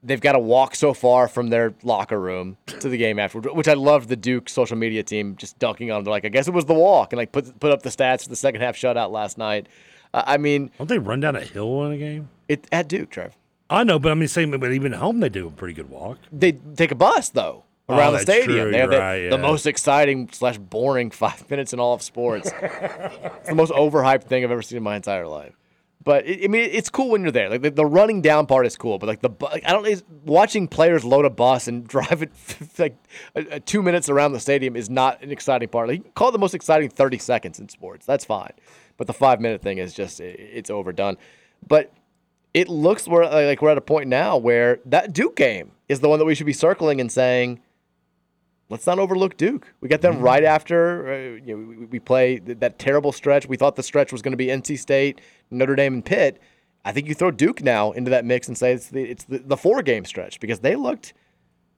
[0.00, 3.52] they've got to walk so far from their locker room to the game afterward.
[3.56, 6.04] Which I love the Duke social media team just dunking on.
[6.04, 8.22] They're like, I guess it was the walk, and like put put up the stats
[8.22, 9.66] for the second half shutout last night.
[10.14, 12.28] Uh, I mean, don't they run down a hill in a game?
[12.48, 13.36] It at Duke, Trev.
[13.68, 14.52] I know, but I mean, same.
[14.52, 16.18] But even at home, they do a pretty good walk.
[16.30, 18.58] They take a bus though Oh, around the stadium.
[18.64, 22.02] true, They have the, right, the most exciting slash boring five minutes in all of
[22.02, 22.50] sports.
[22.60, 25.56] it's the most overhyped thing I've ever seen in my entire life.
[26.04, 27.48] But it, I mean, it's cool when you're there.
[27.48, 30.66] Like the, the running down part is cool, but like the like, I don't watching
[30.66, 32.32] players load a bus and drive it
[32.78, 32.96] like
[33.36, 35.88] uh, uh, two minutes around the stadium is not an exciting part.
[35.88, 38.06] Like, call it the most exciting 30 seconds in sports.
[38.06, 38.52] That's fine,
[38.96, 41.16] but the five minute thing is just it, it's overdone.
[41.66, 41.92] But
[42.54, 46.08] it looks where like we're at a point now where that Duke game is the
[46.08, 47.60] one that we should be circling and saying,
[48.72, 49.72] let's not overlook Duke.
[49.80, 53.46] We got them right after uh, you know, we, we play th- that terrible stretch.
[53.46, 55.20] We thought the stretch was going to be NC State,
[55.50, 56.40] Notre Dame, and Pitt.
[56.84, 59.38] I think you throw Duke now into that mix and say it's the it's the,
[59.38, 61.12] the four game stretch because they looked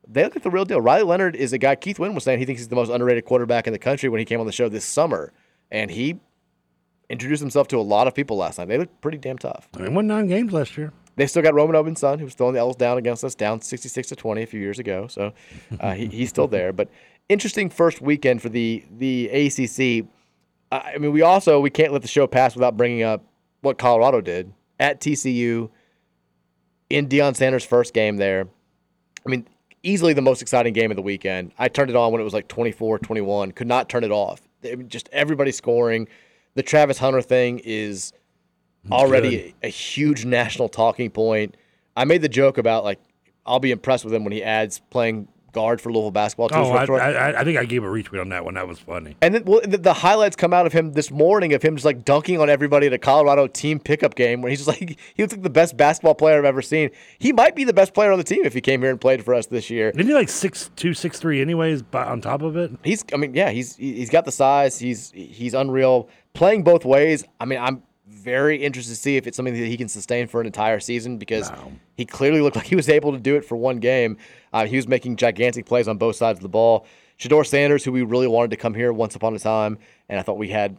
[0.07, 0.81] they look at the real deal.
[0.81, 1.75] Riley Leonard is a guy.
[1.75, 4.21] Keith Wynn was saying he thinks he's the most underrated quarterback in the country when
[4.21, 5.33] he came on the show this summer,
[5.71, 6.21] and he
[7.11, 8.69] introduced himself to a lot of people last night.
[8.69, 9.69] They looked pretty damn tough.
[9.75, 10.93] I mean, won nine games last year.
[11.17, 13.61] They still got Roman Oben's son, who was throwing the L's down against us, down
[13.61, 15.07] 66 to 20 a few years ago.
[15.07, 15.33] So
[15.81, 16.73] uh, he, he's still there.
[16.73, 16.89] But
[17.29, 20.07] interesting first weekend for the the ACC.
[20.73, 23.25] I mean, we also we can't let the show pass without bringing up
[23.61, 25.71] what Colorado did at TCU
[26.91, 28.49] in Deion Sanders' first game there.
[29.25, 29.47] I mean,
[29.83, 31.53] easily the most exciting game of the weekend.
[31.59, 34.41] I turned it on when it was like 24 21, could not turn it off.
[34.89, 36.09] Just everybody scoring.
[36.55, 38.13] The Travis Hunter thing is
[38.91, 41.57] already a, a huge national talking point.
[41.97, 43.01] I made the joke about like
[43.47, 46.49] I'll be impressed with him when he adds playing guard for Louisville basketball.
[46.51, 47.13] to his Oh, I.
[47.13, 48.55] I, I think I gave a retweet on that one.
[48.55, 49.17] That was funny.
[49.23, 51.87] And then well, the, the highlights come out of him this morning of him just
[51.87, 55.23] like dunking on everybody at a Colorado team pickup game where he's just like he
[55.23, 56.91] looks like the best basketball player I've ever seen.
[57.19, 59.25] He might be the best player on the team if he came here and played
[59.25, 59.91] for us this year.
[59.91, 61.41] Isn't he like six two, six three?
[61.41, 64.79] Anyways, but on top of it, He's I mean, yeah, he's he's got the size.
[64.79, 66.09] He's he's unreal.
[66.35, 67.25] Playing both ways.
[67.39, 70.41] I mean, I'm very interested to see if it's something that he can sustain for
[70.41, 71.51] an entire season because
[71.97, 74.19] he clearly looked like he was able to do it for one game.
[74.53, 76.87] Uh, he was making gigantic plays on both sides of the ball.
[77.19, 79.79] Shedeur Sanders, who we really wanted to come here once upon a time,
[80.09, 80.77] and I thought we had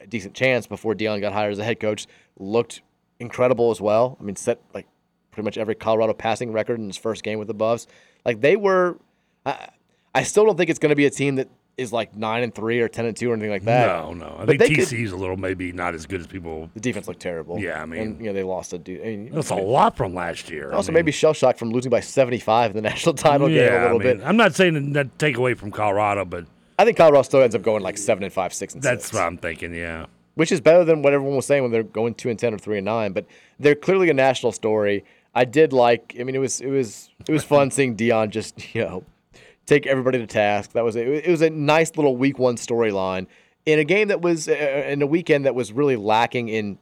[0.00, 2.06] a decent chance before Deion got hired as a head coach,
[2.38, 2.82] looked
[3.20, 4.16] incredible as well.
[4.20, 4.86] I mean, set like
[5.30, 7.86] pretty much every Colorado passing record in his first game with the Buffs.
[8.24, 8.98] Like they were.
[9.44, 9.68] I,
[10.14, 12.54] I still don't think it's going to be a team that is like nine and
[12.54, 13.86] three or ten and two or anything like that.
[13.86, 14.26] no, no.
[14.38, 16.70] I But think they could- a little maybe not as good as people.
[16.74, 17.58] the defense looked terrible.
[17.58, 19.00] Yeah, I mean- and, you know, they lost a dude.
[19.02, 20.72] I mean, That's a lot from last year.
[20.72, 23.58] I Also, mean, maybe shell shock from losing by 75 in the national title game
[23.72, 24.20] a little I mean, bit.
[24.26, 26.46] I'm not saying that take away from Colorado, but
[26.78, 29.14] I think Colorado still ends up going like seven and five, six and that's six,
[29.14, 29.74] what I'm thinking.
[29.74, 30.06] Yeah.
[30.34, 32.58] which is better than what everyone was saying when they're going two and ten or
[32.58, 33.12] three and nine.
[33.12, 33.26] But
[33.60, 35.04] they're clearly a national story.
[35.34, 36.16] I did like.
[36.18, 39.04] I mean, it was it was it was fun seeing Deion just you know
[39.66, 40.72] take everybody to task.
[40.72, 43.26] That was a, it was a nice little week one storyline
[43.66, 46.78] in a game that was uh, in a weekend that was really lacking in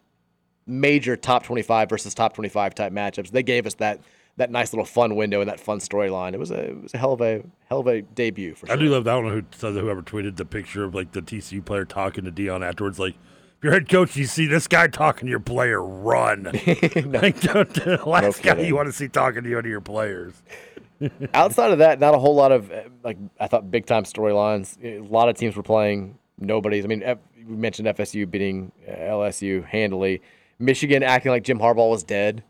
[0.67, 3.31] major top 25 versus top 25 type matchups.
[3.31, 4.01] They gave us that
[4.37, 6.35] that nice little fun window and that fun storyline.
[6.35, 8.75] It was a it was a hell of a hell of a debut for I
[8.75, 8.77] sure.
[8.79, 9.11] do love that.
[9.11, 12.25] I don't know who so whoever tweeted the picture of like the TCU player talking
[12.25, 12.99] to Deion afterwards.
[12.99, 16.45] Like, if you're head coach, you see this guy talking to your player, run.
[16.67, 20.35] like, don't, the last guy you want to see talking to you to your players.
[21.35, 24.77] Outside of that, not a whole lot of uh, like I thought big time storylines.
[24.85, 26.85] A lot of teams were playing Nobody's.
[26.85, 30.23] I mean, F- we mentioned FSU beating uh, LSU handily.
[30.59, 32.43] Michigan acting like Jim Harbaugh was dead.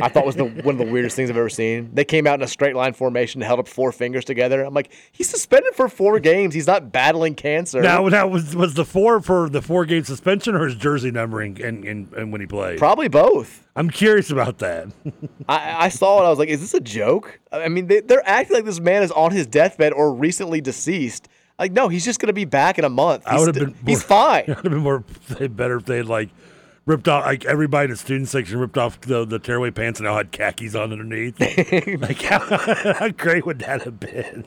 [0.00, 1.90] I thought was the one of the weirdest things I've ever seen.
[1.92, 4.62] They came out in a straight line formation, held up four fingers together.
[4.64, 6.54] I'm like, he's suspended for four games.
[6.54, 7.80] He's not battling cancer.
[7.82, 11.60] Now, now was was the four for the four game suspension or his jersey numbering
[11.62, 12.78] and, and, and when he played?
[12.78, 13.66] Probably both.
[13.74, 14.88] I'm curious about that.
[15.48, 16.26] I, I saw it.
[16.26, 17.40] I was like, is this a joke?
[17.52, 21.28] I mean, they, they're acting like this man is on his deathbed or recently deceased.
[21.58, 23.22] Like, no, he's just going to be back in a month.
[23.26, 23.74] I would have been.
[23.86, 24.44] he's fine.
[24.48, 25.00] It would have been more
[25.48, 26.28] better if they had like
[26.86, 30.06] ripped off like everybody in the student section ripped off the the tearaway pants and
[30.06, 31.38] now had khakis on underneath.
[32.00, 32.38] like how,
[32.94, 34.44] how great would that have been?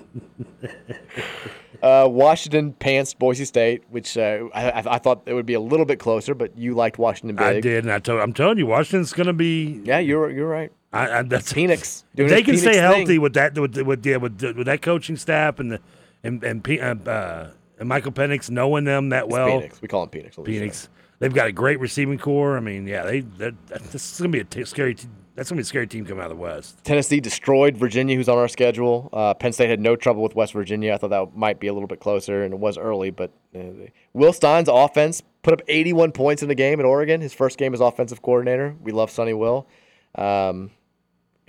[1.82, 5.86] Uh, Washington pants Boise State, which uh, I, I- thought it would be a little
[5.86, 7.46] bit closer, but you liked Washington big.
[7.46, 9.82] I did, and I told, I'm telling you, Washington's going to be.
[9.86, 10.72] Yeah, you're you're right.
[10.92, 12.04] I, I, that's Phoenix.
[12.16, 13.22] Doing they can Phoenix stay healthy thing.
[13.22, 15.80] with that with with yeah, with, with that coaching staff and the
[16.24, 19.48] and and, uh, uh, and Michael Penix knowing them that It's well.
[19.48, 19.82] Phoenix.
[19.82, 20.36] We call him Phoenix.
[20.36, 20.90] Phoenix.
[21.20, 22.56] They've got a great receiving core.
[22.56, 24.96] I mean, yeah, they this is gonna be a t- scary.
[24.96, 26.84] T- that's gonna be a scary team coming out of the West.
[26.84, 29.10] Tennessee destroyed Virginia, who's on our schedule.
[29.12, 30.94] Uh, Penn State had no trouble with West Virginia.
[30.94, 33.10] I thought that might be a little bit closer, and it was early.
[33.10, 37.20] But uh, Will Stein's offense put up 81 points in the game at Oregon.
[37.22, 38.76] His first game as offensive coordinator.
[38.82, 39.68] We love Sonny Will.
[40.16, 40.72] Um,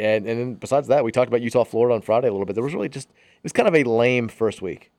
[0.00, 2.54] and and then besides that, we talked about Utah, Florida on Friday a little bit.
[2.54, 4.90] There was really just it was kind of a lame first week.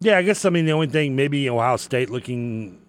[0.00, 2.80] Yeah, I guess I mean the only thing maybe Ohio State looking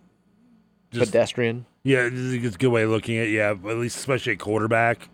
[1.00, 1.66] pedestrian.
[1.84, 5.10] Yeah, it's a good way of looking at it, yeah, at least especially at quarterback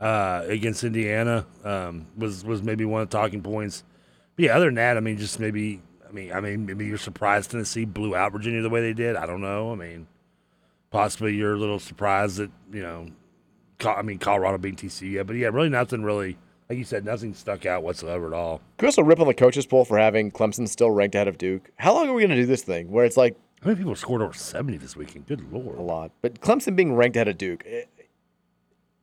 [0.00, 3.84] uh, against Indiana um, was was maybe one of the talking points.
[4.36, 6.98] But yeah, other than that, I mean, just maybe I mean I mean maybe you're
[6.98, 9.16] surprised Tennessee blew out Virginia the way they did.
[9.16, 9.72] I don't know.
[9.72, 10.06] I mean,
[10.90, 13.08] possibly you're a little surprised that you know,
[13.84, 16.38] I mean Colorado beat TCU, yeah, but yeah, really nothing really.
[16.68, 18.60] Like you said, nothing stuck out whatsoever at all.
[18.78, 21.68] We also rip on the coaches poll for having Clemson still ranked ahead of Duke?
[21.74, 23.94] How long are we going to do this thing where it's like How many people
[23.94, 25.26] scored over seventy this weekend?
[25.26, 26.12] Good lord, a lot.
[26.22, 27.82] But Clemson being ranked ahead of Duke, eh,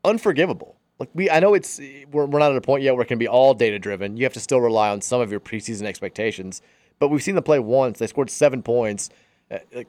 [0.03, 0.77] unforgivable.
[0.97, 1.79] Like we, I know it's
[2.11, 4.17] we're, we're not at a point yet where it can be all data driven.
[4.17, 6.61] You have to still rely on some of your preseason expectations.
[6.97, 7.99] But we've seen them play once.
[7.99, 9.11] They scored seven points.
[9.51, 9.87] Uh, like,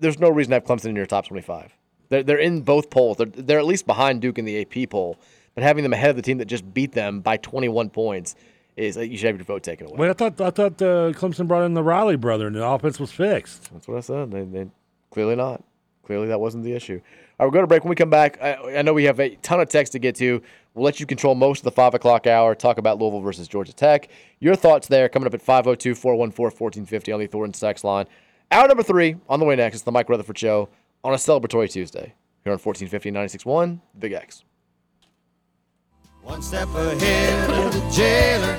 [0.00, 1.74] there's no reason to have Clemson in your top 25.
[2.10, 3.16] They're, they're in both polls.
[3.16, 5.16] They're, they're at least behind Duke in the AP poll.
[5.54, 8.34] But having them ahead of the team that just beat them by 21 points
[8.80, 9.96] is uh, you should have your vote taken away.
[9.98, 12.98] Wait, I thought I thought uh, Clemson brought in the Riley brother and the offense
[12.98, 13.72] was fixed.
[13.72, 14.30] That's what I said.
[14.30, 14.70] They, they
[15.10, 15.62] clearly not.
[16.04, 17.00] Clearly that wasn't the issue.
[17.38, 17.84] All right, we're going to break.
[17.84, 20.16] When we come back, I, I know we have a ton of text to get
[20.16, 20.42] to.
[20.74, 22.54] We'll let you control most of the five o'clock hour.
[22.54, 24.08] Talk about Louisville versus Georgia Tech.
[24.40, 28.06] Your thoughts there coming up at 502 414 1450 on the Thornton Text line.
[28.50, 29.76] Hour number three on the way next.
[29.76, 30.68] It's the Mike Rutherford Show
[31.04, 34.44] on a celebratory Tuesday here on 1450 96.1 Big X.
[36.22, 38.58] One step ahead of the jailer,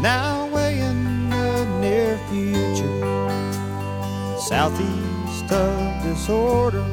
[0.00, 2.98] now way in the near future.
[4.38, 6.84] Southeast of disorder,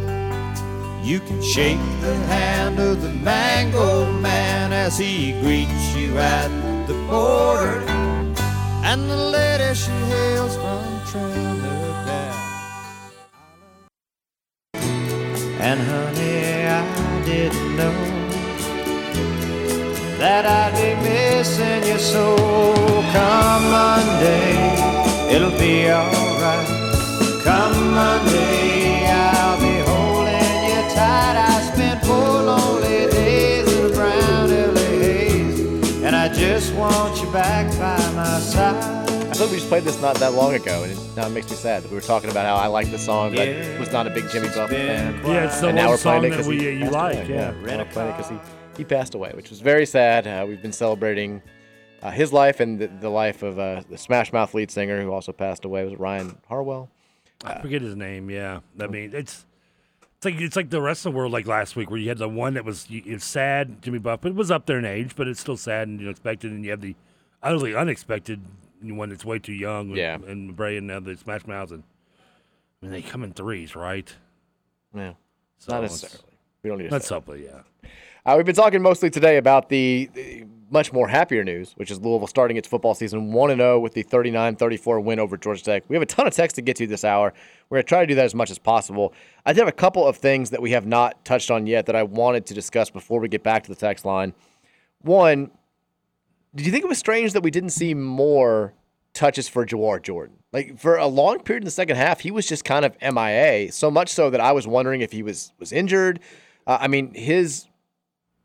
[1.03, 6.49] you can shake the hand of the mango man as he greets you at
[6.87, 7.81] the border.
[8.83, 12.35] And the lady she hails from Trinidad.
[15.59, 18.14] And honey, I didn't know
[20.19, 22.35] that I'd be missing you so.
[23.13, 26.67] Come Monday, it'll be alright.
[27.43, 31.35] Come Monday, I'll be holding you tight.
[31.37, 37.31] I spent four lonely days in a brown LA haze, and I just want you
[37.31, 39.03] back by my side.
[39.25, 41.49] I thought we just played this not that long ago, and it, now it makes
[41.49, 43.91] me sad that we were talking about how I like the song, but I was
[43.91, 45.13] not a big Jimmy Buffett fan.
[45.25, 46.89] Yeah, it's the and now we're playing song it that 'cause we- he uh, you
[46.89, 47.27] like, away.
[47.29, 47.51] yeah.
[47.61, 48.37] We're playing it because he,
[48.77, 50.27] he passed away, which was very sad.
[50.27, 51.41] Uh, we've been celebrating
[52.01, 55.11] uh, his life and the, the life of uh, the Smash Mouth lead singer who
[55.11, 55.83] also passed away.
[55.85, 56.89] Was Ryan Harwell?
[57.43, 58.29] I forget his name.
[58.29, 59.45] Yeah, I mean it's
[60.17, 62.17] it's like it's like the rest of the world like last week where you had
[62.17, 63.81] the one that was it's sad.
[63.81, 66.51] Jimmy Buffett it was up there in age, but it's still sad and unexpected.
[66.51, 66.95] and you have the
[67.43, 68.41] utterly unexpected
[68.81, 69.89] one that's way too young.
[69.89, 70.15] with- Yeah.
[70.27, 71.83] and Bray and uh, the Smash Mouths, and
[72.81, 74.13] I mean they come in threes, right?
[74.95, 75.13] Yeah,
[75.57, 76.29] So not necessarily.
[76.63, 77.09] We don't need to That's say.
[77.15, 77.89] something, yeah.
[78.25, 82.01] Uh, we've been talking mostly today about the, the much more happier news, which is
[82.01, 85.83] Louisville starting its football season 1 0 with the 39 34 win over Georgia Tech.
[85.87, 87.33] We have a ton of text to get to this hour.
[87.69, 89.13] We're going to try to do that as much as possible.
[89.45, 91.95] I did have a couple of things that we have not touched on yet that
[91.95, 94.33] I wanted to discuss before we get back to the text line.
[95.03, 95.51] One,
[96.55, 98.73] did you think it was strange that we didn't see more
[99.13, 100.37] touches for Jawhar Jordan?
[100.51, 103.71] Like for a long period in the second half, he was just kind of MIA.
[103.71, 106.21] So much so that I was wondering if he was was injured.
[106.65, 107.67] Uh, I mean, his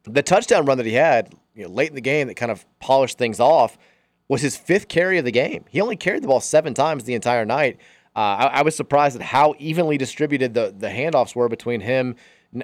[0.04, 2.64] the touchdown run that he had you know, late in the game that kind of
[2.78, 3.76] polished things off
[4.28, 5.64] was his fifth carry of the game.
[5.68, 7.78] He only carried the ball seven times the entire night.
[8.14, 12.16] Uh, I, I was surprised at how evenly distributed the the handoffs were between him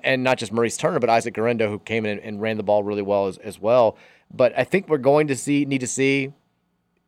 [0.03, 2.63] and not just Maurice Turner, but Isaac Guerendo, who came in and, and ran the
[2.63, 3.97] ball really well as, as well.
[4.33, 6.33] But I think we're going to see need to see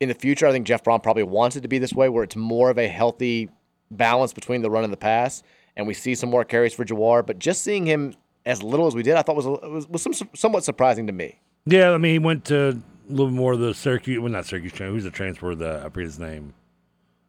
[0.01, 0.47] in the future.
[0.47, 2.79] I think Jeff Brohm probably wants it to be this way, where it's more of
[2.79, 3.49] a healthy
[3.91, 5.43] balance between the run and the pass,
[5.77, 7.27] and we see some more carries for Jawhar.
[7.27, 8.15] But just seeing him
[8.49, 11.39] as little as we did, I thought was was, was some, somewhat surprising to me.
[11.67, 14.19] Yeah, I mean, he went to a little more of the Syracuse.
[14.19, 14.73] Well, not Syracuse.
[14.77, 15.55] Who's the transfer?
[15.55, 16.55] The I forget his name.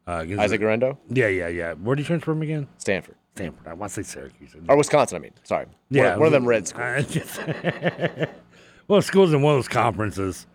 [0.06, 0.98] Uh, Isaac Guerendo?
[1.08, 1.74] Yeah, yeah, yeah.
[1.74, 2.66] Where did he transfer from again?
[2.78, 3.14] Stanford.
[3.36, 3.68] Stanford.
[3.68, 4.56] I want to say Syracuse.
[4.68, 5.32] Or Wisconsin, I mean.
[5.44, 5.66] Sorry.
[5.66, 7.38] One- Yeah, one, of them red schools.
[8.88, 10.46] well, schools in one of those conferences.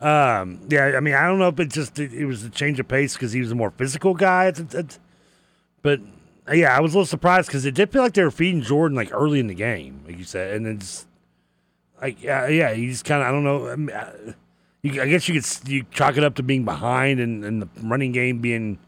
[0.00, 2.80] Um, yeah, I mean, I don't know if it just it, it was a change
[2.80, 4.46] of pace because he was a more physical guy.
[4.46, 4.98] It's, it's,
[5.82, 6.00] but
[6.52, 8.96] yeah, I was a little surprised because it did feel like they were feeding Jordan
[8.96, 11.06] like early in the game, like you said, and then it's
[12.00, 13.68] like yeah, yeah, he just kind of I don't know.
[13.68, 14.32] I, mean, uh,
[14.82, 17.68] you, I guess you could you chalk it up to being behind and, and the
[17.82, 18.78] running game being.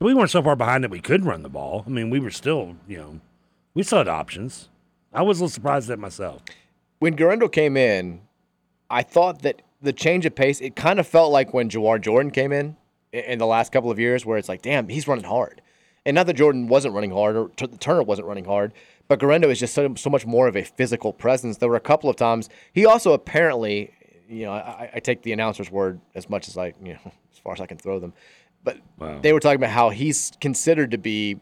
[0.00, 1.84] We weren't so far behind that we could run the ball.
[1.86, 3.20] I mean, we were still, you know,
[3.74, 4.68] we still had options.
[5.14, 6.42] I was a little surprised at myself.
[6.98, 8.20] when Guerendo came in,
[8.90, 12.32] I thought that the change of pace, it kind of felt like when Jawhar Jordan
[12.32, 12.76] came in
[13.12, 15.62] in the last couple of years, where it's like, damn, he's running hard.
[16.06, 18.72] And not that Jordan wasn't running hard or Turner wasn't running hard,
[19.08, 21.58] but Guerendo is just so, so much more of a physical presence.
[21.58, 23.92] There were a couple of times he also apparently,
[24.28, 27.00] you know, I, I take the announcer's word as much as I, you know,
[27.32, 28.12] as far as I can throw them,
[28.62, 28.78] but
[29.22, 31.40] they were talking about how he's considered to be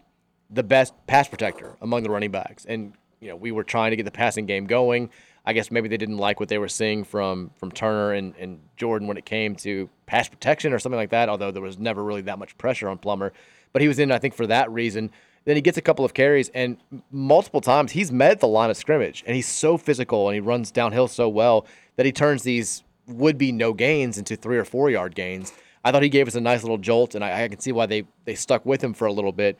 [0.50, 2.64] the best pass protector among the running backs.
[2.64, 5.08] And you know, we were trying to get the passing game going.
[5.44, 8.60] I guess maybe they didn't like what they were seeing from from Turner and, and
[8.76, 11.28] Jordan when it came to pass protection or something like that.
[11.28, 13.32] Although there was never really that much pressure on Plummer,
[13.72, 15.10] but he was in, I think, for that reason.
[15.44, 16.76] Then he gets a couple of carries, and
[17.10, 20.70] multiple times he's met the line of scrimmage, and he's so physical and he runs
[20.70, 21.66] downhill so well
[21.96, 25.52] that he turns these would be no gains into three or four yard gains.
[25.84, 27.86] I thought he gave us a nice little jolt, and I, I can see why
[27.86, 29.58] they they stuck with him for a little bit.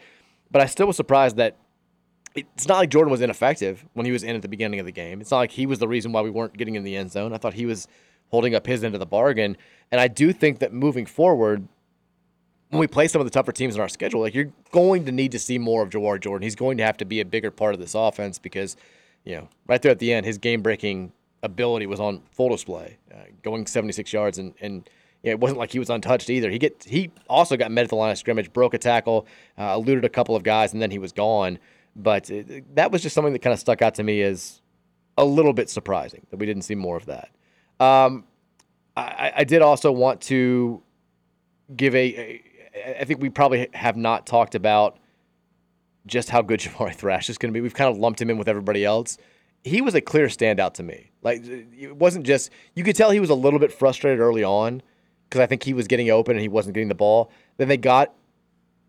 [0.51, 1.57] But I still was surprised that
[2.35, 4.93] it's not like Jordan was ineffective when he was in at the beginning of the
[4.93, 5.21] game.
[5.21, 7.33] It's not like he was the reason why we weren't getting in the end zone.
[7.33, 7.89] I thought he was
[8.31, 9.57] holding up his end of the bargain.
[9.91, 11.69] And I do think that moving forward,
[12.83, 15.33] we play some of the tougher teams in our schedule, like you're going to need
[15.33, 16.43] to see more of Jawhar Jordan.
[16.43, 18.77] He's going to have to be a bigger part of this offense because,
[19.25, 22.99] you know, right there at the end, his game breaking ability was on full display,
[23.15, 24.89] uh, going 76 yards and and
[25.23, 26.51] you know, it wasn't like he was untouched either.
[26.51, 29.27] He get he also got met at the line of scrimmage, broke a tackle,
[29.57, 31.59] uh, eluded a couple of guys, and then he was gone.
[31.95, 34.61] But it, that was just something that kind of stuck out to me as
[35.17, 37.31] a little bit surprising that we didn't see more of that.
[37.79, 38.25] Um,
[38.97, 40.83] I, I did also want to
[41.77, 42.43] give a, a.
[42.75, 44.99] I think we probably have not talked about
[46.07, 47.61] just how good Jamari Thrash is going to be.
[47.61, 49.19] We've kind of lumped him in with everybody else.
[49.65, 51.11] He was a clear standout to me.
[51.23, 54.83] Like it wasn't just you could tell he was a little bit frustrated early on
[55.29, 57.31] because I think he was getting open and he wasn't getting the ball.
[57.59, 58.13] Then they got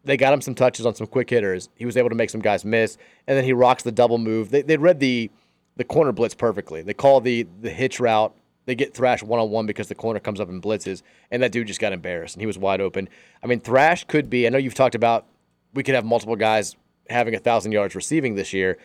[0.04, 1.70] they got him some touches on some quick hitters.
[1.76, 2.98] He was able to make some guys miss,
[3.28, 4.50] and then he rocks the double move.
[4.50, 5.30] They they read the
[5.76, 6.82] the corner blitz perfectly.
[6.82, 8.36] They call the the hitch route.
[8.66, 11.52] They get Thrash one on one because the corner comes up and blitzes, and that
[11.52, 13.10] dude just got embarrassed and he was wide open.
[13.44, 14.48] I mean, Thrash could be.
[14.48, 15.26] I know you've talked about
[15.74, 16.76] we could have multiple guys
[17.10, 18.78] having a thousand yards receiving this year.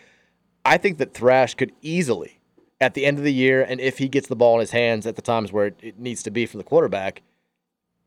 [0.64, 2.40] I think that Thrash could easily,
[2.80, 5.06] at the end of the year, and if he gets the ball in his hands
[5.06, 7.22] at the times where it, it needs to be from the quarterback,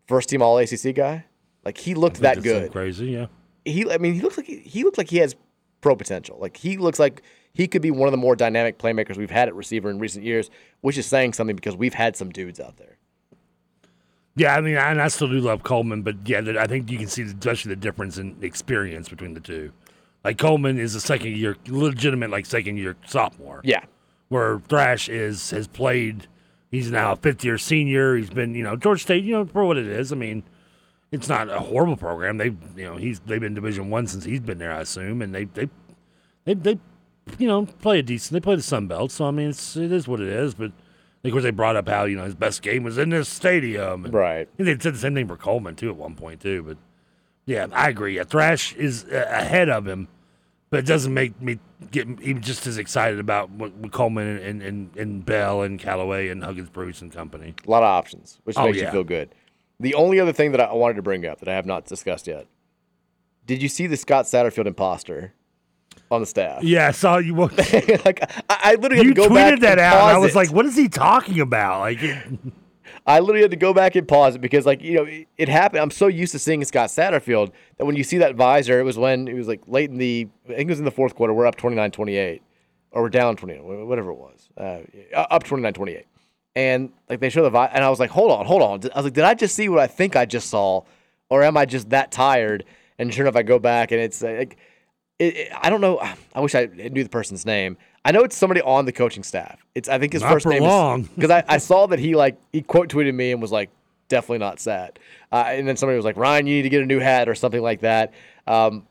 [0.07, 1.25] first team All ACC guy.
[1.63, 2.71] Like he looked that good.
[2.71, 3.27] Crazy, yeah.
[3.63, 5.35] He, I mean, he looks like he, he looked like he has
[5.81, 6.37] pro potential.
[6.39, 7.21] Like he looks like
[7.53, 10.23] he could be one of the more dynamic playmakers we've had at receiver in recent
[10.23, 10.49] years,
[10.81, 12.97] which is saying something because we've had some dudes out there.
[14.35, 17.07] Yeah, I mean, and I still do love Coleman, but yeah, I think you can
[17.07, 19.73] see especially the difference in experience between the two.
[20.23, 23.61] Like Coleman is a second year, legitimate like second year sophomore.
[23.63, 23.83] Yeah.
[24.29, 26.27] Where Thrash is has played.
[26.69, 28.15] He's now a fifth year senior.
[28.15, 30.13] He's been, you know, George State, you know, for what it is.
[30.13, 30.43] I mean,
[31.11, 32.37] it's not a horrible program.
[32.37, 35.35] They, you know, he's they've been Division One since he's been there, I assume, and
[35.35, 35.67] they they
[36.45, 36.79] they they
[37.37, 38.33] you know play a decent.
[38.33, 40.53] They play the Sun Belt, so I mean, it's it is what it is.
[40.53, 40.71] But
[41.23, 44.05] of course, they brought up how you know his best game was in this stadium,
[44.05, 44.49] and right?
[44.57, 46.63] And they said the same thing for Coleman too at one point too.
[46.63, 46.77] But
[47.45, 48.15] yeah, I agree.
[48.17, 50.07] Yeah, Thrash is uh, ahead of him,
[50.69, 51.59] but it doesn't make me
[51.91, 56.27] get even just as excited about what, what Coleman and, and, and Bell and Callaway
[56.29, 57.55] and Huggins Bruce and company.
[57.67, 58.85] A lot of options, which Oh, makes yeah.
[58.85, 59.33] you feel good.
[59.79, 62.27] The only other thing that I wanted to bring up that I have not discussed
[62.27, 62.45] yet.
[63.47, 65.33] Did you see the Scott Satterfield imposter
[66.11, 66.63] on the staff?
[66.63, 67.35] Yeah, I saw you.
[67.35, 70.09] like I, I literally you had to go tweeted back that out.
[70.09, 70.35] And I was it.
[70.35, 72.23] like, "What is he talking about?" Like, it,
[73.05, 75.49] I literally had to go back and pause it because, like, you know, it, it
[75.49, 75.81] happened.
[75.81, 78.97] I'm so used to seeing Scott Satterfield that when you see that visor, it was
[78.97, 81.33] when it was like late in the, I think it was in the fourth quarter.
[81.33, 82.41] We're up 29 28,
[82.91, 84.81] or we're down 29, whatever it was, uh,
[85.15, 86.05] up 29 28.
[86.55, 88.81] And like they show the visor, and I was like, hold on, hold on.
[88.93, 90.83] I was like, did I just see what I think I just saw,
[91.29, 92.65] or am I just that tired?
[92.99, 94.57] And sure enough, I go back and it's like,
[95.21, 95.99] it, it- I don't know.
[96.33, 97.77] I wish I knew the person's name.
[98.03, 99.63] I know it's somebody on the coaching staff.
[99.75, 101.01] It's I think his Not first name long.
[101.03, 103.69] is because I, I saw that he like he quote tweeted me and was like
[104.07, 104.97] definitely not sad.
[105.31, 107.35] Uh, and then somebody was like Ryan, you need to get a new hat or
[107.35, 108.13] something like that.
[108.47, 108.87] Um,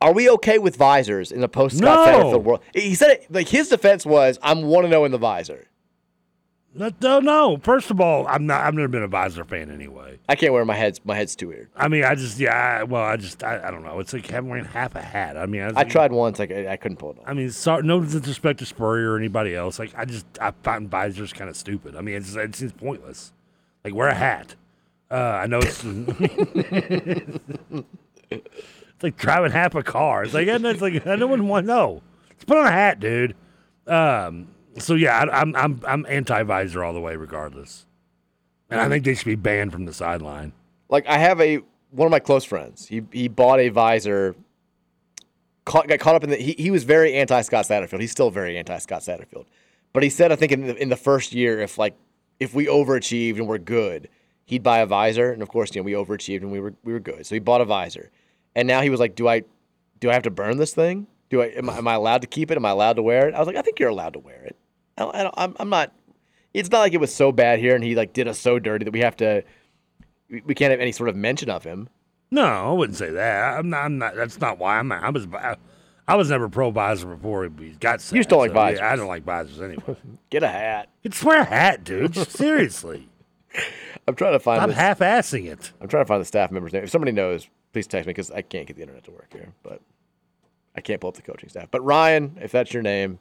[0.00, 2.24] are we okay with visors in the post Scott No.
[2.24, 2.60] Satterfield world?
[2.74, 5.66] He said it like his defense was I'm one to know in the visor.
[6.78, 7.58] No, no, no.
[7.60, 8.64] First of all, I'm not.
[8.64, 10.20] I've never been a visor fan anyway.
[10.28, 11.68] I can't wear my head's my head's too weird.
[11.74, 12.54] I mean, I just yeah.
[12.54, 13.98] I, well, I just I, I don't know.
[13.98, 15.36] It's like having wearing half a hat.
[15.36, 17.24] I mean, I tried once, like I, I couldn't pull it off.
[17.26, 19.80] I mean, so, no disrespect to Spurrier or anybody else.
[19.80, 21.96] Like, I just I find visors kind of stupid.
[21.96, 23.32] I mean, it's, it seems pointless.
[23.84, 24.54] Like, wear a hat.
[25.10, 25.82] Uh, I know it's
[28.30, 30.22] it's like driving half a car.
[30.22, 32.02] It's like and it's like I don't want no.
[32.30, 33.34] Let's put on a hat, dude.
[33.88, 34.46] Um.
[34.80, 37.86] So yeah, I, I'm I'm I'm anti visor all the way, regardless.
[38.70, 38.90] And I mm.
[38.90, 40.52] think they should be banned from the sideline.
[40.88, 41.60] like I have a
[41.90, 42.86] one of my close friends.
[42.86, 44.34] He he bought a visor.
[45.64, 46.36] Caught, got caught up in the.
[46.36, 48.00] He, he was very anti Scott Satterfield.
[48.00, 49.44] He's still very anti Scott Satterfield.
[49.92, 51.94] But he said, I think in the, in the first year, if like
[52.40, 54.08] if we overachieved and we're good,
[54.44, 55.32] he'd buy a visor.
[55.32, 57.26] And of course, you know we overachieved and we were we were good.
[57.26, 58.10] So he bought a visor.
[58.54, 59.42] And now he was like, do I
[60.00, 61.06] do I have to burn this thing?
[61.30, 62.56] Do I am, I am I allowed to keep it?
[62.56, 63.34] Am I allowed to wear it?
[63.34, 64.56] I was like, I think you're allowed to wear it.
[64.98, 65.92] I don't, I don't, I'm, I'm not.
[66.54, 68.84] It's not like it was so bad here, and he like did us so dirty
[68.84, 69.44] that we have to.
[70.28, 71.88] We, we can't have any sort of mention of him.
[72.30, 73.58] No, I wouldn't say that.
[73.58, 73.84] I'm not.
[73.84, 74.90] I'm not that's not why I'm.
[74.90, 75.26] I was.
[76.08, 78.00] I was never pro visor before he got.
[78.12, 78.92] You just don't like so, yeah.
[78.92, 79.96] I don't like visors anyway.
[80.30, 80.88] Get a hat.
[81.06, 82.16] Just wear a hat, dude.
[82.16, 83.08] Seriously.
[84.08, 84.62] I'm trying to find.
[84.62, 85.72] I'm this- half-assing it.
[85.80, 86.82] I'm trying to find the staff member's name.
[86.82, 89.52] If somebody knows, please text me because I can't get the internet to work here.
[89.62, 89.82] But
[90.74, 91.68] I can't pull up the coaching staff.
[91.70, 93.18] But Ryan, if that's your name,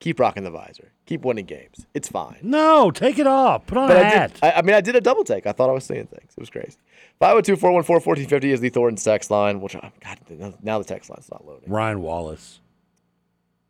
[0.00, 0.92] keep rocking the visor.
[1.06, 1.86] Keep winning games.
[1.94, 2.38] It's fine.
[2.42, 3.66] No, take it off.
[3.66, 4.34] Put on But a I hat.
[4.34, 4.44] did.
[4.44, 5.46] I, I mean, I did a double take.
[5.46, 6.32] I thought I was seeing things.
[6.36, 6.76] It was crazy.
[7.20, 9.60] 502-414-1450 is the Thornton text line.
[9.60, 11.70] Which God, now the text line's not loading.
[11.70, 12.60] Ryan Wallace.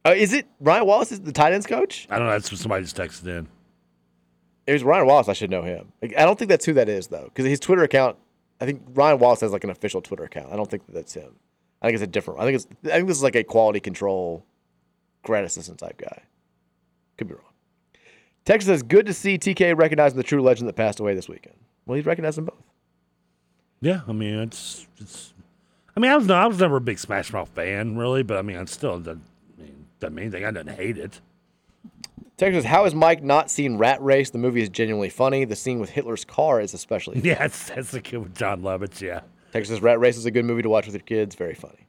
[0.05, 1.13] Uh, is it Ryan Wallace?
[1.13, 2.07] Is the tight ends coach?
[2.11, 2.33] I don't know.
[2.33, 3.49] That's what somebody just texted in.
[4.67, 5.29] It was Ryan Wallace.
[5.29, 5.93] I should know him.
[6.03, 8.17] Like, I don't think that's who that is though, because his Twitter account.
[8.61, 10.53] I think Ryan Wallace has like an official Twitter account.
[10.53, 11.37] I don't think that that's him.
[11.81, 12.41] I think it's a different.
[12.41, 12.67] I think it's.
[12.85, 14.45] I think this is like a quality control,
[15.29, 16.23] grad assistant type guy.
[17.17, 17.45] Could be wrong.
[18.45, 21.57] Texas says, "Good to see TK recognizing the true legend that passed away this weekend."
[21.87, 22.63] Well, he's recognizing both.
[23.81, 25.35] Yeah, I mean it's it's.
[25.97, 28.37] I mean, I was no, I was never a big Smash Mouth fan, really, but
[28.39, 29.23] I mean, it's still doesn't
[29.57, 30.45] mean, doesn't mean anything.
[30.45, 31.21] I didn't hate it.
[32.37, 34.31] Texas, how has Mike not seen Rat Race?
[34.31, 35.45] The movie is genuinely funny.
[35.45, 37.21] The scene with Hitler's car is especially.
[37.25, 39.01] Yeah, that's that's the kid with Jon Lovitz.
[39.01, 39.21] Yeah,
[39.53, 41.35] Texas Rat Race is a good movie to watch with your kids.
[41.35, 41.87] Very funny.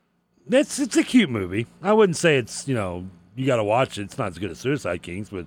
[0.52, 1.68] it's it's a cute movie.
[1.84, 3.08] I wouldn't say it's you know
[3.40, 4.04] you got to watch it.
[4.04, 5.46] It's not as good as Suicide Kings, but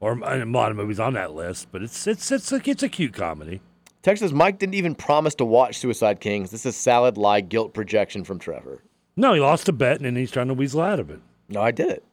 [0.00, 1.68] or a lot of movies on that list.
[1.72, 3.60] But it's it's it's a it's a cute comedy.
[4.02, 6.50] Texas Mike didn't even promise to watch Suicide Kings.
[6.50, 8.82] This is salad lie guilt projection from Trevor.
[9.16, 11.20] No, he lost a bet and then he's trying to weasel out of it.
[11.48, 12.04] No, I did it.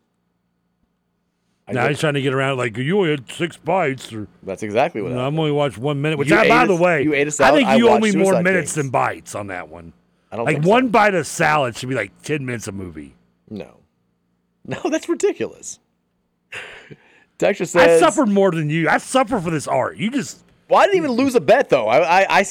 [1.68, 1.90] I now did.
[1.92, 5.12] he's trying to get around like you only had six bites, or That's exactly what
[5.12, 5.20] no.
[5.26, 6.18] I'm only watched one minute.
[6.18, 7.76] Which, You I, by a- the way, you ate a I salad, I think I
[7.76, 8.76] you owe me more minutes Kings.
[8.76, 9.94] than bites on that one.
[10.32, 10.70] I don't like think so.
[10.70, 13.16] one bite of salad should be like ten minutes of movie.
[13.50, 13.79] No.
[14.66, 15.80] No, that's ridiculous.
[17.38, 18.90] Texas I suffered more than you.
[18.90, 19.98] I suffer for this art.
[19.98, 21.88] You just Well, I didn't even lose a bet though.
[21.88, 22.46] I, I, I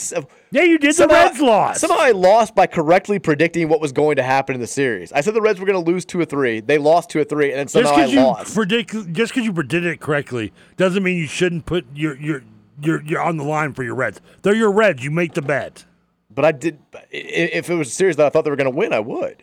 [0.51, 0.94] yeah, you did.
[0.94, 1.80] somehow- the Reds lost.
[1.82, 5.12] Somehow I lost by correctly predicting what was going to happen in the series.
[5.12, 6.60] I said the Reds were going to lose two or three.
[6.60, 8.55] They lost two or three, and then just somehow I because you lost.
[8.55, 12.43] predict, just because you predicted it correctly, doesn't mean you shouldn't put your your
[12.82, 14.20] your you're on the line for your Reds.
[14.43, 15.05] They're your Reds.
[15.05, 15.85] You make the bet.
[16.30, 16.78] But I did.
[17.10, 19.43] If it was a series that I thought they were going to win, I would.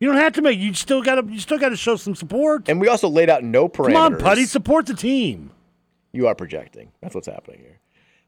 [0.00, 0.58] You don't have to make.
[0.58, 1.32] You still got to.
[1.32, 2.68] You still got to show some support.
[2.68, 3.92] And we also laid out no parameters.
[3.92, 5.50] Come on, Putty, support the team.
[6.12, 6.90] You are projecting.
[7.02, 7.78] That's what's happening here.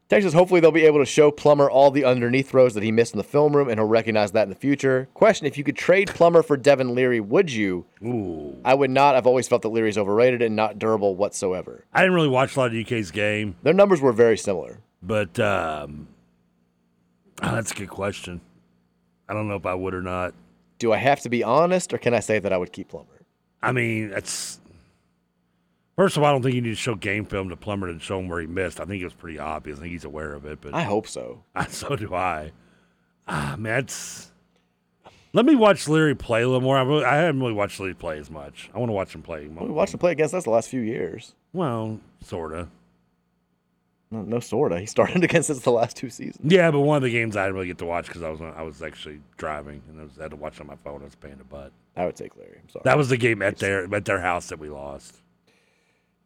[0.09, 3.13] Texas, hopefully they'll be able to show Plummer all the underneath throws that he missed
[3.13, 5.09] in the film room, and he'll recognize that in the future.
[5.15, 7.85] Question: If you could trade Plummer for Devin Leary, would you?
[8.05, 8.55] Ooh.
[8.63, 9.15] I would not.
[9.15, 11.85] I've always felt that Leary's overrated and not durable whatsoever.
[11.91, 14.79] I didn't really watch a lot of UK's game, Their numbers were very similar.
[15.01, 16.07] but um,
[17.41, 18.41] oh, that's a good question.
[19.27, 20.35] I don't know if I would or not.
[20.83, 23.21] Do I have to be honest, or can I say that I would keep Plummer?
[23.61, 24.59] I mean, that's
[25.95, 28.01] first of all, I don't think you need to show game film to Plummer and
[28.01, 28.81] show him where he missed.
[28.81, 29.77] I think it was pretty obvious.
[29.77, 31.45] I think he's aware of it, but I hope so.
[31.69, 32.51] so do I.
[33.29, 34.33] Ah, man, it's.
[35.31, 36.77] Let me watch Leary play a little more.
[36.77, 38.69] I, really, I haven't really watched Leary play as much.
[38.75, 39.65] I want to watch him play more.
[39.65, 41.33] We watched him play against us the last few years.
[41.53, 42.67] Well, sorta.
[44.13, 44.79] No, no sorta.
[44.79, 46.51] He started against us the last two seasons.
[46.51, 48.41] Yeah, but one of the games I didn't really get to watch because I was
[48.41, 51.01] I was actually driving and I, was, I had to watch on my phone.
[51.01, 51.71] I was paying a butt.
[51.97, 52.59] I would take Leary.
[52.61, 52.83] I'm sorry.
[52.85, 55.17] That was the game at their at their house that we lost.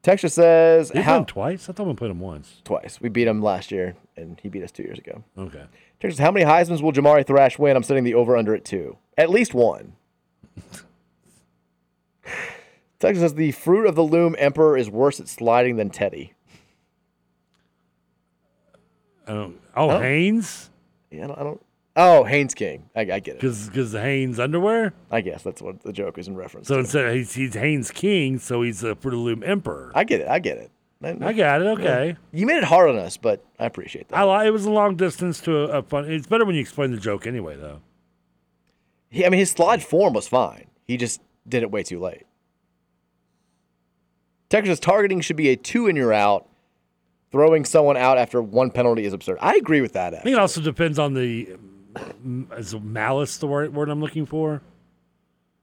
[0.03, 1.69] Texas says Did how twice?
[1.69, 2.61] I thought we played him once.
[2.63, 2.99] twice.
[3.01, 5.23] We beat him last year, and he beat us two years ago.
[5.37, 5.63] Okay.
[5.99, 7.75] Texas, how many Heisman's will Jamari Thrash win?
[7.75, 8.97] I'm setting the over under at two.
[9.17, 9.93] At least one.
[12.99, 16.33] Texas says the fruit of the loom emperor is worse at sliding than Teddy.
[19.27, 19.33] Oh.
[19.33, 19.59] Oh, I don't.
[19.75, 19.99] Oh, Oh.
[20.01, 20.69] Haynes.
[21.11, 21.39] Yeah, I don't.
[21.39, 21.61] I don't
[21.97, 22.89] oh, Haynes King.
[22.95, 23.41] I, I get it.
[23.41, 24.93] Because Haynes underwear.
[25.11, 26.67] I guess that's what the joke is in reference.
[26.67, 26.79] So to.
[26.81, 29.91] instead he's, he's Haynes King, so he's a Fruit of Loom Emperor.
[29.95, 30.27] I get it.
[30.27, 30.71] I get it.
[31.03, 31.65] I got it.
[31.65, 32.15] Okay.
[32.31, 34.17] You made it hard on us, but I appreciate that.
[34.17, 36.09] I it was a long distance to a, a fun.
[36.09, 37.81] It's better when you explain the joke anyway, though.
[39.09, 40.65] He, I mean, his slide form was fine.
[40.85, 42.23] He just did it way too late.
[44.49, 46.47] Texas targeting should be a two and you're out.
[47.31, 49.37] Throwing someone out after one penalty is absurd.
[49.41, 50.13] I agree with that.
[50.13, 51.57] I think it also depends on the
[51.95, 54.61] um, is malice the word, word I'm looking for.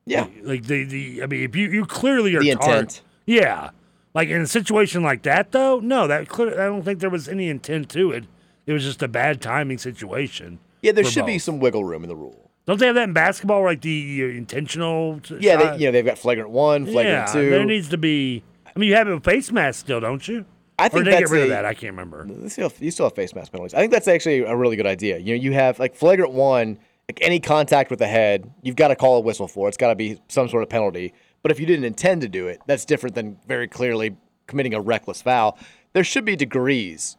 [0.05, 0.27] Yeah.
[0.43, 3.03] Like the, the I mean, if you you clearly are The intent.
[3.27, 3.71] yeah.
[4.15, 7.29] Like in a situation like that, though, no, that clear, I don't think there was
[7.29, 8.25] any intent to it.
[8.67, 10.61] It was just a bad timing situation.
[10.83, 12.51] Yeah, there should be some wiggle room in the rule.
[12.67, 15.21] Don't they have that in basketball, like the uh, intentional?
[15.41, 15.73] Yeah, shot?
[15.77, 17.51] they, you know they've got flagrant one, flagrant yeah, two.
[17.51, 18.45] There needs to be.
[18.75, 20.45] I mean, you have a face mask still, don't you?
[20.79, 21.65] I or think did they that's get rid of that?
[21.65, 22.27] I can't remember.
[22.29, 23.75] You still, you still have face mask penalties.
[23.75, 25.19] I think that's actually a really good idea.
[25.19, 26.79] You know, you have like flagrant one,
[27.09, 29.67] like any contact with the head, you've got to call a whistle for.
[29.67, 29.71] it.
[29.71, 31.15] It's got to be some sort of penalty.
[31.43, 34.81] But if you didn't intend to do it, that's different than very clearly committing a
[34.81, 35.59] reckless foul.
[35.93, 37.17] There should be degrees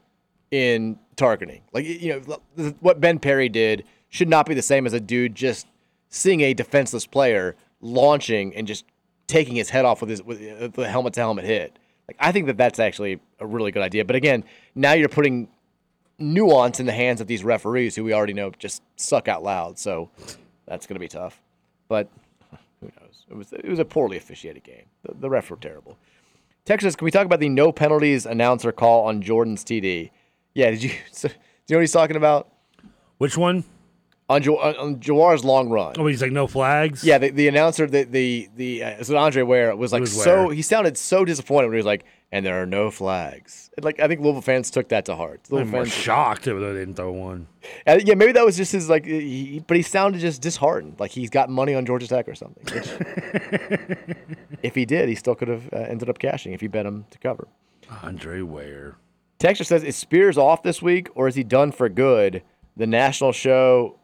[0.52, 1.62] in targeting.
[1.74, 2.22] Like you
[2.58, 5.68] know, what Ben Perry did should not be the same as a dude just
[6.10, 8.86] seeing a defenseless player launching and just
[9.28, 11.78] taking his head off with his with uh, the helmet to helmet hit.
[12.08, 14.06] Like I think that that's actually a really good idea.
[14.06, 14.44] But again,
[14.76, 15.48] now you're putting
[16.18, 19.78] nuance in the hands of these referees who we already know just suck out loud.
[19.78, 20.10] So
[20.66, 21.42] that's going to be tough.
[21.88, 22.10] But
[22.80, 23.26] who knows?
[23.30, 24.86] It was it was a poorly officiated game.
[25.04, 25.98] The, the refs were terrible.
[26.66, 30.10] Texas, can we talk about the no penalties announcer call on Jordan's TD?
[30.54, 31.34] Yeah, did you so, do
[31.68, 32.50] you know what he's talking about?
[33.18, 33.64] Which one?
[34.28, 35.94] On, jo- on, Jawhar's long run.
[36.00, 37.04] Oh, he's like no flags.
[37.04, 40.50] Yeah, the, the announcer, the the the uh, so Andre Ware was like was so
[40.50, 43.70] he sounded so disappointed when he was like, and there are no flags.
[43.78, 45.42] And, like I think Louisville fans took that to heart.
[45.52, 47.46] I'm Louisville more fans, shocked that they didn't throw one.
[47.86, 51.12] Uh, yeah, maybe that was just his like, he, but he sounded just disheartened, like
[51.12, 52.64] he's got money on Georgia Tech or something.
[52.74, 54.08] which-
[54.64, 57.06] if he did, he still could have uh, ended up cashing if he bet him
[57.12, 57.48] to cover.
[58.02, 58.96] Andre Ware.
[59.38, 62.42] Texture says, is Spears off this week or is he done for good?
[62.78, 64.00] The national show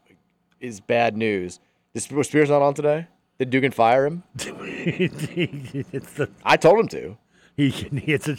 [0.62, 1.60] is bad news.
[1.94, 3.08] Is Spears not on today?
[3.38, 4.22] Did Dugan fire him?
[4.36, 7.16] the, I told him to.
[7.56, 7.70] he
[8.06, 8.36] it's a,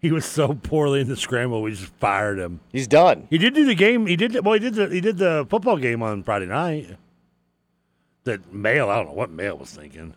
[0.00, 2.60] he was so poorly in the scramble, we just fired him.
[2.72, 3.26] He's done.
[3.30, 4.06] He did do the game.
[4.06, 4.44] He did.
[4.44, 6.96] Well, he did the he did the football game on Friday night.
[8.24, 10.14] That Male, I don't know what Male was thinking.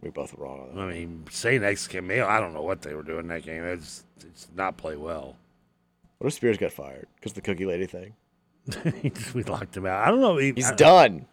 [0.00, 0.76] We both were wrong.
[0.76, 3.64] I mean, Saint X Male, I don't know what they were doing that game.
[3.64, 5.36] It's it's not play well.
[6.18, 8.14] What if Spears got fired because the cookie lady thing?
[9.34, 10.06] We locked him out.
[10.06, 10.36] I don't know.
[10.36, 11.26] He, He's I- done.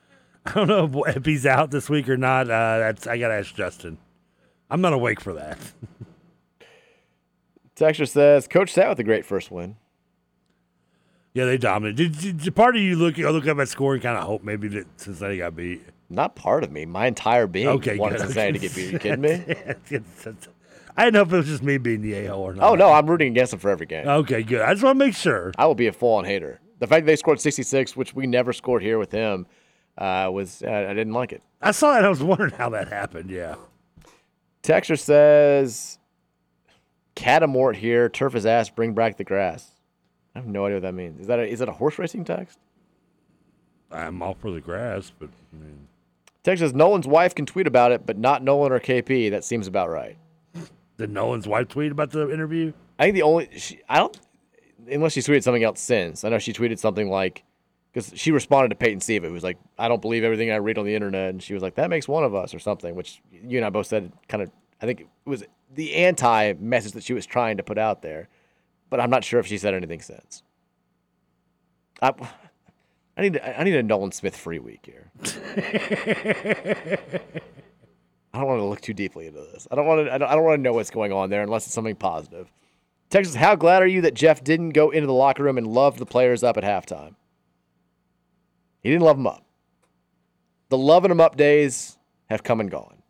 [0.46, 2.50] I don't know if he's out this week or not.
[2.50, 3.98] Uh, that's I gotta ask Justin.
[4.72, 5.58] I'm not awake for that.
[7.76, 9.76] Texture says, Coach sat with a great first win.
[11.34, 11.96] Yeah, they dominated.
[12.14, 14.44] Did, did, did part of you look look up at score and kind of hope
[14.44, 15.82] maybe that Cincinnati got beat?
[16.10, 16.86] Not part of me.
[16.86, 18.26] My entire being Okay, wanted good.
[18.34, 18.90] Cincinnati to get beat.
[18.90, 19.32] Are you kidding me?
[20.98, 22.68] I didn't know if it was just me being the a hole or not.
[22.72, 24.08] Oh no, I'm rooting against them for every game.
[24.08, 24.62] Okay, good.
[24.62, 25.52] I just want to make sure.
[25.58, 26.60] I will be a full-on hater.
[26.80, 29.46] The fact that they scored 66, which we never scored here with him,
[29.98, 31.44] uh, was uh, I didn't like it.
[31.62, 32.06] I saw it.
[32.06, 33.30] I was wondering how that happened.
[33.30, 33.56] Yeah.
[34.62, 36.00] Texture says,
[37.16, 39.72] Catamort here, turf his ass, bring back the grass.
[40.36, 41.20] I have no idea what that means.
[41.20, 42.60] Is that a, is that a horse racing text?
[43.92, 45.88] I'm all for the grass, but I mean,
[46.44, 49.30] Text says Nolan's wife can tweet about it, but not Nolan or KP.
[49.32, 50.18] That seems about right.
[50.98, 52.72] did Nolan's wife tweet about the interview?
[52.98, 54.18] I think the only she, I don't
[54.92, 56.24] unless she tweeted something else since.
[56.24, 57.44] I know she tweeted something like
[57.92, 60.78] because she responded to Peyton Siva, who was like, "I don't believe everything I read
[60.78, 63.22] on the internet," and she was like, "That makes one of us" or something, which
[63.32, 64.52] you and I both said kind of.
[64.82, 65.44] I think it was
[65.74, 68.30] the anti message that she was trying to put out there,
[68.90, 70.44] but I'm not sure if she said anything since.
[72.02, 72.14] I,
[73.18, 75.12] I need I need a Nolan Smith free week here.
[78.34, 79.68] I don't want to look too deeply into this.
[79.72, 80.14] I don't want to.
[80.14, 82.52] I don't, I don't want to know what's going on there unless it's something positive.
[83.10, 85.98] Texas, how glad are you that Jeff didn't go into the locker room and love
[85.98, 87.16] the players up at halftime?
[88.82, 89.44] He didn't love them up.
[90.70, 91.98] The loving them up days
[92.30, 93.02] have come and gone.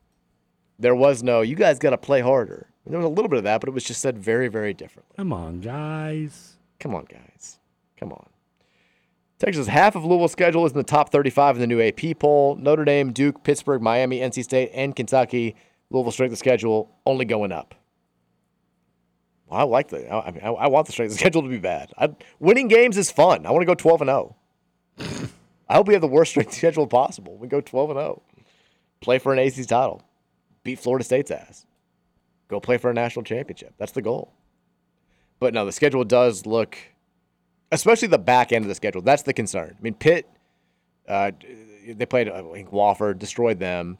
[0.79, 2.69] There was no, you guys got to play harder.
[2.85, 5.13] There was a little bit of that, but it was just said very, very differently.
[5.17, 6.55] Come on, guys.
[6.79, 7.59] Come on, guys.
[7.97, 8.29] Come on.
[9.37, 12.55] Texas, half of Louisville's schedule is in the top 35 in the new AP poll.
[12.55, 15.55] Notre Dame, Duke, Pittsburgh, Miami, NC State, and Kentucky.
[15.89, 17.75] Louisville strength of schedule only going up.
[19.51, 20.07] I like the.
[20.09, 21.91] I, I mean, I, I want the strength of schedule to be bad.
[21.97, 22.09] I,
[22.39, 23.45] winning games is fun.
[23.45, 24.35] I want to go 12 and 0.
[25.69, 27.37] I hope we have the worst strength schedule possible.
[27.37, 28.21] We go 12 and 0.
[29.01, 30.03] Play for an AC title.
[30.63, 31.65] Beat Florida State's ass.
[32.47, 33.73] go play for a national championship.
[33.77, 34.33] That's the goal.
[35.39, 36.77] But no, the schedule does look,
[37.71, 39.01] especially the back end of the schedule.
[39.01, 39.75] That's the concern.
[39.77, 40.29] I mean, Pitt,
[41.07, 41.31] uh,
[41.87, 43.97] they played I think Wofford, destroyed them.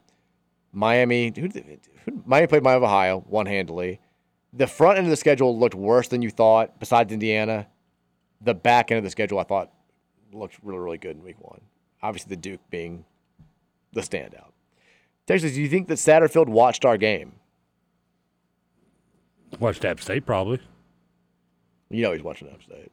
[0.72, 4.00] Miami, who, who, Miami played Miami of Ohio one handedly.
[4.52, 6.80] The front end of the schedule looked worse than you thought.
[6.80, 7.68] Besides Indiana,
[8.40, 9.70] the back end of the schedule I thought
[10.32, 11.60] looked really really good in week one.
[12.02, 13.04] Obviously, the Duke being
[13.92, 14.52] the standout.
[15.26, 17.32] Texas, do you think that Satterfield watched our game?
[19.58, 20.60] Watched App State probably.
[21.90, 22.90] You know he's watching App State.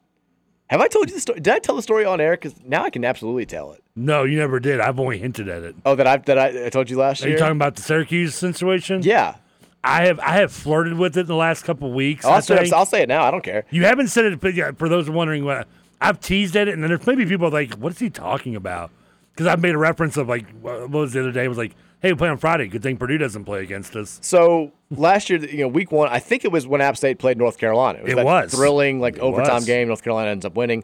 [0.70, 1.40] Have I told you the story?
[1.40, 2.32] Did I tell the story on air?
[2.34, 3.82] Because now I can absolutely tell it.
[3.96, 4.80] No, you never did.
[4.82, 5.76] I've only hinted at it.
[5.86, 7.36] Oh, that I that I, I told you last Are year.
[7.36, 9.02] Are you talking about the Syracuse situation?
[9.04, 9.36] Yeah.
[9.84, 12.26] I have I have flirted with it in the last couple weeks.
[12.26, 12.70] I'll say.
[12.72, 13.24] I'll say it now.
[13.24, 13.66] I don't care.
[13.70, 15.68] You haven't said it, but yeah, for those wondering what
[16.02, 18.92] I've teased at it, and then there's maybe people like, what is he talking about?
[19.32, 21.46] Because I've made a reference of like, what was the other day?
[21.46, 22.68] It was like, hey, we play on Friday.
[22.68, 24.20] Good thing Purdue doesn't play against us.
[24.22, 27.38] So last year, you know, week one, I think it was when App State played
[27.38, 28.00] North Carolina.
[28.04, 28.54] It that was.
[28.54, 29.66] thrilling, like It overtime was.
[29.66, 29.88] game.
[29.88, 30.84] North Carolina ends up winning.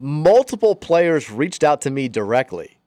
[0.00, 2.78] Multiple players reached out to me directly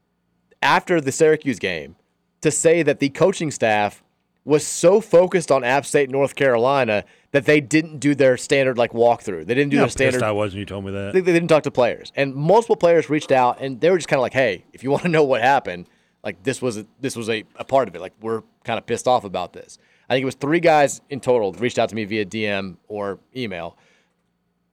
[0.61, 1.95] after the Syracuse game
[2.41, 4.03] to say that the coaching staff
[4.45, 8.91] was so focused on App State, North Carolina, that they didn't do their standard like
[8.91, 9.45] walkthrough.
[9.45, 10.23] They didn't do know their standard.
[10.23, 11.13] I was when you told me that.
[11.13, 14.07] They, they didn't talk to players, and multiple players reached out, and they were just
[14.07, 15.87] kind of like, "Hey, if you want to know what happened,
[16.23, 18.01] like this was a, this was a, a part of it.
[18.01, 21.19] Like we're kind of pissed off about this." I think it was three guys in
[21.19, 23.77] total reached out to me via DM or email,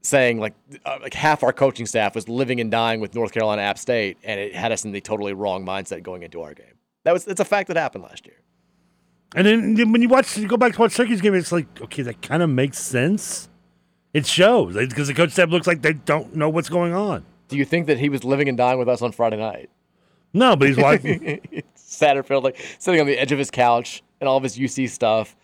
[0.03, 0.55] saying like
[0.85, 4.19] uh, like half our coaching staff was living and dying with North Carolina App State,
[4.23, 6.75] and it had us in the totally wrong mindset going into our game.
[7.05, 8.37] That was it's a fact that happened last year.
[9.35, 9.47] And
[9.77, 12.21] then when you watch, you go back to watch Syracuse game, it's like, okay, that
[12.23, 13.49] kind of makes sense.
[14.13, 17.25] It shows because the coach staff looks like they don't know what's going on.
[17.49, 19.71] Do you think that he was living and dying with us on Friday night?
[20.35, 21.41] No, but he's watching.
[21.77, 25.37] Satterfield, like sitting on the edge of his couch and all of his UC stuff.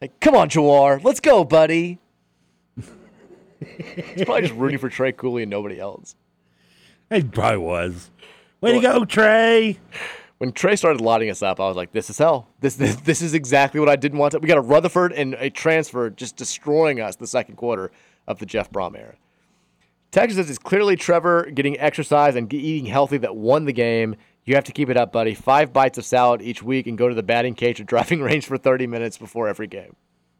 [0.00, 1.98] Like, come on, Jawhar, let's go, buddy.
[3.58, 6.14] He's probably just rooting for Trey Cooley and nobody else.
[7.10, 8.10] He probably was.
[8.60, 9.78] Way to go, Trey.
[10.38, 12.48] When Trey started lighting us up, I was like, "This is hell.
[12.60, 14.38] This this, this is exactly what I didn't want." To.
[14.38, 17.90] We got a Rutherford and a transfer just destroying us the second quarter
[18.26, 19.14] of the Jeff Brohm era.
[20.10, 24.16] Texas says it's clearly Trevor getting exercise and eating healthy that won the game.
[24.44, 25.34] You have to keep it up, buddy.
[25.34, 28.46] Five bites of salad each week and go to the batting cage or driving range
[28.46, 29.96] for 30 minutes before every game.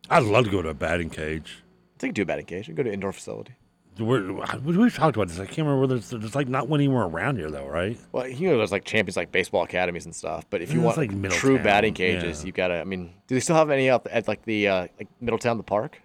[0.09, 1.65] I'd love to go to a batting cage.
[1.99, 2.69] Take to do a batting cage.
[2.69, 3.55] and Go to an indoor facility.
[3.99, 5.39] We're, we- we've talked about this.
[5.39, 7.99] I can't remember whether it's, it's like not when you were around here though, right?
[8.13, 10.45] Well, you know, there's like champions like baseball academies and stuff.
[10.51, 12.47] But if you want like true batting cages, yeah.
[12.47, 12.75] you gotta.
[12.81, 15.63] I mean, do they still have any up at like the uh, like Middletown, the
[15.63, 16.01] park?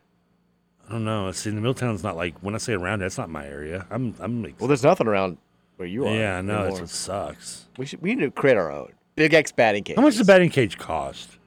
[0.88, 1.32] I don't know.
[1.32, 3.86] See, the Middletown's not like when I say around, that's not my area.
[3.90, 4.44] I'm, I'm.
[4.44, 5.38] Like, Well, there's nothing around
[5.78, 6.14] where you are.
[6.14, 6.66] yeah, I know.
[6.66, 7.66] That's what sucks.
[7.78, 8.02] We should.
[8.02, 9.96] We need to create our own Big X batting cage.
[9.96, 11.38] How much does a batting cage cost?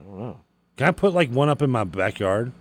[0.00, 0.40] I don't know.
[0.76, 2.52] Can I put like one up in my backyard?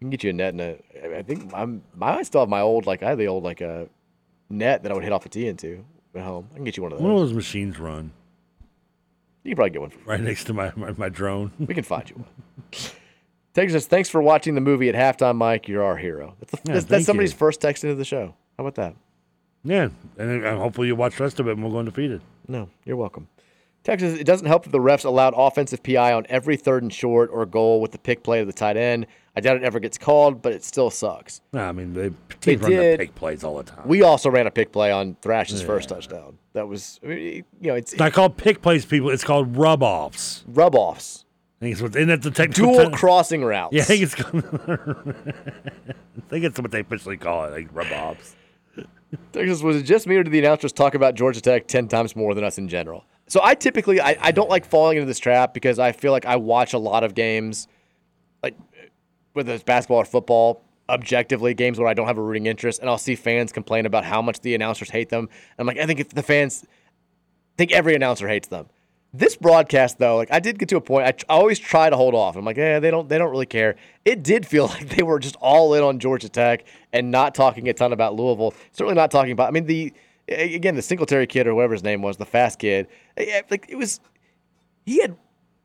[0.00, 1.18] Can get you a net and a.
[1.18, 1.82] I think I'm.
[2.00, 3.88] I still have my old like I had the old like a
[4.48, 6.48] net that I would hit off a tee into at home.
[6.52, 7.04] I can get you one of those.
[7.04, 7.32] One of those.
[7.34, 8.10] machines run
[9.44, 9.90] You can probably get one.
[9.90, 11.52] For right next to my my, my drone.
[11.58, 12.72] We can find you one.
[13.52, 15.68] Texas thanks for watching the movie at halftime, Mike.
[15.68, 16.34] You're our hero.
[16.40, 17.38] That's, the, Yeah, that's, that's somebody's you.
[17.38, 18.34] first text into the show.
[18.56, 18.94] How about that?
[19.64, 22.22] Yeah, and then, uh, hopefully you watch the rest of it and we'll go undefeated.
[22.48, 23.28] No, you're welcome.
[23.82, 27.30] Texas, it doesn't help that the refs allowed offensive PI on every third and short
[27.32, 29.06] or goal with the pick play of the tight end.
[29.36, 31.40] I doubt it ever gets called, but it still sucks.
[31.54, 32.98] I mean they They run did.
[32.98, 33.86] pick plays all the time.
[33.86, 35.66] We also ran a pick play on Thrash's Yeah.
[35.68, 36.38] first touchdown.
[36.52, 39.10] That was, I mean, you know, it's It's not called pick plays, people.
[39.10, 40.44] It's called rub offs.
[40.48, 41.24] rub offs,
[41.60, 43.72] I think it's what, isn't that the technical dual crossing routes.
[43.74, 44.14] Yeah, I think it's.
[44.20, 44.22] I
[46.30, 48.36] think it's what they officially call it, like rub offs.
[49.32, 52.14] Texas, was it just me or did the announcers talk about Georgia Tech 10 times
[52.14, 53.04] more than us in general?
[53.26, 56.26] So I typically, I, I don't like falling into this trap because I feel like
[56.26, 57.68] I watch a lot of games,
[59.40, 62.88] whether it's basketball or football, objectively, games where I don't have a rooting interest, and
[62.88, 65.28] I'll see fans complain about how much the announcers hate them.
[65.58, 68.68] I'm like, I think if the fans I think every announcer hates them.
[69.12, 71.04] This broadcast, though, like I did get to a point.
[71.06, 72.36] I, I always try to hold off.
[72.36, 73.76] I'm like, yeah, they don't, they don't really care.
[74.04, 77.68] It did feel like they were just all in on Georgia Tech and not talking
[77.68, 78.54] a ton about Louisville.
[78.72, 79.48] Certainly not talking about.
[79.48, 79.92] I mean, the
[80.28, 82.86] again, the Singletary kid or whatever his name was, the fast kid.
[83.16, 84.00] eh, Like it was,
[84.86, 85.16] he had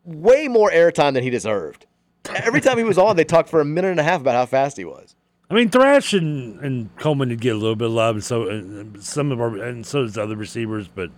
[0.04, 1.86] way more airtime than he deserved.
[2.34, 4.46] Every time he was on, they talked for a minute and a half about how
[4.46, 5.16] fast he was.
[5.50, 8.50] I mean, Thrash and, and Coleman did get a little bit of love, and so
[8.50, 10.88] and some of our and so does other receivers.
[10.88, 11.12] But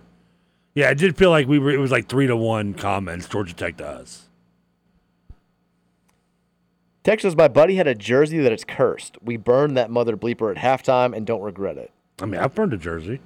[0.74, 1.70] yeah, it did feel like we were.
[1.70, 4.28] It was like three to one comments Georgia Tech to us.
[7.04, 9.16] Texas, my buddy had a jersey that is cursed.
[9.22, 11.90] We burned that mother bleeper at halftime and don't regret it.
[12.20, 13.20] I mean, I've burned a jersey.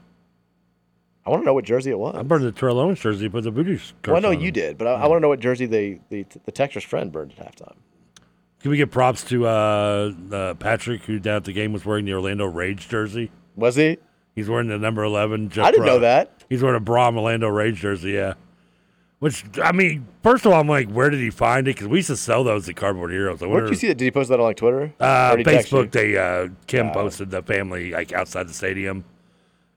[1.24, 2.16] I want to know what jersey it was.
[2.16, 3.78] I burned the Terrell Owens jersey, but the voodoo.
[4.06, 6.26] Well, I know you did, but I, I want to know what jersey the, the
[6.44, 7.76] the Texas friend burned at halftime.
[8.60, 12.04] Can we get props to uh, uh, Patrick, who down at the game was wearing
[12.04, 13.30] the Orlando Rage jersey?
[13.56, 13.98] Was he?
[14.34, 15.50] He's wearing the number 11.
[15.50, 16.44] Jeff I didn't Bra- know that.
[16.48, 18.34] He's wearing a Brohm Orlando Rage jersey, yeah.
[19.18, 21.74] Which, I mean, first of all, I'm like, where did he find it?
[21.76, 23.42] Because we used to sell those at Cardboard Heroes.
[23.42, 23.96] I Where did you see that?
[23.98, 24.92] Did he post that on like Twitter?
[24.98, 25.78] Uh, Or did he text you?
[25.78, 26.92] Facebook, they uh, Kim Oh.
[26.92, 29.04] posted the family like outside the stadium,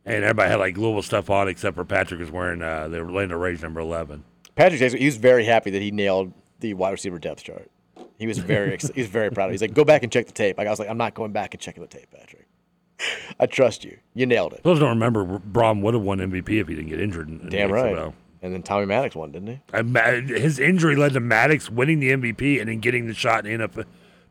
[0.05, 3.11] and everybody had like Louisville stuff on except for Patrick was wearing uh, they were
[3.11, 4.23] laying the Orlando Rage number eleven.
[4.55, 7.69] Patrick says he was very happy that he nailed the wide receiver depth chart.
[8.17, 9.45] He was very ex- he was very proud.
[9.45, 9.53] of it.
[9.55, 10.57] He's like, go back and check the tape.
[10.57, 12.47] Like I was like, I'm not going back and checking the tape, Patrick.
[13.39, 13.97] I trust you.
[14.13, 14.63] You nailed it.
[14.63, 17.27] Those don't remember Brohm would have won MVP if he didn't get injured.
[17.27, 18.13] In, in Damn right.
[18.41, 19.59] And then Tommy Maddox won, didn't he?
[19.73, 23.47] I ma- his injury led to Maddox winning the MVP and then getting the shot
[23.47, 23.75] in up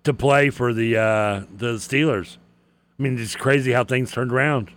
[0.04, 2.36] to play for the uh, the Steelers.
[2.98, 4.70] I mean, it's crazy how things turned around.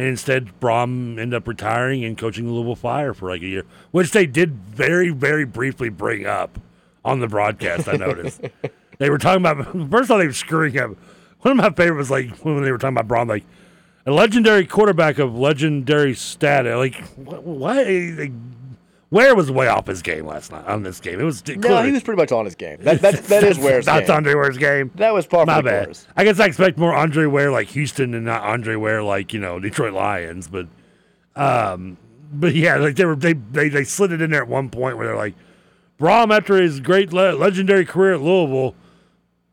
[0.00, 3.66] And instead, Brohm ended up retiring and coaching the Louisville Fire for like a year,
[3.90, 6.58] which they did very, very briefly bring up
[7.04, 7.86] on the broadcast.
[7.86, 8.40] I noticed
[8.98, 10.92] they were talking about first of all they were screwing up.
[11.40, 13.44] One of my favorite was like when they were talking about Brohm, like
[14.06, 16.76] a legendary quarterback of legendary status.
[16.76, 17.42] Like what?
[17.42, 18.32] what like,
[19.10, 21.18] Ware was way off his game last night on this game.
[21.18, 22.78] It was No, he was pretty much on his game.
[22.82, 24.16] That that, that is Ware's That's game.
[24.16, 24.92] Andre Ware's game.
[24.94, 25.86] That was par for My bad.
[25.86, 26.06] course.
[26.16, 29.40] I guess I expect more Andre Ware like Houston and not Andre Ware like you
[29.40, 30.68] know Detroit Lions, but
[31.34, 31.96] um,
[32.32, 34.96] but yeah, like they were they they, they slid it in there at one point
[34.96, 35.34] where they're like,
[35.98, 38.76] Brohm after his great le- legendary career at Louisville,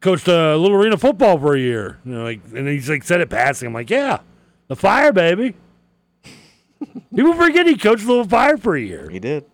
[0.02, 1.98] coached uh, Little Arena football for a year.
[2.06, 3.68] You know, like and he's like said it passing.
[3.68, 4.20] I'm like, yeah,
[4.68, 5.56] the Fire baby.
[7.16, 9.10] People forget he coached Little Fire for a year.
[9.10, 9.46] He did.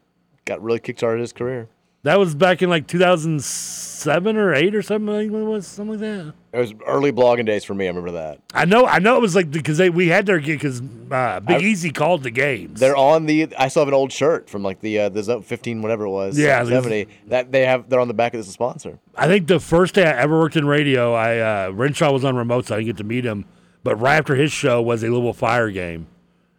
[0.45, 1.69] Got really kickstarted his career.
[2.03, 5.99] That was back in like 2007 or eight or something like what was something like
[6.01, 6.33] that.
[6.51, 7.85] It was early blogging days for me.
[7.85, 8.39] I remember that.
[8.53, 11.39] I know, I know it was like because they we had their gig because uh,
[11.39, 12.81] Big I- Easy called the games.
[12.81, 13.55] They're on the.
[13.57, 16.09] I still have an old shirt from like the uh, the Zo- 15 whatever it
[16.09, 16.37] was.
[16.37, 17.07] Yeah, seventy.
[17.27, 17.89] That they have.
[17.89, 18.99] They're on the back of this sponsor.
[19.15, 22.35] I think the first day I ever worked in radio, I uh, Renshaw was on
[22.35, 23.45] remote, so I didn't get to meet him.
[23.83, 26.07] But right after his show was a Louisville Fire game,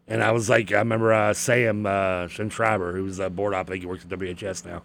[0.06, 3.66] and I was like, I remember uh, Sam uh, Schreiber, who was a board op,
[3.66, 4.82] I think he works at WHS now.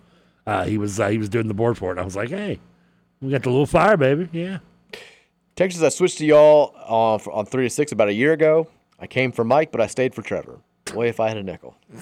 [0.48, 1.92] Uh, he was uh, he was doing the board for it.
[1.92, 2.60] And I was like, hey,
[3.22, 4.30] we got the Little Fire, baby.
[4.32, 4.60] Yeah.
[5.56, 8.68] Texas, I switched to y'all on on three to six about a year ago.
[8.98, 10.60] I came for Mike, but I stayed for Trevor.
[10.86, 11.76] Boy, if I had a nickel.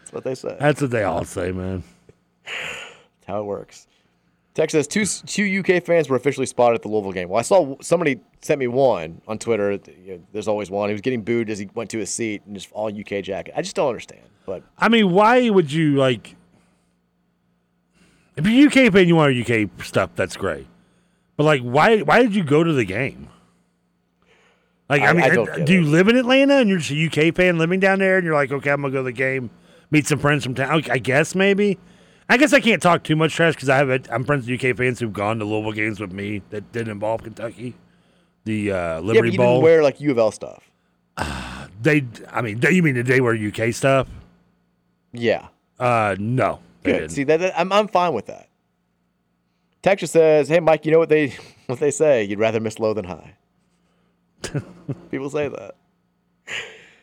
[0.00, 0.56] That's what they say.
[0.58, 1.84] That's what they all say, man.
[2.44, 3.86] That's how it works.
[4.54, 7.28] Texas, two two UK fans were officially spotted at the Louisville game.
[7.30, 9.72] Well, I saw somebody sent me one on Twitter.
[9.72, 10.90] You know, there's always one.
[10.90, 13.54] He was getting booed as he went to his seat and just all UK jacket.
[13.56, 14.20] I just don't understand.
[14.44, 16.36] But I mean, why would you like?
[18.36, 20.10] If you're a UK fan, you want UK stuff.
[20.16, 20.66] That's great.
[21.36, 22.00] But like, why?
[22.00, 23.28] Why did you go to the game?
[24.90, 27.34] Like, I, I- mean, I do you live in Atlanta and you're just a UK
[27.34, 29.48] fan living down there, and you're like, okay, I'm gonna go to the game,
[29.90, 30.82] meet some friends from town.
[30.90, 31.78] I guess maybe.
[32.32, 34.08] I guess I can't talk too much trash because I have it.
[34.10, 37.22] I'm friends with UK fans who've gone to Louisville games with me that didn't involve
[37.22, 37.74] Kentucky.
[38.44, 39.56] The uh, yeah, Liberty you Bowl.
[39.56, 40.70] didn't wear like U of L stuff.
[41.82, 44.08] they, I mean, they, you mean did they wear UK stuff?
[45.12, 45.48] Yeah.
[45.78, 46.60] Uh, no.
[46.84, 46.92] Good.
[47.00, 47.10] didn't.
[47.10, 48.48] See that, that- I'm I'm fine with that.
[49.82, 51.36] Texas says, "Hey Mike, you know what they
[51.66, 52.24] what they say?
[52.24, 53.36] You'd rather miss low than high."
[55.10, 55.74] People say that.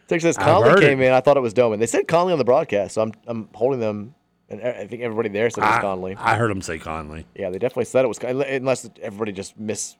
[0.07, 1.06] Texas says Conley came it.
[1.06, 1.14] in.
[1.14, 1.77] I thought it was Domann.
[1.77, 4.15] They said Conley on the broadcast, so I'm I'm holding them.
[4.49, 6.15] And I think everybody there said it was I, Conley.
[6.17, 7.26] I heard him say Conley.
[7.35, 9.95] Yeah, they definitely said it was unless everybody just misidentified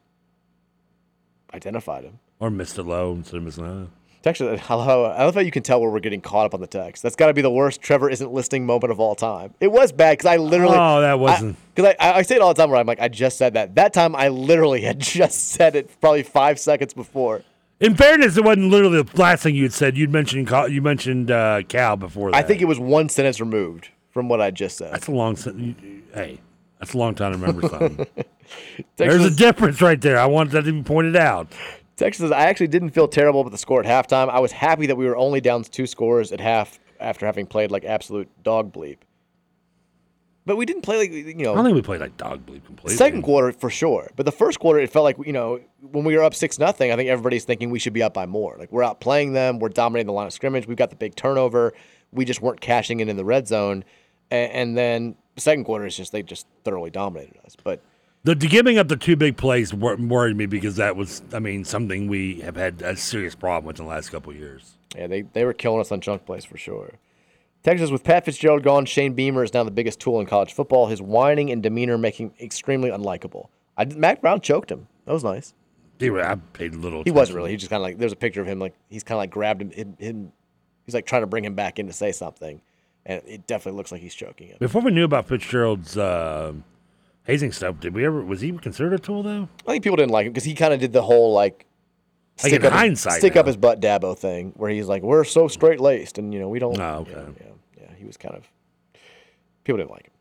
[2.04, 2.20] him.
[2.40, 2.86] Or Mr.
[2.86, 3.90] Lowe instead of Miss Lowe.
[4.22, 5.06] Texas, hello.
[5.06, 7.04] I love how you can tell where we're getting caught up on the text.
[7.04, 9.54] That's got to be the worst Trevor isn't listening moment of all time.
[9.60, 10.76] It was bad because I literally.
[10.78, 13.00] Oh, that wasn't- Because I, I, I say it all the time where I'm like,
[13.00, 13.76] I just said that.
[13.76, 17.44] That time I literally had just said it probably five seconds before.
[17.80, 19.96] In fairness, it wasn't literally the last thing you had said.
[19.96, 22.38] You'd mentioned you mentioned uh, Cal before that.
[22.38, 24.94] I think it was one sentence removed from what I just said.
[24.94, 25.36] that's a long.
[25.36, 26.40] sen- you- Hey,
[26.80, 28.08] that's a long time to remember something.
[28.98, 30.18] There's a difference right there.
[30.20, 31.52] I want that to be pointed out.
[31.98, 34.30] Texas, I actually didn't feel terrible about the score at halftime.
[34.30, 37.72] I was happy that we were only down two scores at half after having played
[37.72, 38.98] like absolute dog bleep.
[40.46, 41.52] But we didn't play like you know.
[41.52, 42.96] I don't think we played like dog bleep completely.
[42.96, 45.60] Second quarter for sure, but the first quarter it felt like you know
[45.92, 46.92] when we were up six nothing.
[46.92, 48.56] I think everybody's thinking we should be up by more.
[48.58, 50.66] Like we're out playing them, we're dominating the line of scrimmage.
[50.68, 51.74] We've got the big turnover.
[52.12, 53.84] We just weren't cashing in in the red zone,
[54.32, 57.56] and, and then the second quarter is just they just thoroughly dominated us.
[57.64, 57.82] But
[58.24, 61.40] The, the giving up the two big plays wor- worried me because that was, I
[61.40, 64.74] mean, something we have had a serious problem with in the last couple of years.
[64.96, 66.94] yeah, they they were killing us on chunk plays for sure.
[67.62, 70.88] Texas with Pat Fitzgerald gone, Shane Beamer is now the biggest tool in college football.
[70.88, 73.50] His whining and demeanor making extremely unlikable.
[73.78, 74.88] I, Mack Brown choked him.
[75.06, 75.54] That was nice.
[76.00, 77.04] He, I paid little.
[77.04, 77.52] He wasn't really.
[77.52, 79.30] He just kind of like there's a picture of him like he's kind of like
[79.32, 80.32] grabbed him, him, him.
[80.90, 82.62] He's like trying to bring him back in to say something,
[83.06, 84.58] and it definitely looks like he's choking him.
[84.60, 86.54] Before we knew about Fitzgerald's uh,
[87.26, 87.80] hazing stuff.
[87.80, 88.24] Did we ever?
[88.24, 89.48] Was he considered a tool though?
[89.68, 91.66] I think people didn't like him because he kind of did the whole like
[92.44, 95.24] Like in up his- hindsight stick up his butt Dabo thing, where he's like, "We're
[95.24, 96.80] so straight laced," and you know we don't.
[96.80, 97.12] Oh, okay.
[97.12, 98.50] Yeah, yeah, yeah, he was kind of.
[99.64, 100.14] People didn't like him.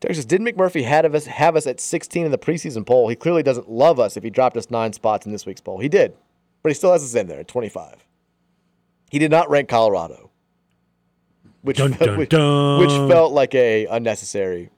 [0.00, 3.08] Texas, did McMurphy had us have us at 16 in the preseason poll?
[3.08, 5.78] He clearly doesn't love us if he dropped us nine spots in this week's poll.
[5.78, 6.14] He did,
[6.62, 8.04] but he still has us in there at 25.
[9.14, 10.32] He did not rank Colorado,
[11.62, 12.80] which Dun, dun, which, dun.
[12.80, 14.70] which felt like a unnecessary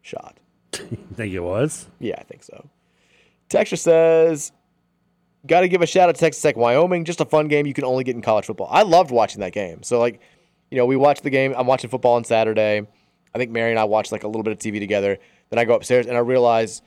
[0.00, 0.38] shot.
[0.72, 1.86] You think it was?
[1.98, 2.66] Yeah, I think so.
[3.50, 4.52] Texture says,
[5.46, 7.04] got to give a shout out to Texas Tech Wyoming.
[7.04, 8.68] Just a fun game you can only get in college football.
[8.70, 9.82] I loved watching that game.
[9.82, 10.18] So, like,
[10.70, 11.52] you know, we watched the game.
[11.58, 12.86] I'm watching football on Saturday.
[13.34, 15.18] I think Mary and I watched like a little bit of TV together.
[15.50, 16.80] Then I go upstairs and I realize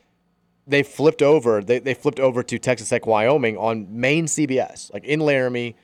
[0.65, 1.61] they flipped over.
[1.61, 5.75] They, they flipped over to Texas Tech Wyoming on main CBS, like in Laramie.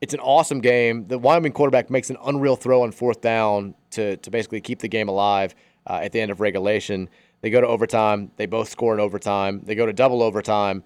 [0.00, 1.06] It's an awesome game.
[1.08, 4.88] The Wyoming quarterback makes an unreal throw on fourth down to, to basically keep the
[4.88, 5.54] game alive
[5.86, 7.08] uh, at the end of regulation.
[7.42, 8.30] They go to overtime.
[8.36, 9.60] They both score in overtime.
[9.64, 10.84] They go to double overtime.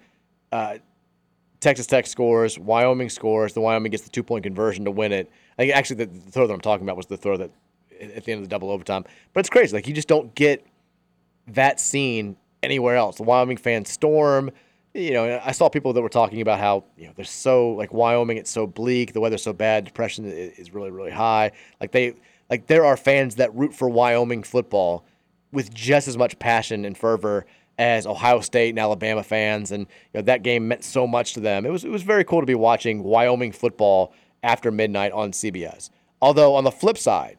[0.51, 0.79] Uh,
[1.61, 2.59] Texas Tech scores.
[2.59, 3.53] Wyoming scores.
[3.53, 5.31] The Wyoming gets the two point conversion to win it.
[5.57, 7.51] I think actually the, the throw that I'm talking about was the throw that
[7.99, 9.05] at the end of the double overtime.
[9.33, 9.75] But it's crazy.
[9.75, 10.65] Like you just don't get
[11.47, 13.17] that scene anywhere else.
[13.17, 14.51] The Wyoming fans storm.
[14.95, 17.93] You know, I saw people that were talking about how you know they're so like
[17.93, 18.37] Wyoming.
[18.37, 19.11] It's so bleak.
[19.11, 19.83] The weather's so bad.
[19.83, 21.51] Depression is really really high.
[21.81, 22.13] Like they
[22.49, 25.05] like there are fans that root for Wyoming football
[25.51, 27.45] with just as much passion and fervor
[27.77, 31.41] as Ohio State and Alabama fans, and you know that game meant so much to
[31.41, 31.65] them.
[31.65, 34.13] It was it was very cool to be watching Wyoming football
[34.43, 35.89] after midnight on CBS.
[36.21, 37.37] Although on the flip side,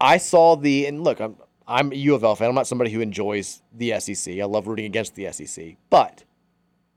[0.00, 1.34] I saw the and look, I'm
[1.66, 2.48] I'm a U of L fan.
[2.48, 4.38] I'm not somebody who enjoys the SEC.
[4.38, 6.22] I love rooting against the SEC, but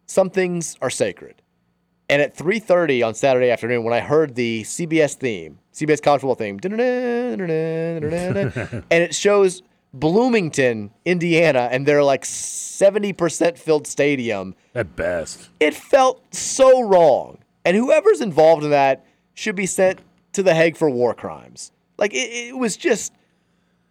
[0.08, 1.42] some things are sacred.
[2.10, 6.36] And at 3:30 on Saturday afternoon, when I heard the CBS theme, CBS college football
[6.36, 7.52] theme, and
[9.04, 9.62] it shows
[9.94, 14.56] Bloomington, Indiana, and they're like 70% filled stadium.
[14.74, 15.50] At best.
[15.60, 17.40] It felt so wrong.
[17.66, 20.00] And whoever's involved in that should be sent
[20.34, 21.72] to the Hague for war crimes.
[21.98, 23.12] Like it, it was just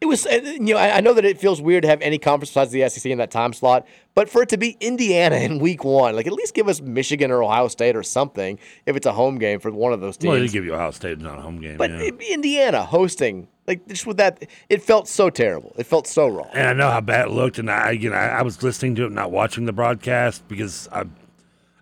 [0.01, 2.51] it was, uh, you know, I know that it feels weird to have any conference
[2.51, 5.85] besides the SEC in that time slot, but for it to be Indiana in week
[5.85, 9.13] one, like at least give us Michigan or Ohio State or something if it's a
[9.13, 10.33] home game for one of those teams.
[10.33, 11.79] Well, they give you Ohio State, it's not a home game.
[11.79, 12.11] but yeah.
[12.31, 15.73] Indiana hosting, like just with that, it felt so terrible.
[15.79, 16.51] It felt so wrong.
[16.53, 18.97] and I know how bad it looked, and I, you know, I, I was listening
[18.97, 21.05] to it, not watching the broadcast because I,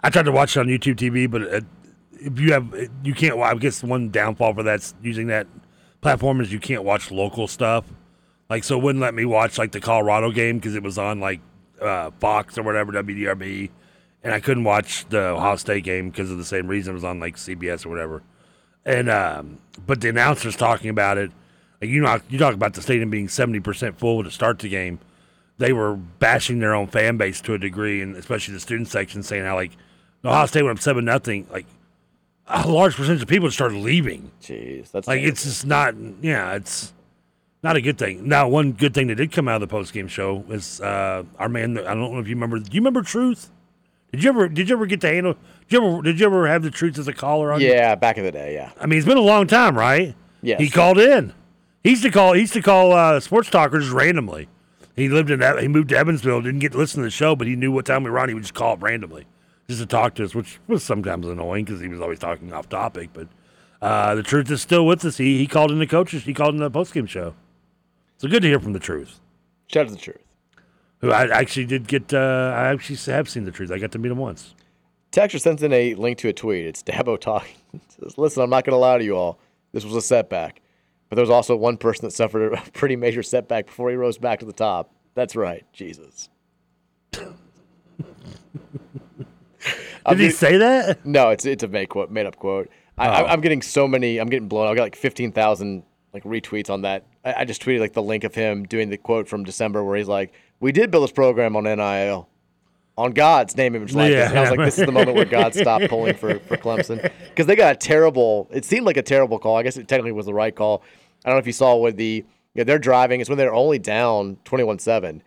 [0.05, 1.65] I tried to watch it on YouTube TV, but it,
[2.13, 2.73] if you have,
[3.03, 3.39] you can't.
[3.39, 5.47] I guess one downfall for that's using that
[6.01, 7.85] platform is you can't watch local stuff.
[8.49, 11.21] Like, so it wouldn't let me watch like the Colorado game because it was on
[11.21, 11.41] like
[11.81, 13.71] uh, Fox or whatever WDRB,
[14.23, 17.05] and I couldn't watch the Ohio State game because of the same reason it was
[17.05, 18.23] on like CBS or whatever.
[18.85, 21.31] And um, but the announcers talking about it,
[21.81, 24.69] like you know, you talk about the stadium being seventy percent full to start the
[24.69, 24.99] game.
[25.57, 29.23] They were bashing their own fan base to a degree, and especially the student section,
[29.23, 29.73] saying how like
[30.25, 31.47] Ohio State went up seven nothing.
[31.51, 31.67] Like
[32.47, 34.31] a large percentage of people started leaving.
[34.43, 35.95] Jeez, that's like it's just not.
[36.21, 36.93] Yeah, it's
[37.65, 38.29] not a good thing.
[38.29, 41.25] Now, one good thing that did come out of the post game show is uh,
[41.39, 41.79] our man.
[41.79, 42.59] I don't know if you remember.
[42.61, 43.51] Do you remember Truth?
[44.13, 44.49] Did you ever?
[44.49, 45.33] Did you ever get to handle?
[45.69, 46.03] Did you ever?
[46.03, 47.61] Did you ever have the Truth as a caller on?
[47.61, 48.71] Yeah, back in the day, yeah.
[48.79, 50.15] I mean, it's been a long time, right?
[50.43, 50.61] Yes.
[50.61, 51.33] He called in.
[51.83, 52.35] He used to call.
[52.35, 54.47] He used to call uh, sports talkers randomly.
[54.95, 55.41] He lived in.
[55.41, 55.61] that.
[55.61, 56.43] He moved to Evansville.
[56.43, 58.29] Didn't get to listen to the show, but he knew what time we were on.
[58.29, 59.27] He would just call up randomly,
[59.69, 62.69] just to talk to us, which was sometimes annoying because he was always talking off
[62.69, 63.09] topic.
[63.15, 63.29] But
[63.83, 65.17] uh, the truth is still with us.
[65.17, 66.25] He he called in the coaches.
[66.25, 67.35] He called in the post game show.
[68.25, 69.21] So good to hear from the truth.
[69.67, 70.25] Shout out to the truth.
[71.03, 72.15] Who I actually did get.
[72.15, 73.71] Uh, I actually have seen the truth.
[73.71, 74.55] I got to meet him once.
[75.11, 76.65] Texture sends in a link to a tweet.
[76.65, 77.55] It's Dabo talking.
[78.01, 79.39] Says, Listen, I'm not going to lie to you all.
[79.73, 80.63] This was a setback.
[81.11, 84.17] But there was also one person that suffered a pretty major setback before he rose
[84.17, 84.91] back to the top.
[85.13, 85.67] That's right.
[85.75, 86.31] Jesus.
[87.13, 87.29] Did
[90.17, 91.05] he say that?
[91.05, 92.71] No, it's it's a made quote, made up quote.
[92.97, 93.03] Oh.
[93.03, 94.17] I, I'm getting so many.
[94.17, 94.67] I'm getting blown.
[94.67, 95.83] I got like fifteen thousand
[96.15, 97.05] like retweets on that.
[97.25, 99.97] I, I just tweeted like the link of him doing the quote from December where
[99.97, 102.29] he's like, "We did build this program on NIL,
[102.97, 104.31] on God's name, image, likeness." Yeah.
[104.31, 107.11] And I was like, "This is the moment where God stopped pulling for for Clemson
[107.29, 108.49] because they got a terrible.
[108.53, 109.57] It seemed like a terrible call.
[109.57, 110.83] I guess it technically was the right call.
[111.25, 112.25] I don't know if you saw with the
[112.55, 113.21] you know, they're driving.
[113.21, 115.23] It's when they're only down twenty one seven.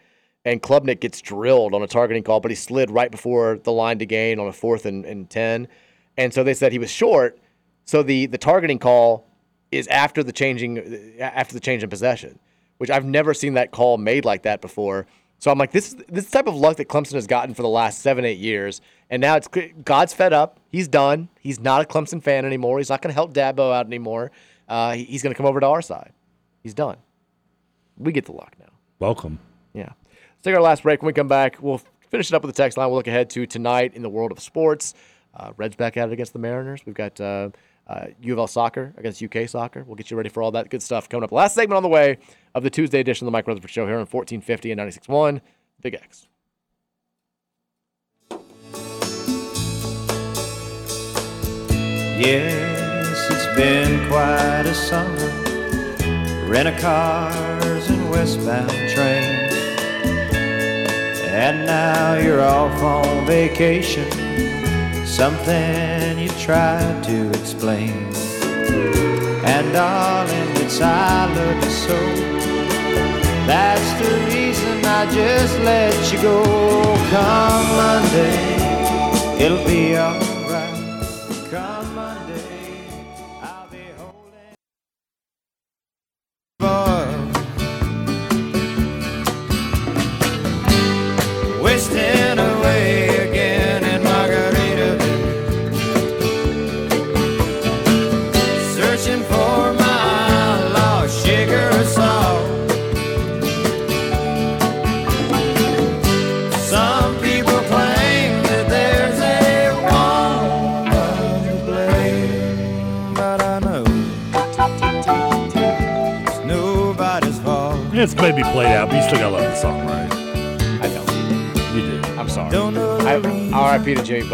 [0.45, 3.99] And Klubnik gets drilled on a targeting call, but he slid right before the line
[3.99, 5.67] to gain on a fourth and, and 10.
[6.15, 7.37] And so they said he was short.
[7.83, 9.26] So the, the targeting call
[9.71, 12.39] is after the changing after the change in possession,
[12.77, 15.07] which I've never seen that call made like that before.
[15.39, 17.99] So I'm like, this this type of luck that Clemson has gotten for the last
[18.01, 19.47] seven eight years, and now it's
[19.83, 20.59] God's fed up.
[20.71, 21.29] He's done.
[21.39, 22.79] He's not a Clemson fan anymore.
[22.79, 24.31] He's not going to help Dabo out anymore.
[24.67, 26.11] Uh, he- he's going to come over to our side.
[26.63, 26.97] He's done.
[27.97, 28.65] We get the luck now.
[28.99, 29.39] Welcome.
[29.73, 29.91] Yeah.
[30.09, 31.01] Let's take our last break.
[31.01, 32.87] When we come back, we'll finish it up with the text line.
[32.89, 34.93] We'll look ahead to tonight in the world of sports.
[35.35, 36.81] Uh, Reds back at it against the Mariners.
[36.85, 37.49] We've got uh,
[37.87, 38.07] uh,
[38.37, 39.83] of soccer against UK soccer.
[39.85, 41.31] We'll get you ready for all that good stuff coming up.
[41.31, 42.17] Last segment on the way
[42.53, 45.41] of the Tuesday edition of the Mike Rutherford Show here on 1450 and 96.1
[45.81, 46.27] Big X.
[52.19, 55.47] Yes, it's been quite a summer.
[56.49, 59.53] Rent a cars and westbound trains.
[61.25, 64.56] And now you're off on vacation.
[65.17, 68.05] Something you tried to explain.
[69.43, 71.97] And darling, it's I love you so.
[73.47, 76.43] That's the reason I just let you go.
[77.09, 80.36] Come Monday, it'll be alright.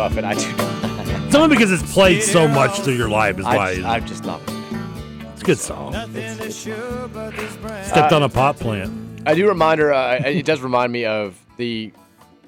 [0.04, 0.20] R.I.P.
[0.20, 0.26] to Buffett.
[0.26, 1.26] I do not.
[1.26, 4.26] It's only because it's played so much through your life is why I, I'm just
[4.26, 4.42] not.
[5.32, 5.94] it's a good song.
[5.94, 7.88] Nothing to show but this brand.
[7.88, 9.22] Stepped on a pot plant.
[9.26, 9.94] I do remind her.
[9.94, 11.92] Uh, it does remind me of the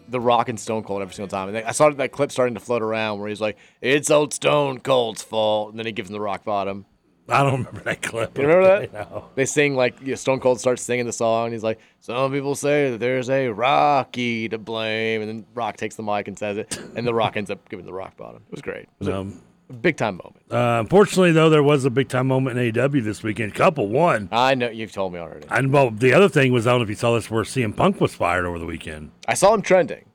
[0.08, 1.56] the Rock and Stone Cold every single time.
[1.56, 4.82] And I saw that clip starting to float around where he's like, "It's old Stone
[4.82, 6.86] Cold's fault," and then he gives him the rock bottom.
[7.28, 8.38] I don't remember that clip.
[8.38, 8.94] You remember that?
[9.12, 9.26] No.
[9.36, 11.46] They sing like you know, Stone Cold starts singing the song.
[11.46, 15.78] And he's like, "Some people say that there's a Rocky to blame," and then Rock
[15.78, 18.44] takes the mic and says it, and the Rock ends up giving the rock bottom.
[18.48, 18.84] It was great.
[18.84, 20.44] It was Um, a big time moment.
[20.52, 23.56] uh, unfortunately, though, there was a big time moment in AEW this weekend.
[23.56, 24.30] Couple one.
[24.32, 25.48] I know you've told me already.
[25.50, 27.76] And well, the other thing was I don't know if you saw this, where CM
[27.76, 29.10] Punk was fired over the weekend.
[29.28, 30.06] I saw him trending.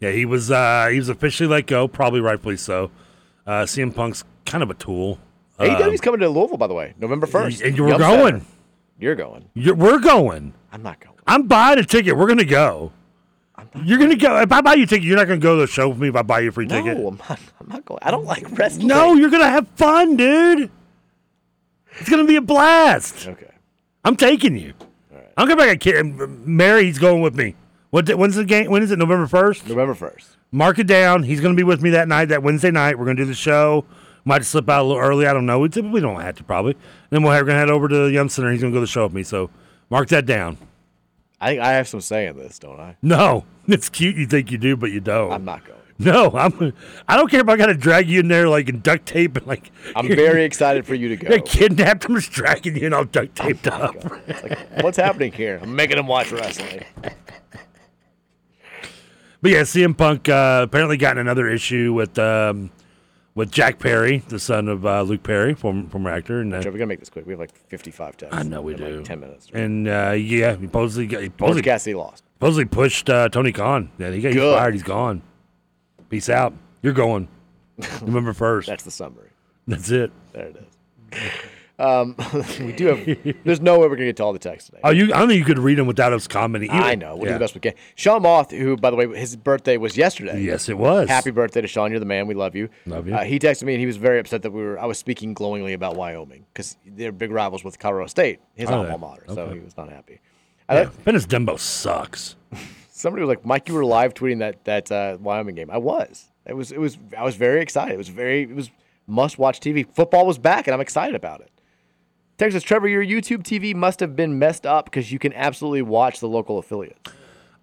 [0.00, 2.90] Yeah, he was uh, he was officially let go, probably rightfully so.
[3.46, 5.18] Uh, CM Punk's kind of a tool.
[5.58, 7.60] AEW's Um, coming to Louisville, by the way, November first.
[7.62, 8.44] and you're going.
[8.98, 9.44] You're going.
[9.54, 10.54] You're, we're going.
[10.72, 11.16] I'm not going.
[11.26, 12.16] I'm buying a ticket.
[12.16, 12.92] We're gonna go.
[13.84, 14.40] You're gonna go.
[14.40, 16.08] If I buy you a ticket, you're not gonna go to the show with me
[16.08, 16.96] if I buy you a free No, ticket.
[16.98, 17.38] I'm not.
[17.60, 17.98] I'm not going.
[18.02, 18.86] I don't like wrestling.
[18.86, 20.70] No, you're gonna have fun, dude.
[21.98, 23.26] It's gonna be a blast.
[23.28, 23.50] Okay.
[24.04, 24.74] I'm taking you.
[25.36, 26.02] I'm going back a kid.
[26.46, 27.54] Mary's going with me.
[27.90, 28.08] What?
[28.08, 28.70] When's the game?
[28.70, 28.98] When is it?
[28.98, 29.68] November first.
[29.68, 30.36] November first.
[30.52, 31.22] Mark it down.
[31.24, 32.98] He's gonna be with me that night, that Wednesday night.
[32.98, 33.84] We're gonna do the show.
[34.26, 35.26] Might slip out a little early.
[35.26, 35.60] I don't know.
[35.60, 36.72] We, we don't have to probably.
[36.72, 36.80] And
[37.10, 38.50] then we'll have, we're gonna head over to the Yum Center.
[38.50, 39.22] He's gonna go to the show with me.
[39.22, 39.50] So
[39.88, 40.58] mark that down.
[41.40, 42.96] I think I have some say in this, don't I?
[43.00, 44.16] No, it's cute.
[44.16, 45.32] You think you do, but you don't.
[45.32, 45.78] I'm not going.
[45.98, 46.74] No, I'm.
[47.08, 49.36] I don't care if I got to drag you in there like in duct tape
[49.36, 49.70] and like.
[49.94, 51.28] I'm very excited for you to go.
[51.30, 52.04] You're kidnapped.
[52.06, 53.94] I'm just dragging you and all duct taped up.
[54.42, 55.60] Like, what's happening here?
[55.62, 56.84] I'm making him watch wrestling.
[59.42, 62.70] But yeah, CM Punk uh, apparently got another issue with um,
[63.36, 66.70] with Jack Perry, the son of uh, Luke Perry, former former actor, and uh, Joe,
[66.70, 67.26] we gotta make this quick.
[67.26, 68.36] We have like 55 texts.
[68.36, 69.02] I know we in, like, do.
[69.04, 69.48] 10 minutes.
[69.52, 72.24] And uh, yeah, he supposedly he supposedly, Cassidy lost.
[72.34, 73.92] supposedly pushed uh, Tony Khan.
[73.98, 74.56] Yeah, he got he's Good.
[74.56, 74.74] fired.
[74.74, 75.22] He's gone.
[76.08, 76.54] Peace out.
[76.82, 77.28] You're going.
[77.78, 78.66] November first.
[78.66, 79.28] That's the summary.
[79.68, 80.10] That's it.
[80.32, 80.56] There it
[81.12, 81.20] is.
[81.78, 82.16] Um,
[82.60, 83.36] we do have.
[83.44, 84.80] There's no way we're gonna get to all the texts today.
[84.82, 85.12] Oh, you!
[85.12, 86.70] I don't think you could read them without us commenting.
[86.70, 87.16] I know.
[87.16, 87.74] We'll do the best we can.
[87.94, 90.40] Sean Moth, who, by the way, his birthday was yesterday.
[90.40, 91.08] Yes, it was.
[91.08, 91.90] Happy birthday to Sean.
[91.90, 92.26] You're the man.
[92.26, 92.70] We love you.
[92.86, 93.14] Love you.
[93.14, 94.78] Uh, he texted me and he was very upset that we were.
[94.78, 98.76] I was speaking glowingly about Wyoming because they're big rivals with Colorado State, his Oh,
[98.76, 98.96] alma yeah.
[98.96, 99.24] mater.
[99.28, 99.54] So Okay.
[99.58, 100.20] he was not happy.
[100.70, 102.36] Yeah, Venice Dembo sucks.
[102.90, 106.24] somebody was like, "Mike, you were live tweeting that that uh, Wyoming game." I was.
[106.46, 106.72] It was.
[106.72, 106.96] It was.
[107.16, 107.92] I was very excited.
[107.94, 108.42] It was very.
[108.44, 108.70] It was
[109.06, 109.86] must watch TV.
[109.94, 111.50] Football was back, and I'm excited about it.
[112.38, 116.20] Texas Trevor, your YouTube TV must have been messed up because you can absolutely watch
[116.20, 117.10] the local affiliates.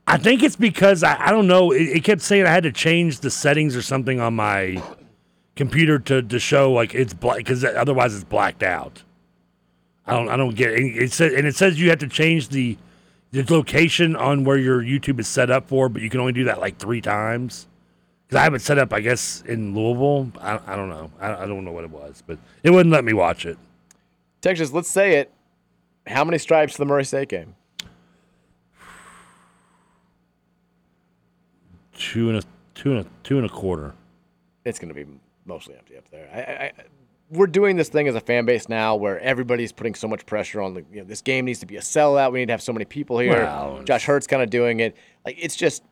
[0.08, 1.72] I think it's because I, I don't know.
[1.72, 4.82] It, it kept saying I had to change the settings or something on my
[5.56, 9.04] computer to, to show like it's black because otherwise it's blacked out.
[10.06, 10.82] I don't I don't get it.
[10.82, 12.78] It says and it says you have to change the
[13.32, 16.44] the location on where your YouTube is set up for, but you can only do
[16.45, 17.68] that like three times.
[18.28, 20.32] Because I have it set up, I guess, in Louisville.
[20.40, 21.12] I, I don't know.
[21.20, 23.58] I, I don't know what it was, but it wouldn't let me watch it.
[24.44, 25.32] Texas, let's say it.
[26.06, 27.56] How many stripes to the Murray State game?
[31.98, 32.44] Two and a
[32.76, 33.94] two and a two and a quarter.
[34.65, 35.10] It's going to be
[35.45, 36.30] mostly empty up there.
[36.34, 36.72] I, I, I,
[37.30, 40.61] we're doing this thing as a fan base now where everybody's putting so much pressure
[40.61, 42.34] on the you know this game needs to be a sellout.
[42.34, 43.45] We need to have so many people here.
[43.86, 44.98] Josh Heird's kind of doing it.
[45.26, 45.84] Like it's just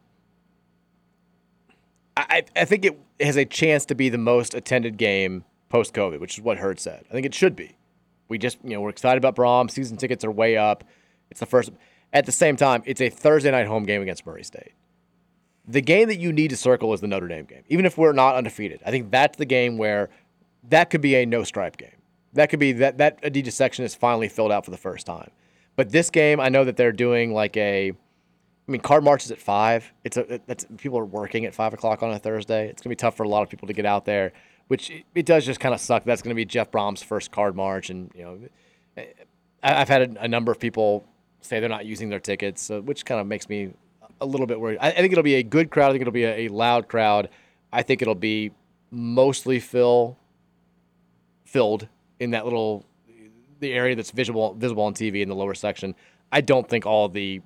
[2.17, 6.19] I, I think it has a chance to be the most attended game post COVID,
[6.19, 7.05] which is what Heird said.
[7.09, 7.77] I think it should be.
[8.31, 9.73] We just, you know, we're excited about Brohm's.
[9.73, 10.85] Season tickets are way up.
[11.29, 11.69] It's the first.
[12.13, 14.71] At the same time, it's a Thursday night home game against Murray State.
[15.67, 18.13] The game that you need to circle is the Notre Dame game, even if we're
[18.13, 18.81] not undefeated.
[18.85, 20.09] I think that's the game where
[20.69, 21.97] that could be a no stripe game.
[22.31, 25.29] That could be that that Adidas section is finally filled out for the first time.
[25.75, 27.91] But this game, I know that they're doing like a.
[27.91, 29.91] I mean, card march is at five.
[30.05, 32.69] It's a that's people are working at five o'clock on a Thursday.
[32.69, 34.31] It's gonna be tough for a lot of people to get out there,
[34.71, 36.05] which it, it does just kind of suck.
[36.05, 38.39] That's gonna be Jeff Brohm's first card march, and you know,
[38.95, 39.03] eh,
[39.61, 41.03] I, I've had a, a number of people
[41.41, 43.73] say they're not using their tickets, so, which kind of makes me
[44.21, 44.77] a little bit worried.
[44.79, 45.89] I, I think it'll be a good crowd.
[45.89, 47.27] I think it'll be a, a loud crowd.
[47.73, 48.51] I think it'll be
[48.91, 50.17] mostly fill
[51.43, 51.89] filled
[52.21, 52.85] in that little
[53.59, 55.95] the area that's visible visible on TV in the lower section.
[56.31, 57.41] I don't think all the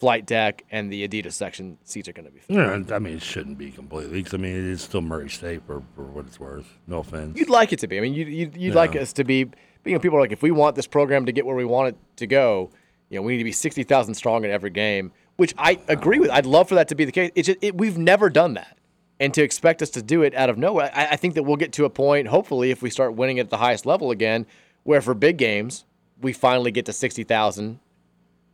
[0.00, 2.88] flight deck and the Adidas section seats are going to be filled.
[2.88, 5.62] Yeah, I mean, it shouldn't be completely because I mean, it is still Murray State
[5.66, 6.66] for, for what it's worth.
[6.86, 7.38] No offense.
[7.38, 7.98] You'd like it to be.
[7.98, 8.74] I mean, you, you, you'd Yeah.
[8.74, 9.48] like us to be.
[9.84, 11.88] You know, people are like, if we want this program to get where we want
[11.90, 12.70] it to go,
[13.08, 15.12] you know, we need to be sixty thousand strong in every game.
[15.36, 16.30] Which I agree with.
[16.30, 17.30] I'd love for that to be the case.
[17.36, 18.76] It's just, it, we've never done that,
[19.20, 21.56] and to expect us to do it out of nowhere, I, I think that we'll
[21.56, 22.26] get to a point.
[22.28, 24.46] Hopefully, if we start winning at the highest level again,
[24.82, 25.84] where for big games
[26.20, 27.78] we finally get to sixty thousand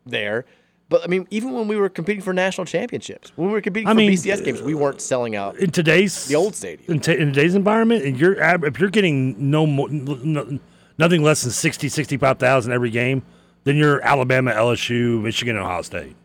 [0.07, 0.45] there.
[0.89, 3.89] But I mean, even when we were competing for national championships, when we were competing
[3.89, 6.93] I for mean, BCS games, we weren't selling out in today's the old stadium.
[6.93, 10.59] in, ta in today's environment, and you're if you're getting no more, no,
[10.99, 13.23] nothing less than 60, 65,000 every game,
[13.65, 16.17] then you're Alabama, LSU, Michigan, and Ohio State.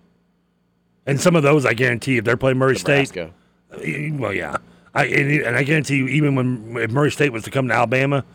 [1.05, 3.31] And some of those, I guarantee, if they're playing Murray Nebraska.
[3.77, 4.57] State, well, yeah,
[4.93, 7.73] I and, and I guarantee you, even when if Murray State was to come to
[7.73, 8.25] Alabama,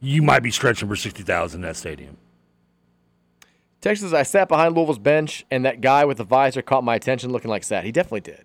[0.00, 2.16] you might be stretching for sixty thousand in that stadium.
[3.80, 7.30] Texas, I sat behind Louisville's bench, and that guy with the visor caught my attention,
[7.32, 7.84] looking like Sat.
[7.84, 8.44] He definitely did.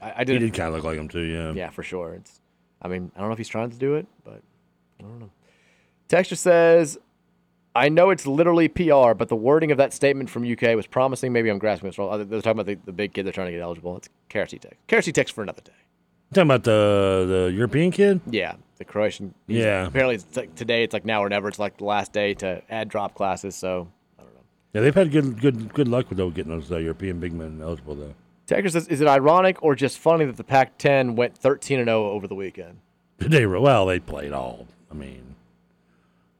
[0.00, 0.38] I, I He did.
[0.40, 1.52] did kind of look like him too, yeah.
[1.52, 2.14] Yeah, for sure.
[2.14, 2.40] It's.
[2.80, 4.42] I mean, I don't know if he's trying to do it, but
[5.00, 5.30] I don't know.
[6.08, 6.98] Texture says,
[7.74, 11.32] "I know it's literally PR, but the wording of that statement from UK was promising.
[11.32, 12.10] Maybe I'm grasping this wrong.
[12.28, 13.96] They're talking about the, the big kid they're trying to get eligible.
[13.96, 14.78] It's Karasi text.
[14.86, 15.72] Karasi text for another day.
[16.32, 18.20] Talking about the the European kid.
[18.30, 19.34] Yeah, the Croatian.
[19.48, 19.86] Yeah.
[19.86, 20.84] Apparently, it's like today.
[20.84, 21.48] It's like now or never.
[21.48, 23.56] It's like the last day to add drop classes.
[23.56, 23.88] So
[24.76, 27.94] Yeah, they've had good good good luck with getting those uh, European big men eligible
[27.94, 28.14] though.
[28.46, 32.10] Texture says, "Is it ironic or just funny that the Pac-10 went 13 and 0
[32.10, 32.80] over the weekend?"
[33.18, 33.86] They were well.
[33.86, 34.66] They played all.
[34.90, 35.34] I mean,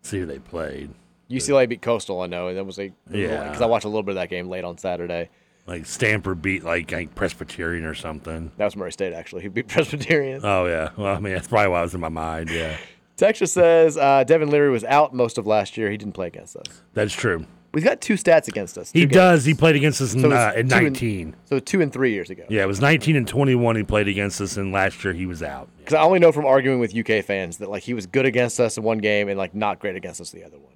[0.02, 0.90] see who they played.
[1.30, 3.44] UCLA beat Coastal, I know, and that was a Yeah.
[3.44, 5.30] because I watched a little bit of that game late on Saturday.
[5.66, 8.52] Like Stanford beat like, like Presbyterian or something.
[8.58, 9.40] That was Murray State actually.
[9.44, 10.42] He beat Presbyterian.
[10.44, 10.90] Oh yeah.
[10.98, 12.50] Well, I mean that's probably why it was in my mind.
[12.50, 12.76] Yeah,
[13.16, 15.90] Texture says uh, Devin Leary was out most of last year.
[15.90, 16.82] He didn't play against us.
[16.92, 17.46] that's true.
[17.76, 18.90] He's got two stats against us.
[18.90, 19.44] He two does.
[19.44, 21.36] He played against us in, So uh, in two and- 19.
[21.44, 22.44] so two and three years ago.
[22.48, 23.76] Yeah, it was 19 and 21.
[23.76, 25.68] He played against us, and last year he was out.
[25.78, 28.58] Because I only know from arguing with UK fans that like he was good against
[28.58, 30.72] us in one game and like not great against us the other one.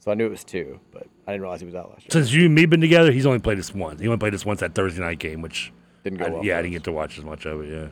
[0.00, 2.08] So I knew it was two, but I didn't realize he was out last year.
[2.10, 4.00] Since you and me been together, he's only played us once.
[4.00, 5.72] He only played us once that Thursday night game, which
[6.04, 7.70] Didn't go I- well Yeah, I didn't get to watch as much of it.
[7.70, 7.88] Yeah.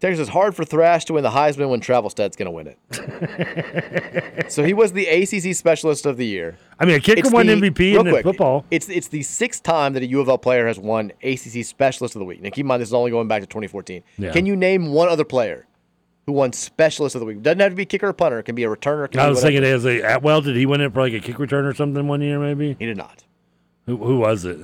[0.00, 4.50] Texas says hard for Thrash to win the Heisman when Travelstead's going to win it.
[4.52, 6.56] so he was the ACC Specialist of the Year.
[6.78, 8.64] I mean, a kicker won MVP in quick, football.
[8.70, 12.14] It's it's the sixth time that a U of L player has won ACC Specialist
[12.14, 12.40] of the Week.
[12.40, 14.04] Now keep in mind this is only going back to 2014.
[14.18, 14.32] Yeah.
[14.32, 15.66] Can you name one other player
[16.26, 17.42] who won Specialist of the Week?
[17.42, 18.38] Doesn't have to be kicker or punter.
[18.38, 19.10] It can be a returner.
[19.10, 21.40] Can I was thinking as a Atwell, did he win it for like a kick
[21.40, 22.38] return or something one year?
[22.38, 23.24] Maybe he did not.
[23.86, 24.60] Who, who was it?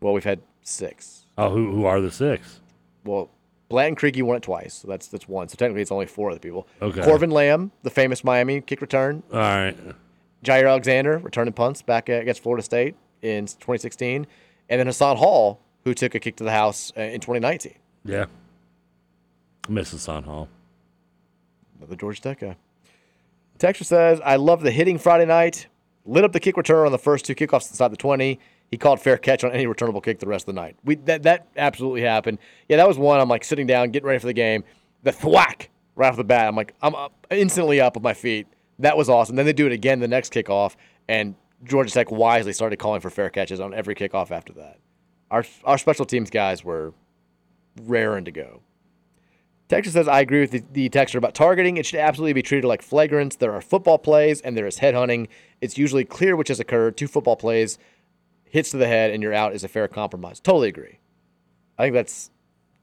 [0.00, 1.26] Well, we've had six.
[1.36, 2.60] Oh, who who are the six?
[3.04, 3.28] Well,
[3.68, 5.48] Blanton Creque won it twice, so that's that's one.
[5.48, 6.66] So technically, it's only four other people.
[6.80, 7.02] Okay.
[7.02, 9.22] Corvin Lamb, the famous Miami kick return.
[9.32, 9.76] All right.
[10.44, 14.26] Jaire Alexander returning punts back against Florida State in 2016,
[14.68, 17.74] and then Hassan Hall, who took a kick to the house uh, in 2019.
[18.04, 18.26] Yeah.
[19.64, 19.98] Mrs.
[19.98, 20.48] Son Hall.
[21.78, 22.56] Another Georgia Tech guy.
[23.58, 25.66] Texture says, I love the hitting Friday night.
[26.06, 28.38] Lit up the kick return on the first two kickoffs inside the 20.
[28.70, 30.76] He called fair catch on any returnable kick the rest of the night.
[30.84, 32.38] We that that absolutely happened.
[32.68, 33.20] Yeah, that was one.
[33.20, 34.64] I'm like sitting down, getting ready for the game.
[35.02, 36.48] The thwack right off the bat.
[36.48, 38.46] I'm like, I'm up, instantly up with my feet.
[38.78, 39.36] That was awesome.
[39.36, 40.76] Then they do it again the next kickoff,
[41.08, 44.78] and Georgia Tech wisely started calling for fair catches on every kickoff after that.
[45.30, 46.92] Our our special teams guys were
[47.82, 48.62] raring to go.
[49.68, 51.76] Texas says, I agree with the, the texture about targeting.
[51.76, 53.36] It should absolutely be treated like flagrants.
[53.36, 55.28] There are football plays and there is headhunting.
[55.60, 56.96] It's usually clear which has occurred.
[56.96, 57.78] Two football plays,
[58.50, 60.40] hits to the head, and you're out is a fair compromise.
[60.40, 60.98] Totally agree.
[61.78, 62.30] I think that's,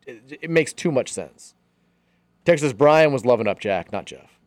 [0.06, 1.54] it, it makes too much sense.
[2.46, 4.40] Texas Brian was loving up Jack, not Jeff.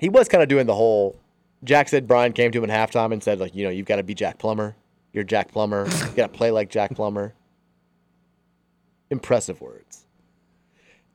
[0.00, 1.18] he was kind of doing the whole.
[1.64, 3.96] Jack said Brian came to him in halftime and said like, you know, you've got
[3.96, 4.76] to be Jack Plummer.
[5.12, 5.86] You're Jack Plummer.
[5.86, 7.34] You got to play like Jack Plummer.
[9.10, 10.06] Impressive words.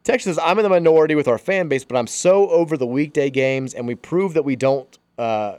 [0.04, 3.30] Texas, I'm in the minority with our fan base, but I'm so over the weekday
[3.30, 5.58] games, and we prove that we don't, uh,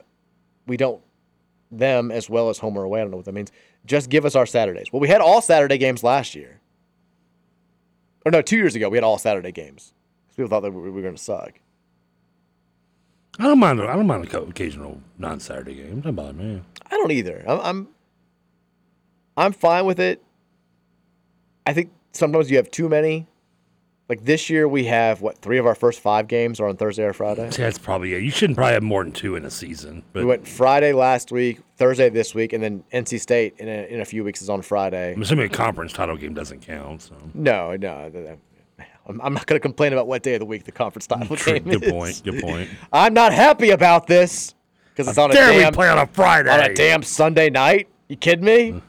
[0.66, 1.00] we don't
[1.70, 3.00] them as well as home or away.
[3.00, 3.52] I don't know what that means.
[3.86, 4.92] Just give us our Saturdays.
[4.92, 6.60] Well, we had all Saturday games last year.
[8.24, 9.92] Or no, two years ago we had all Saturday games.
[10.36, 11.60] People thought that we were going to suck.
[13.38, 13.80] I don't mind.
[13.80, 16.00] I don't mind a occasional non-Saturday game.
[16.00, 16.62] Don't bother me.
[16.90, 17.44] I don't either.
[17.46, 17.88] I'm, I'm,
[19.36, 20.22] I'm fine with it.
[21.66, 23.26] I think sometimes you have too many.
[24.14, 27.02] Like this year, we have what three of our first five games are on Thursday
[27.02, 27.46] or Friday.
[27.46, 28.22] Yeah, That's probably it.
[28.22, 30.04] You shouldn't probably have more than two in a season.
[30.12, 33.92] But we went Friday last week, Thursday this week, and then NC State in a,
[33.92, 35.14] in a few weeks is on Friday.
[35.14, 37.02] I'm assuming a conference title game doesn't count.
[37.02, 38.38] So No, no,
[39.08, 41.34] I'm, I'm not going to complain about what day of the week the conference title
[41.34, 41.54] True.
[41.58, 41.90] game Good is.
[41.90, 42.22] point.
[42.24, 42.70] Good point.
[42.92, 44.54] I'm not happy about this
[44.90, 46.50] because it's How on a dare we play on a Friday?
[46.50, 47.88] on a damn Sunday night.
[48.06, 48.70] You kidding me?
[48.74, 48.82] Mm.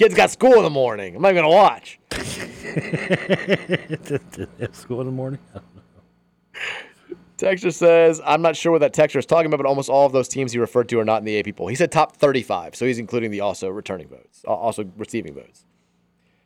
[0.00, 1.14] Kids got school in the morning.
[1.14, 2.00] I'm not going to watch.
[4.72, 5.38] School in the morning.
[7.36, 10.12] Texture says, I'm not sure what that texture is talking about, but almost all of
[10.12, 11.68] those teams he referred to are not in the AP poll.
[11.68, 15.66] He said top 35, so he's including the also returning votes, also receiving votes.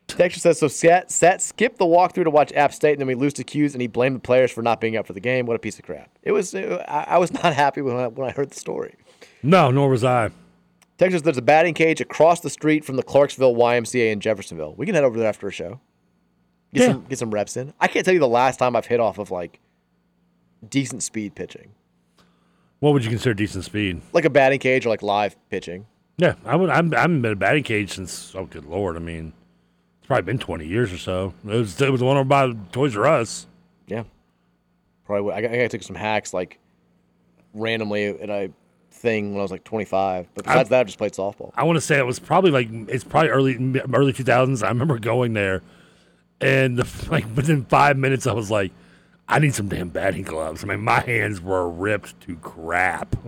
[0.08, 3.14] Texture says, so Sat, Sat skipped the walkthrough to watch App State, and then we
[3.14, 5.46] lose to Q's, and he blamed the players for not being up for the game.
[5.46, 6.10] What a piece of crap.
[6.24, 6.56] It was.
[6.56, 8.96] uh, I, I was not happy when I, when I heard the story.
[9.44, 10.32] No, nor was I.
[10.96, 14.74] Texas, there's a batting cage across the street from the Clarksville YMCA in Jeffersonville.
[14.76, 15.80] We can head over there after a show.
[16.72, 16.92] Get Yeah.
[16.92, 17.72] some get some reps in.
[17.80, 19.60] I can't tell you the last time I've hit off of like
[20.68, 21.70] decent speed pitching.
[22.80, 24.02] What would you consider decent speed?
[24.12, 25.86] Like a batting cage or like live pitching.
[26.16, 26.70] Yeah, I would.
[26.70, 28.34] I'm, I haven't been in a batting cage since.
[28.36, 28.94] Oh, good lord!
[28.96, 29.32] I mean,
[29.98, 31.34] it's probably been 20 years or so.
[31.44, 31.80] It was.
[31.80, 33.46] It was the one over by Toys R Us.
[33.88, 34.04] Yeah.
[35.06, 35.32] Probably.
[35.32, 36.58] I, I took some hacks like
[37.52, 38.50] randomly and a
[39.04, 40.26] thing when I was like 25.
[40.34, 41.52] But besides that, I've just played softball.
[41.54, 43.54] I want to say it was probably like it's probably early
[43.92, 44.64] early 2000s.
[44.64, 45.62] I remember going there,
[46.40, 48.72] and the, like within five minutes, I was like,
[49.28, 50.64] I need some damn batting gloves.
[50.64, 53.14] I mean, my hands were ripped to crap.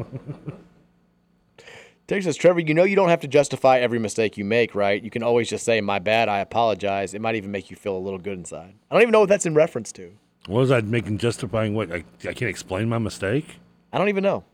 [2.06, 5.02] Texas Trevor, you know you don't have to justify every mistake you make, right?
[5.02, 7.14] You can always just say, my bad, I apologize.
[7.14, 8.74] It might even make you feel a little good inside.
[8.88, 10.12] I don't even know what that's in reference to.
[10.46, 11.74] what was I making justifying?
[11.74, 13.56] What I, I can't explain my mistake.
[13.92, 14.44] I don't even know.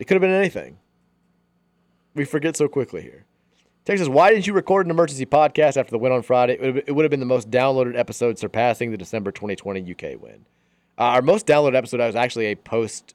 [0.00, 0.78] It could have been anything.
[2.14, 3.24] We forget so quickly here.
[3.84, 6.54] Texas, why didn't you record an emergency podcast after the win on Friday?
[6.54, 9.80] It would have- it would have been the most downloaded episode, surpassing the December 2020
[9.80, 10.46] UK win.
[10.98, 13.14] Uh, our most downloaded episode was actually a post.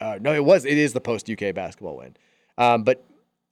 [0.00, 0.64] Uh, no, it was.
[0.64, 2.16] It is the post UK basketball win.
[2.58, 3.04] Um, but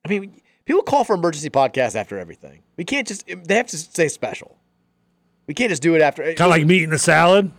[0.05, 2.62] I mean, people call for emergency podcasts after everything.
[2.76, 3.26] We can't just.
[3.26, 4.57] They have to say special.
[5.47, 6.23] We can't just do it after.
[6.23, 7.50] Kind of like meat in a salad.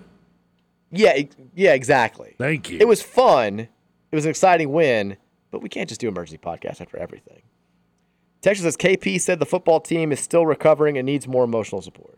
[0.91, 1.21] Yeah,
[1.55, 2.35] yeah, exactly.
[2.37, 2.79] Thank you.
[2.79, 3.67] It was fun.
[4.11, 5.17] It was an exciting win,
[5.51, 7.41] but we can't just do emergency podcast after everything.
[8.41, 12.17] Texas says KP said the football team is still recovering and needs more emotional support.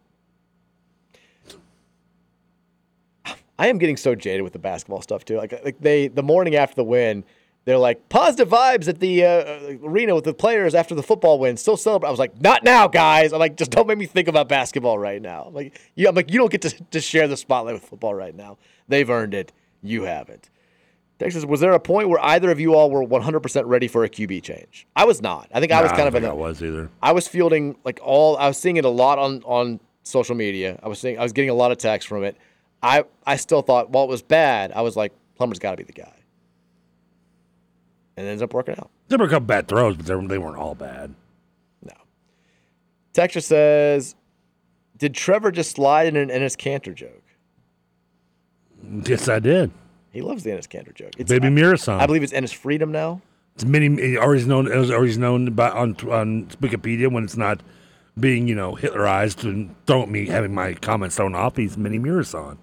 [3.58, 5.38] I am getting so jaded with the basketball stuff too.
[5.38, 7.24] Like, like they the morning after the win,
[7.66, 11.58] they're like positive vibes at the uh, arena with the players after the football win.
[11.58, 12.08] Still celebrate.
[12.08, 13.34] I was like, not now, guys.
[13.34, 15.44] I'm like, just don't make me think about basketball right now.
[15.48, 18.16] I'm like, yeah, I'm like, you don't get to, to share the spotlight with football
[18.16, 18.58] right now.
[18.88, 19.52] They've earned it.
[19.84, 20.50] You haven't.
[21.22, 24.10] Texas, was there a point where either of you all were 100% ready for a
[24.10, 24.88] QB change?
[24.96, 25.48] I was not.
[25.54, 26.90] I think I was Nah, kind of don't in I was either.
[27.00, 30.80] I was fielding like all I was seeing it a lot on on social media.
[30.82, 32.36] I was seeing I was getting a lot of texts from it.
[32.82, 35.84] I I still thought while it was bad, I was like Plummer's got to be
[35.84, 36.12] the guy.
[38.18, 38.90] And it ends up working out.
[39.08, 41.14] There were a couple bad throws, but they were- they weren't all bad.
[41.84, 41.94] No.
[43.14, 44.16] Texture says,
[44.98, 47.24] "Did Trevor just slide in an Enes Kanter joke?"
[49.08, 49.70] Yes, I did.
[50.12, 51.12] He loves the Enes Kanter joke.
[51.18, 52.00] It's, Baby I, Mirasan.
[52.00, 53.22] I believe it's Enes Freedom now.
[53.56, 57.62] It's many always known always known by on on Wikipedia when it's not
[58.20, 61.58] being you know Hitlerized and throwing me having my comments thrown off.
[61.58, 62.58] He's Mini Mirasan.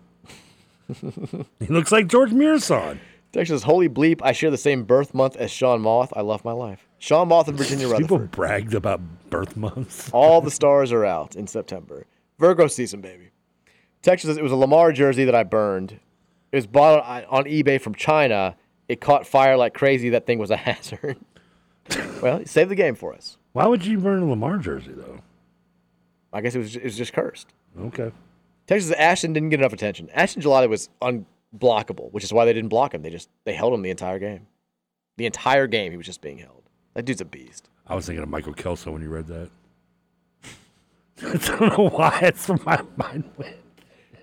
[1.60, 2.98] he looks like George Mirasan.
[3.32, 4.20] Texture says, "Holy bleep!
[4.22, 6.12] I share the same birth month as Sean Moth.
[6.16, 8.08] I love my life." Sean Moth and Virginia Rutherford.
[8.08, 10.10] People bragged about birth months.
[10.12, 12.06] All the stars are out in September.
[12.38, 13.30] Virgo season, baby.
[14.02, 16.00] Texas says it was a Lamar jersey that I burned.
[16.52, 18.56] It was bought on, on eBay from China.
[18.88, 20.10] It caught fire like crazy.
[20.10, 21.18] That thing was a hazard.
[22.22, 23.36] well, it saved the game for us.
[23.52, 25.20] Why would you burn a Lamar jersey though?
[26.32, 27.48] I guess it was it was just cursed.
[27.78, 28.12] Okay.
[28.66, 30.10] Texas Ashton didn't get enough attention.
[30.12, 33.02] Ashton Gillotte was unblockable, which is why they didn't block him.
[33.02, 34.46] They just they held him the entire game.
[35.16, 36.62] The entire game, he was just being held.
[36.94, 37.68] That dude's a beast.
[37.86, 39.50] I was thinking of Michael Kelso when you read that.
[41.22, 43.24] I don't know why it's from my mind.
[43.36, 43.56] went.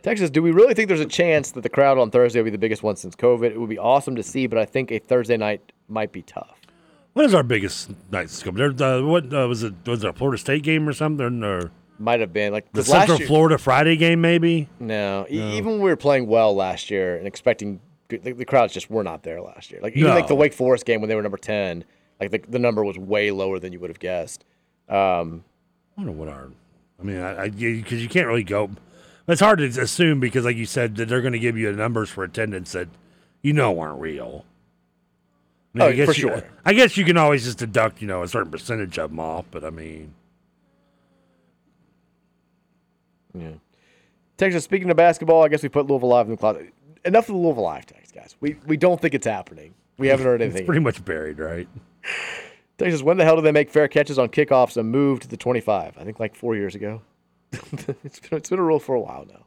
[0.06, 2.52] Texas, do we really think there's a chance that the crowd on Thursday will be
[2.52, 3.46] the biggest one since COVID?
[3.46, 6.62] It would be awesome to see, but I think a Thursday night might be tough.
[7.14, 8.30] What is our biggest night?
[8.30, 9.74] There, uh, what uh, was it?
[9.88, 11.44] Was it a Florida State game or something?
[11.44, 14.70] Or Might have been like the Central year- Florida Friday game, maybe?
[14.80, 15.28] No, No.
[15.28, 19.04] even when we were playing well last year and expecting the, the crowds just were
[19.04, 19.80] not there last year.
[19.82, 21.84] Like even like the Wake Forest game when they were number ten,
[22.22, 24.46] like the, the number was way lower than you would have guessed.
[24.88, 25.44] Um,
[25.98, 26.52] I wonder what our.
[27.00, 28.70] I mean, I because you can't really go.
[29.28, 32.10] It's hard to assume because, like you said, that they're going to give you numbers
[32.10, 32.88] for attendance that
[33.42, 34.46] you know aren't real.
[35.76, 36.44] I Oh, I guess for you- sure.
[36.64, 39.46] I guess you can always just deduct, you know, a certain percentage of them off.
[39.52, 40.14] But I mean,
[43.34, 43.52] yeah.
[44.38, 46.74] Texas, speaking of basketball, I guess we put Louisville Live in the closet.
[47.04, 48.36] Enough of the Louisville Live text, guys.
[48.42, 49.74] We we don't think it's happening.
[49.98, 50.62] We haven't heard anything.
[50.62, 51.68] it's pretty much buried, right?
[52.78, 55.38] Texas, when the hell do they make fair catches on kickoffs and move to the
[55.38, 55.98] 25?
[55.98, 57.02] I think like four years ago.
[58.04, 59.46] it's, been, it's been a rule for a while now.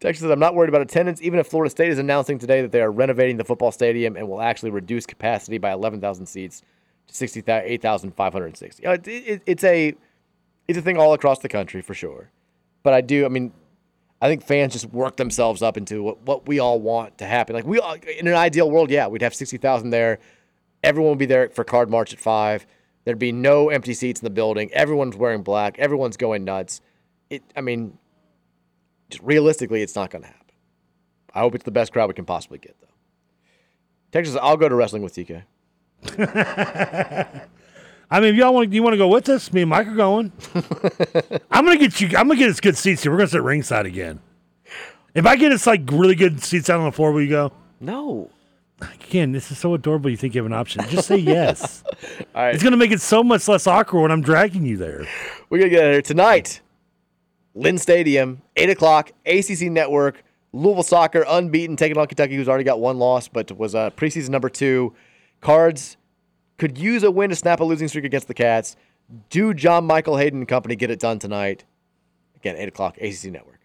[0.00, 2.72] Texas says, I'm not worried about attendance, even if Florida State is announcing today that
[2.72, 6.62] they are renovating the football stadium and will actually reduce capacity by 11,000 seats
[7.06, 8.82] to 68,560.
[8.82, 9.94] You know, it, it, it's a
[10.68, 12.30] it's a thing all across the country for sure.
[12.82, 13.52] But I do, I mean,
[14.22, 17.54] I think fans just work themselves up into what, what we all want to happen.
[17.54, 20.18] Like we, all, in an ideal world, yeah, we'd have sixty thousand there.
[20.82, 22.66] Everyone would be there for card march at five.
[23.04, 24.70] There'd be no empty seats in the building.
[24.72, 25.78] Everyone's wearing black.
[25.78, 26.80] Everyone's going nuts.
[27.30, 27.98] It, I mean,
[29.08, 30.40] just realistically, it's not going to happen.
[31.34, 32.88] I hope it's the best crowd we can possibly get, though.
[34.12, 35.44] Texas, I'll go to wrestling with TK.
[38.10, 39.52] I mean, if y'all want, you want to go with us?
[39.52, 40.32] Me and Mike are going.
[41.50, 42.08] I'm gonna get you.
[42.08, 43.12] I'm gonna get us good seats here.
[43.12, 44.18] We're gonna sit ringside again.
[45.14, 47.52] If I get us like really good seats out on the floor, will you go?
[47.78, 48.30] No.
[48.80, 50.10] Again, this is so adorable.
[50.10, 50.84] You think you have an option?
[50.88, 51.82] Just say yes.
[52.34, 52.54] All right.
[52.54, 55.06] It's gonna make it so much less awkward when I'm dragging you there.
[55.48, 56.60] We're gonna get out of here tonight.
[57.54, 62.80] Lynn Stadium, eight o'clock, ACC Network, Louisville soccer, unbeaten, taking on Kentucky, who's already got
[62.80, 64.94] one loss, but was uh, preseason number two.
[65.40, 65.96] Cards
[66.58, 68.76] could use a win to snap a losing streak against the Cats.
[69.28, 71.64] Do John Michael Hayden and company get it done tonight?
[72.36, 73.59] Again, eight o'clock, ACC Network.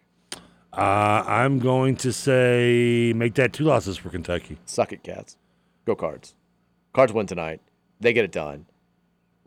[0.76, 4.58] Uh, I'm going to say make that two losses for Kentucky.
[4.66, 5.36] Suck it, Cats.
[5.86, 6.34] Go Cards.
[6.92, 7.60] Cards win tonight.
[8.00, 8.66] They get it done.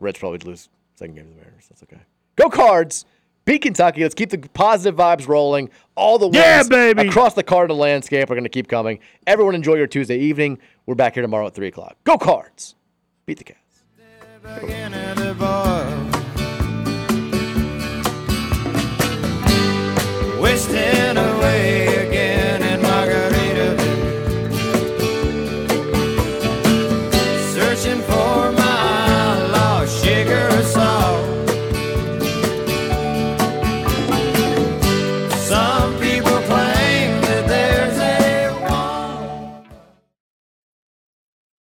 [0.00, 1.66] Reds probably lose second game to the Mariners.
[1.68, 2.00] That's okay.
[2.36, 3.04] Go Cards.
[3.44, 4.02] Beat Kentucky.
[4.02, 5.70] Let's keep the positive vibes rolling.
[5.94, 7.08] All the wins Yeah, baby.
[7.08, 8.98] across the Cardinal landscape are going to keep coming.
[9.26, 10.58] Everyone enjoy your Tuesday evening.
[10.86, 11.96] We're back here tomorrow at 3 o'clock.
[12.04, 12.74] Go Cards.
[13.26, 13.82] Beat the Cats.
[14.60, 15.69] beginning to boil.